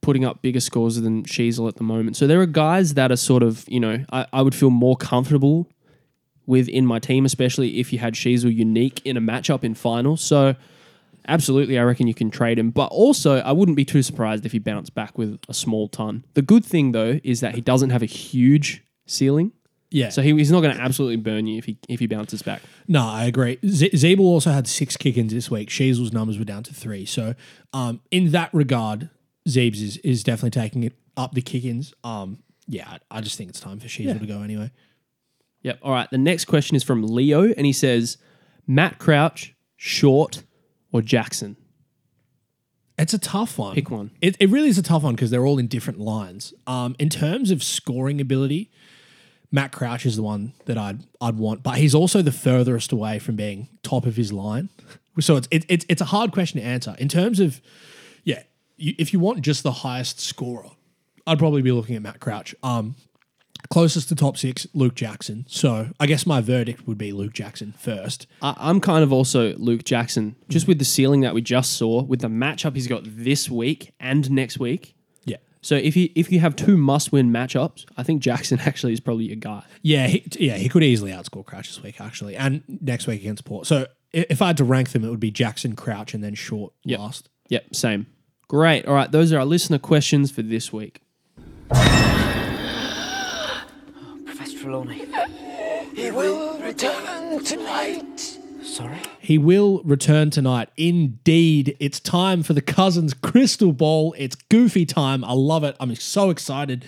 [0.00, 2.16] putting up bigger scores than Sheezel at the moment.
[2.16, 4.96] So there are guys that are sort of, you know, I, I would feel more
[4.96, 5.68] comfortable
[6.46, 10.22] with in my team, especially if you had Sheezel unique in a matchup in finals.
[10.22, 10.56] So
[11.28, 12.70] absolutely, I reckon you can trade him.
[12.70, 16.24] But also, I wouldn't be too surprised if he bounced back with a small ton.
[16.34, 19.52] The good thing, though, is that he doesn't have a huge ceiling.
[19.90, 20.08] yeah.
[20.08, 22.62] So he, he's not going to absolutely burn you if he if he bounces back.
[22.86, 23.58] No, I agree.
[23.66, 25.68] Z- Ziebell also had six kick-ins this week.
[25.68, 27.04] Sheezel's numbers were down to three.
[27.06, 27.34] So,
[27.72, 29.10] um, in that regard,
[29.48, 31.92] Zeebs is, is definitely taking it up the kick-ins.
[32.04, 32.38] Um,
[32.68, 34.70] yeah, I, I just think it's time for Sheezel to go anyway.
[35.62, 35.78] Yep.
[35.82, 36.08] All right.
[36.10, 38.16] The next question is from Leo, and he says,
[38.66, 40.44] Matt Crouch, Short,
[40.92, 41.56] or Jackson?
[42.98, 43.74] It's a tough one.
[43.74, 44.10] Pick one.
[44.20, 46.52] It, it really is a tough one because they're all in different lines.
[46.66, 48.70] Um, in terms of scoring ability,
[49.50, 53.18] Matt Crouch is the one that I'd I'd want, but he's also the furthest away
[53.18, 54.68] from being top of his line.
[55.18, 56.94] So it's it, it's it's a hard question to answer.
[56.98, 57.60] In terms of,
[58.24, 58.42] yeah,
[58.76, 60.70] you, if you want just the highest scorer,
[61.26, 62.54] I'd probably be looking at Matt Crouch.
[62.62, 62.96] Um,
[63.68, 65.44] closest to top six, Luke Jackson.
[65.48, 68.26] So I guess my verdict would be Luke Jackson first.
[68.42, 72.02] I, I'm kind of also Luke Jackson, just with the ceiling that we just saw,
[72.02, 74.94] with the matchup he's got this week and next week.
[75.24, 75.36] Yeah.
[75.62, 79.00] So if you if you have two must win matchups, I think Jackson actually is
[79.00, 79.62] probably your guy.
[79.82, 83.44] Yeah, he, yeah, he could easily outscore Crouch this week, actually, and next week against
[83.44, 83.66] Port.
[83.66, 83.82] So
[84.14, 86.72] i- if I had to rank them, it would be Jackson, Crouch, and then Short
[86.84, 86.98] Yep.
[86.98, 87.28] last.
[87.48, 88.06] Yep, same.
[88.48, 88.86] Great.
[88.86, 91.02] All right, those are our listener questions for this week.
[94.60, 95.06] Professor Trelawney.
[95.94, 98.38] He will return tonight.
[98.62, 98.98] Sorry?
[99.18, 100.68] He will return tonight.
[100.76, 104.14] Indeed, it's time for the Cousins Crystal Ball.
[104.18, 105.24] It's goofy time.
[105.24, 105.76] I love it.
[105.80, 106.84] I'm so excited.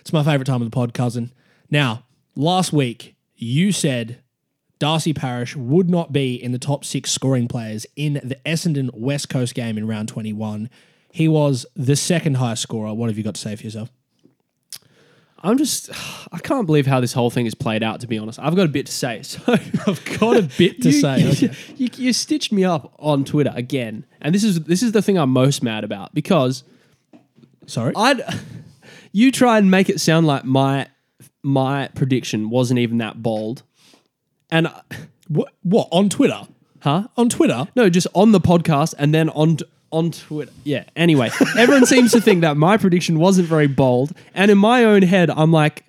[0.00, 1.32] It's my favorite time of the pod, cousin.
[1.70, 4.22] Now, last week, you said
[4.78, 9.28] Darcy Parish would not be in the top six scoring players in the Essendon West
[9.28, 10.68] Coast game in round 21.
[11.12, 12.92] He was the second highest scorer.
[12.92, 13.90] What have you got to say for yourself?
[15.46, 15.90] I'm just,
[16.32, 18.00] I can't believe how this whole thing has played out.
[18.00, 19.22] To be honest, I've got a bit to say.
[19.24, 21.20] So I've got a bit to you, say.
[21.20, 21.50] You, Okay.
[21.76, 25.16] you, you stitched me up on Twitter again, and this is this is the thing
[25.18, 26.64] I'm most mad about because
[27.66, 27.92] Sorry.
[27.96, 28.22] I'd
[29.12, 30.88] you try and make it sound like my
[31.42, 33.62] my prediction wasn't even that bold,
[34.50, 34.82] and I-
[35.28, 35.52] What?
[35.62, 35.88] What?
[35.92, 36.42] On Twitter?
[36.80, 37.08] huh?
[37.16, 37.66] On Twitter?
[37.74, 39.58] No, just on the podcast and then on
[39.90, 40.52] on Twitter.
[40.64, 40.84] Yeah.
[40.96, 45.02] Anyway, everyone seems to think that my prediction wasn't very bold, and in my own
[45.02, 45.84] head, I'm like,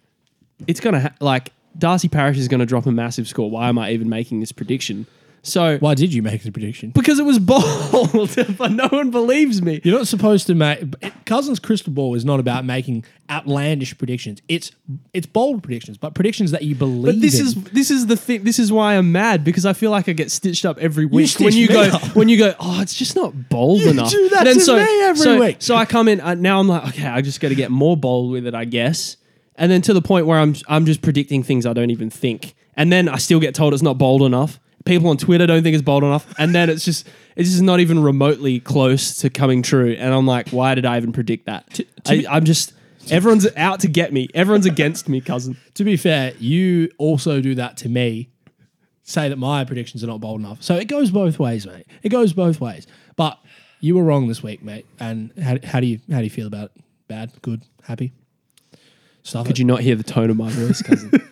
[0.67, 3.49] it's gonna ha- like Darcy Parish is gonna drop a massive score.
[3.49, 5.05] Why am I even making this prediction?
[5.47, 6.91] So Why did you make the prediction?
[6.91, 9.79] because it was bold, but no one believes me.
[9.83, 14.41] You're not supposed to make Cousins' crystal ball is not about making outlandish predictions.
[14.49, 14.71] It's
[15.13, 17.15] it's bold predictions, but predictions that you believe.
[17.15, 17.45] But this in.
[17.45, 18.43] is this is the thing.
[18.43, 21.13] This is why I'm mad because I feel like I get stitched up every week
[21.13, 22.01] when stitch you me go up.
[22.15, 22.53] when you go.
[22.59, 24.11] Oh, it's just not bold You enough.
[24.11, 25.57] do that to so, me every so, week.
[25.59, 26.59] So I come in uh, now.
[26.59, 29.15] I'm like, okay, I just got to get more bold with it, I guess.
[29.55, 32.53] And then to the point where I'm I'm just predicting things I don't even think,
[32.75, 34.59] and then I still get told it's not bold enough.
[34.88, 37.80] People on Twitter don't think it's bold enough, and then it's just it's just not
[37.80, 39.95] even remotely close to coming true.
[39.99, 41.80] And I'm like, why did I even predict that?
[42.05, 42.73] I, I'm just
[43.11, 44.30] everyone's out to get me.
[44.34, 45.57] Everyone's against me, cousin.
[45.76, 48.30] to be fair, you also do that to me.
[49.03, 50.61] Say that my predictions are not bold enough.
[50.61, 51.85] So it goes both ways, mate.
[52.03, 52.88] It goes both ways.
[53.15, 53.39] But
[53.80, 54.85] you were wrong this week, mate.
[54.99, 56.84] And how, how do you how do you feel about it?
[57.07, 58.11] Bad, good, happy?
[59.23, 59.47] Stuff.
[59.47, 61.09] Could you not hear the tone of my voice, cousin?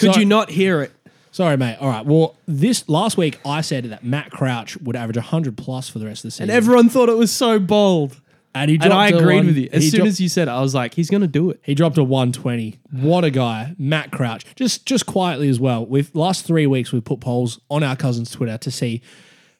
[0.00, 0.20] Could Sorry.
[0.20, 0.92] you not hear it?
[1.32, 1.76] Sorry, mate.
[1.80, 2.04] All right.
[2.04, 6.06] Well, this last week I said that Matt Crouch would average 100 plus for the
[6.06, 6.44] rest of the season.
[6.44, 8.20] And everyone thought it was so bold.
[8.52, 9.68] and he And dropped I a agreed one- with you.
[9.72, 11.50] As he soon dropped- as you said it, I was like, he's going to do
[11.50, 11.60] it.
[11.62, 12.80] He dropped a 120.
[12.90, 13.76] What a guy.
[13.78, 14.44] Matt Crouch.
[14.56, 15.86] Just just quietly as well.
[15.86, 19.00] With last three weeks we've put polls on our cousins Twitter to see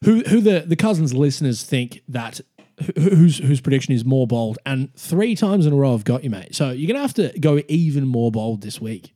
[0.03, 2.41] who who the, the cousins listeners think that
[2.97, 4.59] who- whose whose prediction is more bold.
[4.65, 6.53] And three times in a row I've got you, mate.
[6.53, 9.13] So you're gonna have to go even more bold this week.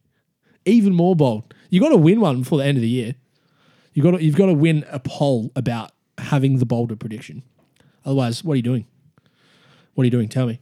[0.66, 1.54] Even more bold.
[1.70, 3.16] You gotta win one before the end of the year.
[3.96, 7.44] You got you've got to win a poll about having the bolder prediction.
[8.06, 8.86] Otherwise, what are you doing?
[9.94, 10.28] What are you doing?
[10.28, 10.60] Tell me.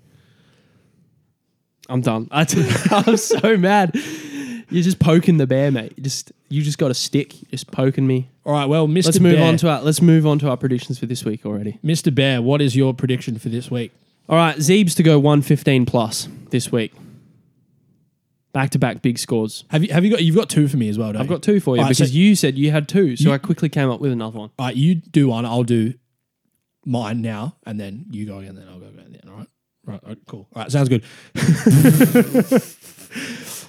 [1.89, 2.27] I'm done.
[2.31, 3.95] I t- I'm so mad.
[4.69, 5.93] You're just poking the bear, mate.
[5.97, 7.41] You just you just got a stick.
[7.41, 8.29] You're just poking me.
[8.45, 9.05] All right, well, Mr.
[9.05, 11.43] Let's move Bear, on to our let's move on to our predictions for this week
[11.43, 11.79] already.
[11.83, 12.13] Mr.
[12.13, 13.91] Bear, what is your prediction for this week?
[14.29, 16.93] All right, Zeebs to go 115 plus this week.
[18.53, 19.65] Back to back big scores.
[19.69, 21.11] Have you have you got you've got two for me as well?
[21.11, 21.35] Don't I've you?
[21.35, 23.33] got two for you All right, because so- you said you had two, so You-
[23.33, 24.51] I quickly came up with another one.
[24.59, 25.43] All right, you do one.
[25.45, 25.95] I'll do
[26.85, 28.53] mine now, and then you go again.
[28.55, 29.19] Then I'll go again.
[29.27, 29.47] All right.
[29.85, 29.99] Right.
[30.03, 30.47] all right, Cool.
[30.55, 30.71] All right.
[30.71, 31.03] Sounds good.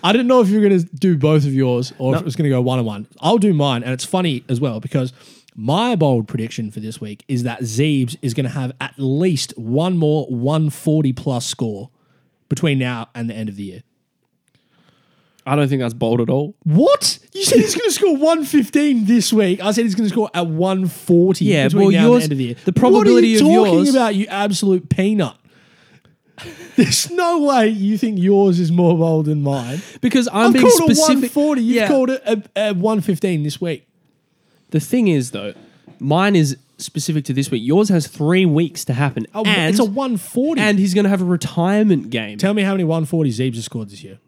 [0.03, 2.25] I didn't know if you were going to do both of yours or if it
[2.25, 3.07] was going to go one on one.
[3.21, 5.13] I'll do mine, and it's funny as well because
[5.57, 9.57] my bold prediction for this week is that Zeebs is going to have at least
[9.57, 11.91] one more 140 plus score
[12.49, 13.83] between now and the end of the year.
[15.47, 16.57] I don't think that's bold at all.
[16.63, 17.19] What?
[17.35, 19.61] You said he's going to score 115 this week.
[19.63, 22.25] I said he's going to score at 140 Yeah, between well, now and yours- the
[22.25, 22.57] end of the year.
[22.65, 25.37] the probability what of are you talking yours- about, you absolute peanut?
[26.77, 29.81] There's no way you think yours is more bold than mine.
[30.01, 31.35] Because I'm I've being called it specific.
[31.37, 31.63] 140.
[31.63, 31.89] You've Yeah.
[31.89, 33.87] called it a, a 115 this week.
[34.71, 35.55] The thing is, though,
[36.01, 37.63] mine is specific to this week.
[37.65, 39.27] Yours has three weeks to happen.
[39.35, 40.61] Oh, and, it's a 140.
[40.61, 42.39] and he's going to have a retirement game.
[42.39, 44.19] Tell me how many 140 Zeebs have scored this year.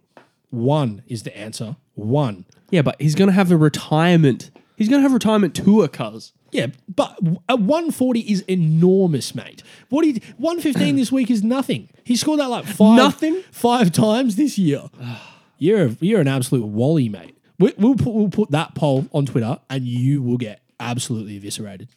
[0.57, 1.77] One is the answer.
[1.95, 2.45] One.
[2.71, 4.51] yeah, but he's going to have a retirement.
[4.77, 6.33] He's going to have retirement tour, cuz.
[6.53, 7.19] Yeah, but
[7.49, 9.63] a 140 is enormous, mate.
[9.91, 11.89] What he 115 this week is nothing.
[12.05, 13.43] He scored that like five Nothing?
[13.51, 14.85] five times this year.
[15.59, 17.37] You're a, you're an absolute wally, mate.
[17.59, 21.89] We, we'll put we'll put that poll on Twitter, and you will get absolutely eviscerated.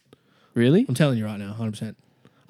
[0.54, 0.86] Really?
[0.88, 1.70] I'm telling you right now, 100.
[1.72, 1.96] percent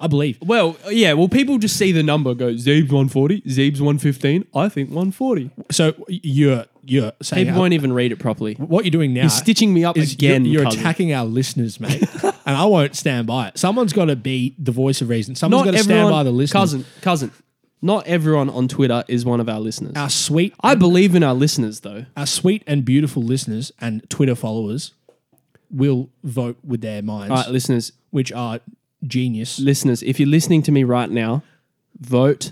[0.01, 0.37] I believe.
[0.41, 1.13] Well, yeah.
[1.13, 4.47] Well, people just see the number, go Zeeb's 140, Zeeb's 115.
[4.55, 5.51] I think 140.
[5.71, 8.55] So you're you're saying People won't even read it properly.
[8.55, 9.21] what you're doing now.
[9.21, 10.45] You're stitching me up is again.
[10.45, 10.79] You're, you're cousin.
[10.79, 13.57] attacking our listeners, mate, and I won't stand by it.
[13.57, 15.35] Someone's got to be the voice of reason.
[15.35, 16.59] Someone's got to stand by the listeners.
[16.59, 17.31] cousin, cousin.
[17.83, 19.93] Not everyone on Twitter is one of our listeners.
[19.95, 22.05] Our sweet I believe in our listeners, though.
[22.15, 24.93] our sweet and beautiful listeners and Twitter followers
[25.71, 28.59] will vote with their minds, All right, listeners, which are
[29.05, 29.59] genius.
[29.59, 31.43] listeners, if you're listening to me right now,
[31.99, 32.51] vote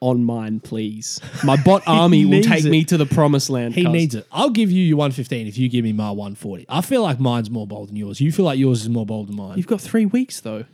[0.00, 1.20] on mine, please.
[1.44, 2.70] My bot army will needs take it.
[2.70, 3.74] me to the promised land.
[3.74, 3.92] He cuz.
[3.92, 4.26] needs it.
[4.32, 6.64] I'll give you your 115 if you give me my 140.
[6.68, 8.20] I feel like mine's more bold than yours.
[8.20, 9.56] You feel like yours is more bold than mine.
[9.58, 10.64] You've got three weeks though.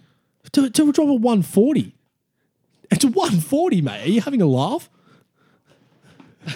[0.53, 1.95] to, to drop a 140.
[2.91, 4.07] It's a 140, mate.
[4.07, 4.89] Are you having a laugh?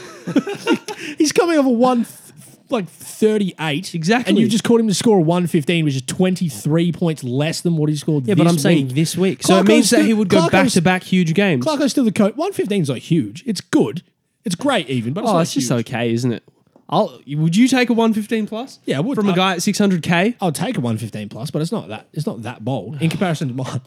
[1.19, 2.26] He's coming off a one th-
[2.71, 3.95] like 38.
[3.95, 4.31] Exactly.
[4.31, 7.77] And you've just called him to score a 115, which is 23 points less than
[7.77, 9.43] what he scored Yeah, but I'm saying this week.
[9.43, 11.65] So it means that still- he would go Clarko's- back to back huge games.
[11.65, 12.35] Clarko's still the coach.
[12.37, 13.43] 115 is not huge.
[13.47, 14.03] It's good.
[14.45, 15.81] It's great even, but it's oh, not it's just huge.
[15.89, 16.43] okay, isn't it?
[16.89, 18.79] I'll, would you take a 115 plus?
[18.85, 19.17] Yeah, I would.
[19.17, 20.37] From a I- guy at 600k?
[20.41, 22.07] I'll take a 115 plus, but it's not that.
[22.13, 23.81] It's not that bold in comparison to mine.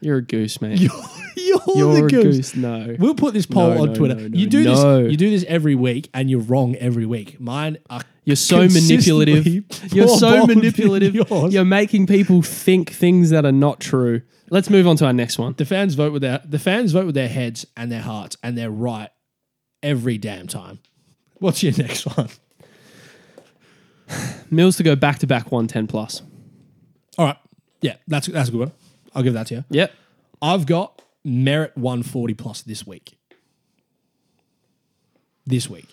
[0.00, 0.78] You're a goose, mate.
[0.80, 0.90] You're,
[1.36, 2.36] You're the a goose.
[2.52, 2.56] goose.
[2.56, 2.96] No.
[2.98, 4.14] We'll put this poll No, on no, Twitter.
[4.14, 5.10] no, you do this.
[5.10, 7.38] You do this every week, and you're wrong every week.
[7.40, 8.02] Mine are.
[8.24, 9.46] You're so manipulative.
[9.92, 11.14] You're so manipulative.
[11.50, 14.22] You're making people think things that are not true.
[14.50, 15.54] Let's move on to our next one.
[15.56, 18.56] The fans vote with their the fans vote with their heads and their hearts, and
[18.58, 19.08] they're right
[19.82, 20.80] every damn time.
[21.38, 22.28] What's your next one?
[24.50, 26.22] Mills to go back to back 110 plus.
[27.16, 27.36] All right.
[27.80, 28.72] Yeah, that's that's a good one.
[29.14, 29.64] I'll give that to you.
[29.70, 29.92] Yep.
[30.42, 33.16] I've got Merrett 140 plus this week.
[35.46, 35.86] This week.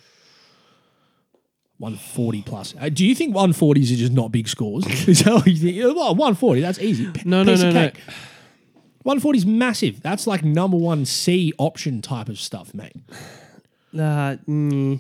[1.80, 2.74] 140 plus.
[2.80, 4.86] Uh, do you think 140s are just not big scores?
[5.08, 5.78] Is that what you think?
[5.84, 7.10] Oh, well, 140, that's easy.
[7.12, 7.90] P- No, no, no, no.
[7.90, 8.00] cake.
[9.04, 10.02] 140 is massive.
[10.02, 12.96] That's like number one C option type of stuff, mate.
[13.98, 15.00] Uh, mm,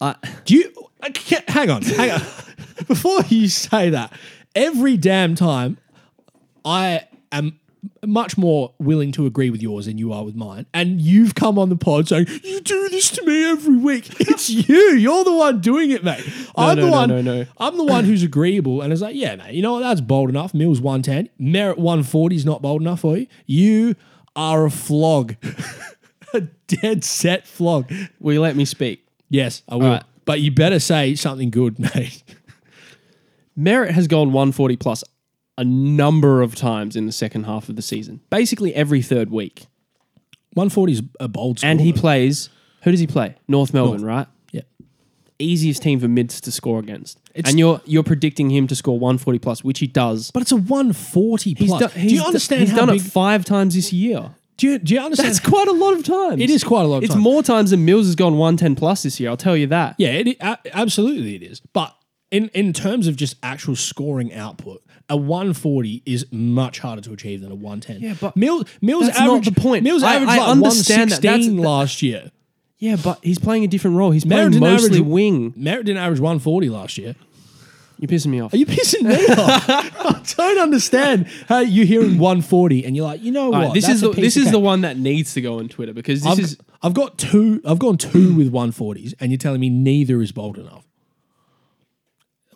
[0.00, 0.16] I,
[0.46, 0.72] Do you
[1.02, 1.10] uh,
[1.46, 2.20] hang on, hang on.
[2.88, 4.12] Before you say that,
[4.56, 5.76] every damn time
[6.64, 7.06] I
[7.38, 7.58] am
[8.06, 10.66] much more willing to agree with yours than you are with mine.
[10.72, 14.08] And you've come on the pod saying, You do this to me every week.
[14.20, 14.94] It's you.
[14.94, 16.24] You're the one doing it, mate.
[16.56, 17.42] I'm no, the no, one no, no.
[17.42, 17.46] no.
[17.58, 19.80] I'm the one who's agreeable and is like, yeah, mate, you know what?
[19.80, 20.54] That's bold enough.
[20.54, 21.28] Mills 110.
[21.40, 23.26] Merrett 140 is not bold enough for you.
[23.46, 23.94] You
[24.34, 25.36] are a flog.
[26.34, 27.90] a dead set flog.
[28.18, 29.06] will you let me speak?
[29.28, 29.88] Yes, I will.
[29.88, 30.04] right.
[30.24, 32.22] But you better say something good, mate.
[33.58, 35.04] Merrett has gone 140 plus
[35.56, 39.66] a number of times in the second half of the season, basically every third week.
[40.54, 41.70] 140 is a bold score.
[41.70, 42.00] And he though.
[42.00, 42.48] plays,
[42.82, 43.36] who does he play?
[43.48, 44.26] North Melbourne, right?
[44.52, 44.62] Yeah.
[45.38, 47.18] Easiest team for mids to score against.
[47.34, 50.30] It's- and you're you're predicting him to score 140 plus, which he does.
[50.30, 51.80] But it's a 140 He's plus.
[51.80, 54.30] done, do you understand He's done big, it five times this year.
[54.58, 55.28] do, you, do you understand?
[55.34, 56.40] That's quite a lot of times.
[56.40, 57.20] It is quite a lot of It's times.
[57.20, 59.30] It's more times than Mills has gone 110 plus this year.
[59.30, 59.96] I'll tell you that.
[59.98, 60.36] yeah, it,
[60.72, 61.60] absolutely it is.
[61.72, 61.92] But
[62.34, 67.40] in, in terms of just actual scoring output, a 140 is much harder to achieve
[67.42, 68.00] than a 110.
[68.00, 69.84] Yeah, but Mills, Mills that's not averaged, the point.
[69.84, 71.22] Mills I- averaged I like understand that.
[71.22, 72.30] 116 That's- last year.
[72.78, 74.10] Yeah, but he's playing a different role.
[74.10, 75.52] He's Merrett playing mostly average- wing.
[75.52, 77.14] Merrett didn't average 140 last year.
[78.00, 78.52] You're pissing me off.
[78.52, 79.64] Are you pissing me off?
[79.70, 83.58] I don't understand how you're hearing 140 and you're like, you know what?
[83.66, 85.92] right, this That's is the this is the one that needs to go on Twitter
[85.92, 87.62] because this I've, is I've got two.
[87.64, 90.84] I've gone two with 140s, and you're telling me neither is bold enough.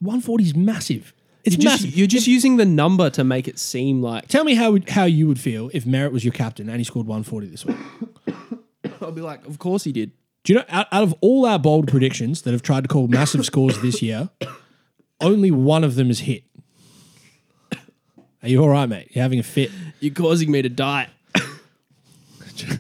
[0.01, 1.13] 140 is massive.
[1.45, 1.97] It's you're just, massive.
[1.97, 5.05] you're just using the number to make it seem like Tell me how would- how
[5.05, 7.77] you would feel if Merrett was your captain and he scored 140 this week.
[9.01, 10.13] I'll be like, of course he did.
[10.45, 13.07] Do you know out, out of all our bold predictions that have tried to call
[13.09, 14.31] massive scores this year,
[15.21, 16.45] only one of them has hit.
[18.43, 19.09] Are you all right, mate?
[19.13, 19.71] You're having a fit.
[20.01, 21.09] You're causing me to die.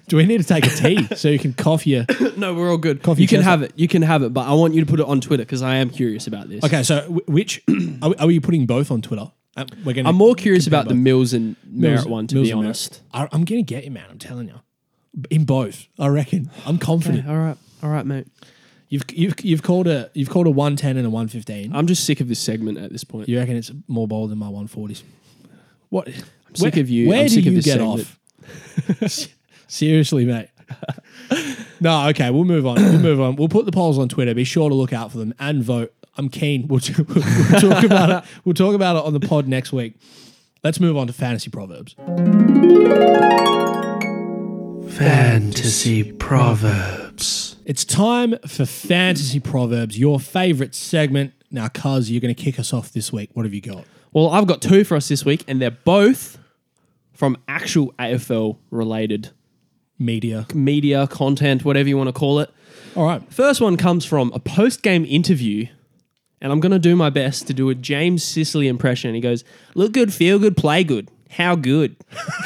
[0.08, 2.04] Do we need to take a tea so you can cough your?
[2.36, 3.02] No, we're all good.
[3.02, 3.50] Coffee you can chestnut.
[3.50, 3.72] have it.
[3.76, 5.76] You can have it, but I want you to put it on Twitter because I
[5.76, 6.62] am curious about this.
[6.64, 7.62] Okay, so wh- which
[8.02, 9.30] are we, are we putting both on Twitter?
[9.56, 11.02] Uh, We're gonna I'm more curious compare about the both.
[11.02, 12.64] Mills and Merrett Mills- one, to Mills be and Merrett.
[12.66, 13.02] honest.
[13.12, 14.04] I, I'm gonna get you, man.
[14.10, 14.60] I'm telling you.
[15.30, 16.50] In both, I reckon.
[16.64, 17.28] I'm confident.
[17.28, 18.28] All right, all right, mate.
[18.88, 21.74] You've you've you've called a you've called a 110 and a 115.
[21.74, 23.28] I'm just sick of this segment at this point.
[23.28, 25.02] you reckon it's more bold than my 140s?
[25.88, 26.08] What?
[26.08, 27.08] I'm sick of you.
[27.08, 28.00] Where I'm do sick of you this get segment.
[28.00, 29.28] off?
[29.68, 30.48] Seriously, mate.
[31.80, 32.76] no, okay, we'll move on.
[32.76, 33.36] We'll move on.
[33.36, 34.34] We'll put the polls on Twitter.
[34.34, 35.94] Be sure to look out for them and vote.
[36.16, 36.66] I'm keen.
[36.66, 38.30] We'll, we'll talk about it.
[38.44, 39.94] We'll talk about it on the pod next week.
[40.64, 41.94] Let's move on to fantasy proverbs.
[44.98, 47.56] Fantasy Proverbs.
[47.64, 51.34] It's time for fantasy proverbs, your favorite segment.
[51.52, 53.30] Now, Cuz, you're going to kick us off this week.
[53.34, 53.84] What have you got?
[54.12, 56.38] Well, I've got two for us this week, and they're both
[57.12, 59.30] from actual AFL related
[59.98, 60.46] Media.
[60.54, 62.50] media, content, whatever you want to call it.
[62.94, 63.22] All right.
[63.32, 65.66] First one comes from a post game interview,
[66.40, 69.14] and I'm going to do my best to do a James Sicily impression.
[69.14, 69.44] He goes,
[69.74, 71.10] Look good, feel good, play good.
[71.30, 71.96] How good?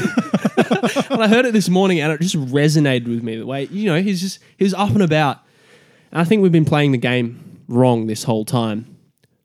[1.11, 3.37] and I heard it this morning, and it just resonated with me.
[3.37, 5.39] The way, you know, he's just, he was up and about.
[6.11, 8.97] And I think we've been playing the game wrong this whole time.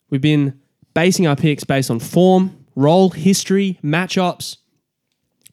[0.09, 0.59] We've been
[0.93, 4.57] basing our picks based on form, role, history, matchups.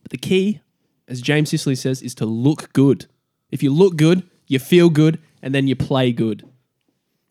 [0.02, 0.60] But the key,
[1.08, 3.06] as James Sicily says, is to look good.
[3.50, 6.44] If you look good, you feel good, and then you play good.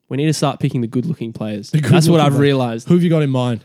[0.10, 1.72] We need to start picking the good looking players.
[1.72, 2.88] That's what I've realized.
[2.88, 3.64] Who have you got in mind?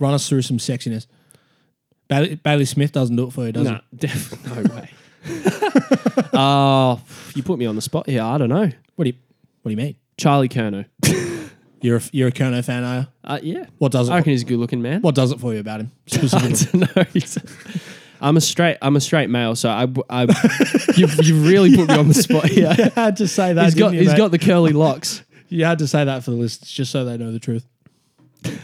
[0.00, 1.06] Run us through some sexiness.
[2.08, 4.90] Bailey, Bailey Smith doesn't do it for you, does No, def- no way.
[6.32, 7.00] Oh,
[7.34, 8.22] you put me on the spot here.
[8.22, 8.70] I don't know.
[8.96, 9.16] What do you
[9.62, 9.96] What do you mean?
[10.16, 10.86] Charlie Curnow.
[11.80, 13.06] You're a, you're a Curnow fan, are you?
[13.22, 13.66] Uh, yeah.
[13.78, 14.12] What does it?
[14.12, 15.00] I reckon he's a good looking man.
[15.00, 15.92] What does it for you about him?
[16.12, 16.80] I Specifically?
[16.80, 17.02] don't know.
[17.12, 17.38] He's-
[18.20, 18.78] I'm a straight.
[18.82, 20.22] I'm a straight male, so I, I
[20.96, 22.74] you've, you've really put me on the spot here.
[22.76, 23.64] you had to say that.
[23.64, 24.16] He's got you, he's mate?
[24.18, 25.22] got the curly locks.
[25.50, 27.64] You had to say that for the listeners, just so they know the truth.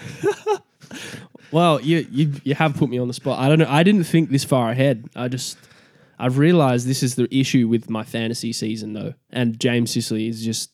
[1.55, 3.39] Well, you you you have put me on the spot.
[3.39, 3.69] I don't know.
[3.69, 5.09] I didn't think this far ahead.
[5.15, 5.57] I just
[6.19, 10.45] I've realized this is the issue with my fantasy season though, and James Sicily is
[10.45, 10.73] just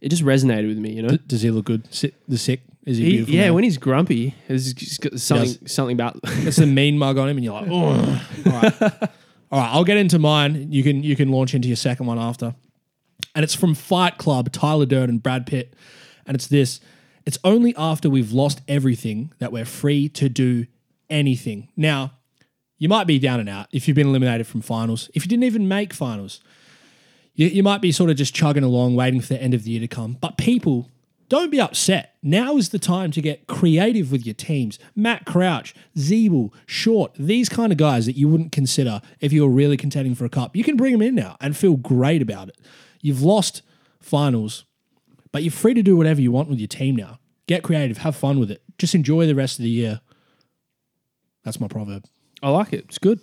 [0.00, 0.92] it just resonated with me.
[0.92, 1.84] You know, does he look good?
[2.28, 2.62] The sick?
[2.86, 3.54] Is he, He- yeah, man?
[3.54, 6.18] when he's grumpy, there's just got something something about.
[6.46, 7.84] It's a mean mug on him, and you're like, oh.
[8.46, 9.70] All right, all right.
[9.72, 10.70] I'll get into mine.
[10.72, 12.54] You can you can launch into your second one after,
[13.34, 15.74] and it's from Fight Club, Tyler Durden, and Brad Pitt,
[16.26, 16.78] and it's this:
[17.26, 20.66] It's only after we've lost everything that we're free to do
[21.10, 21.68] anything.
[21.76, 22.12] Now,
[22.78, 25.10] you might be down and out if you've been eliminated from finals.
[25.12, 26.40] If you didn't even make finals,
[27.34, 29.70] you, you might be sort of just chugging along, waiting for the end of the
[29.72, 30.16] year to come.
[30.20, 30.88] But people,
[31.28, 32.14] don't be upset.
[32.22, 34.78] Now is the time to get creative with your teams.
[34.94, 39.48] Matt Crouch, Ziebell, Short, these kind of guys that you wouldn't consider if you were
[39.50, 40.54] really contending for a cup.
[40.54, 42.56] You can bring them in now and feel great about it.
[43.02, 43.62] You've lost
[44.00, 44.64] finals,
[45.32, 47.18] but you're free to do whatever you want with your team now.
[47.46, 48.62] Get creative, have fun with it.
[48.78, 50.00] Just enjoy the rest of the year.
[51.44, 52.04] That's my proverb.
[52.42, 52.84] I like it.
[52.88, 53.20] It's good.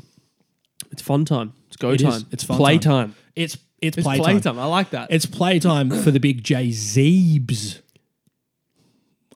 [0.91, 1.53] It's fun time.
[1.67, 2.07] It's go It is.
[2.07, 2.27] time.
[2.31, 3.07] It's fun playtime.
[3.09, 3.15] time.
[3.35, 4.23] It's it's, It's playtime.
[4.23, 4.59] playtime.
[4.59, 5.09] I like that.
[5.11, 7.81] It's playtime for the big J Zeebs.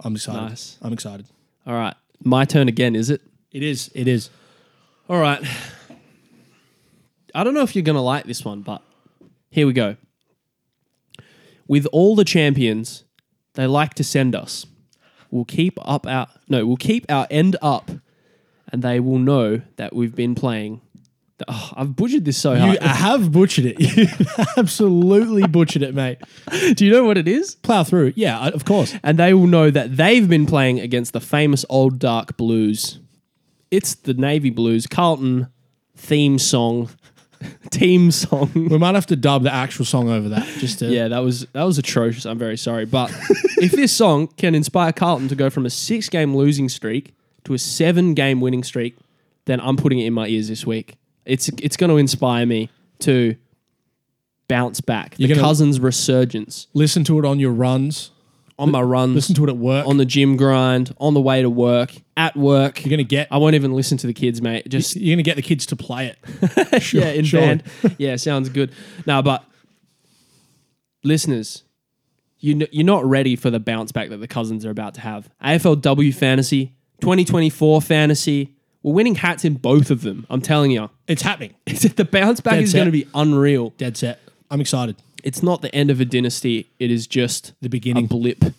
[0.01, 0.41] I'm excited.
[0.41, 0.77] Nice.
[0.81, 1.25] I'm excited.
[1.65, 1.95] All right.
[2.23, 3.21] My turn again, is it?
[3.51, 3.91] It is.
[3.93, 4.29] It is.
[5.09, 5.41] All right.
[7.33, 8.81] I don't know if you're going to like this one, but
[9.49, 9.95] here we go.
[11.67, 13.03] With all the champions,
[13.53, 14.65] they like to send us.
[15.29, 17.91] We'll keep up our no, we'll keep our end up,
[18.71, 20.81] and they will know that we've been playing.
[21.47, 22.73] Oh, I've butchered this so hard.
[22.73, 23.80] You have butchered it.
[23.80, 24.07] You
[24.57, 26.18] absolutely butchered it, mate.
[26.76, 27.55] Do you know what it is?
[27.55, 28.14] Plow through.
[28.15, 28.95] Yeah, of course.
[29.03, 32.99] and they will know that they've been playing against the famous old dark blues.
[33.69, 35.47] It's the Navy Blues Carlton
[35.95, 36.89] theme song,
[37.69, 38.49] team song.
[38.55, 40.45] We might have to dub the actual song over that.
[40.57, 42.26] Just to, Yeah, that was that was atrocious.
[42.26, 43.11] I'm very sorry, but
[43.57, 47.53] if this song can inspire Carlton to go from a six game losing streak to
[47.53, 48.95] a seven game winning streak,
[49.45, 50.95] then I'm putting it in my ears this week.
[51.27, 53.35] It's it's going to inspire me to
[54.47, 55.15] bounce back.
[55.17, 58.11] You're the gonna- Cousins resurgence Listen to it on your runs.
[58.59, 59.85] on my runs, Listen to it at work.
[59.85, 62.83] on the gym grind, on the way to work, at work.
[62.83, 63.27] you're gonna get.
[63.29, 64.67] I won't even listen to the kids, mate.
[64.69, 66.81] Just You're gonna get the kids to play it.
[66.81, 67.39] Sure, yeah, in sure.
[67.41, 67.63] band.
[67.99, 68.71] Yeah, sounds good.
[69.05, 69.43] Now, but
[71.03, 71.63] listeners,
[72.39, 75.01] you kn- you're not ready for the bounce back that the Cousins are about to
[75.01, 75.29] have.
[75.43, 78.55] AFLW fantasy, 2024 fantasy.
[78.83, 80.25] We're winning hats in both of them.
[80.29, 81.55] I'm telling you, It's happening.
[81.65, 82.77] the bounce back Dead is set.
[82.77, 83.71] going to be unreal.
[83.77, 84.19] Dead set.
[84.51, 84.95] I'm excited.
[85.23, 86.69] It's not the end of a dynasty.
[86.79, 88.05] It is just The beginning.
[88.05, 88.43] a blip.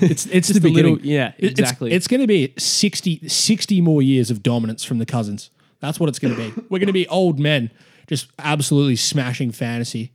[0.00, 1.12] It's it's the a little- beginning.
[1.12, 1.90] yeah, It- it's- exactly.
[1.92, 5.50] It's, going to be 60, 60 more years of dominance from the cousins.
[5.80, 6.62] That's what it's going to be.
[6.70, 7.70] We're going to be old men
[8.06, 10.12] just absolutely smashing fantasy.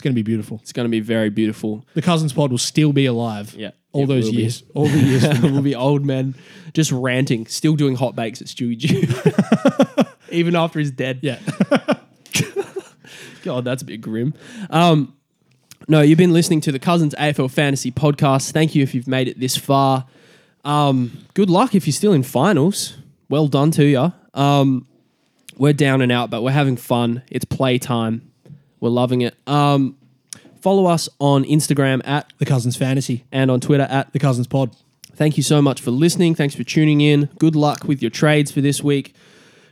[0.00, 0.60] It's going to be beautiful.
[0.62, 1.84] It's going to be very beautiful.
[1.92, 3.54] The cousins pod will still be alive.
[3.54, 4.38] Yeah, all it those will be.
[4.38, 4.62] years.
[4.72, 5.40] All the years.
[5.42, 6.34] we'll be old men
[6.72, 11.18] just ranting, still doing hot bakes at Stewie Dew, even after he's dead.
[11.20, 11.38] yeah.
[13.42, 14.32] God, that's a bit grim.
[14.70, 15.14] Um,
[15.86, 18.52] no, you've been listening to the Cousins AFL Fantasy Podcast.
[18.52, 20.06] Thank you if you've made it this far.
[20.64, 22.96] Um, good luck if you're still in finals.
[23.28, 24.14] Well done to you.
[24.32, 24.86] Um,
[25.58, 27.22] we're down and out, but we're having fun.
[27.30, 28.29] It's playtime.
[28.80, 29.36] We're loving it.
[29.46, 29.96] Um,
[30.60, 33.24] follow us on Instagram at The cousins fantasy.
[33.32, 34.74] and on Twitter at The cousins pod.
[35.14, 36.34] Thank you so much for listening.
[36.34, 37.28] Thanks for tuning in.
[37.38, 39.14] Good luck with your trades for this week.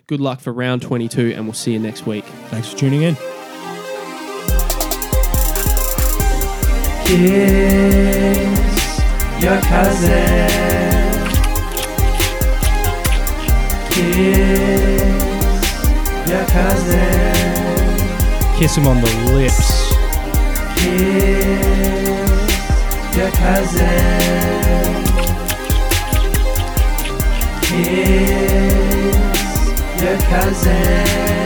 [0.06, 2.24] Good luck for round 22, and we'll see you next week.
[2.50, 3.16] Thanks for tuning in.
[7.98, 10.48] Kiss your cousin.
[13.90, 15.22] Kiss
[16.28, 17.57] your cousin.
[18.58, 19.94] Kiss him on the lips.
[20.80, 22.16] Kiss
[23.16, 25.04] your cousin.
[27.62, 29.14] Kiss
[30.02, 31.37] your cousin.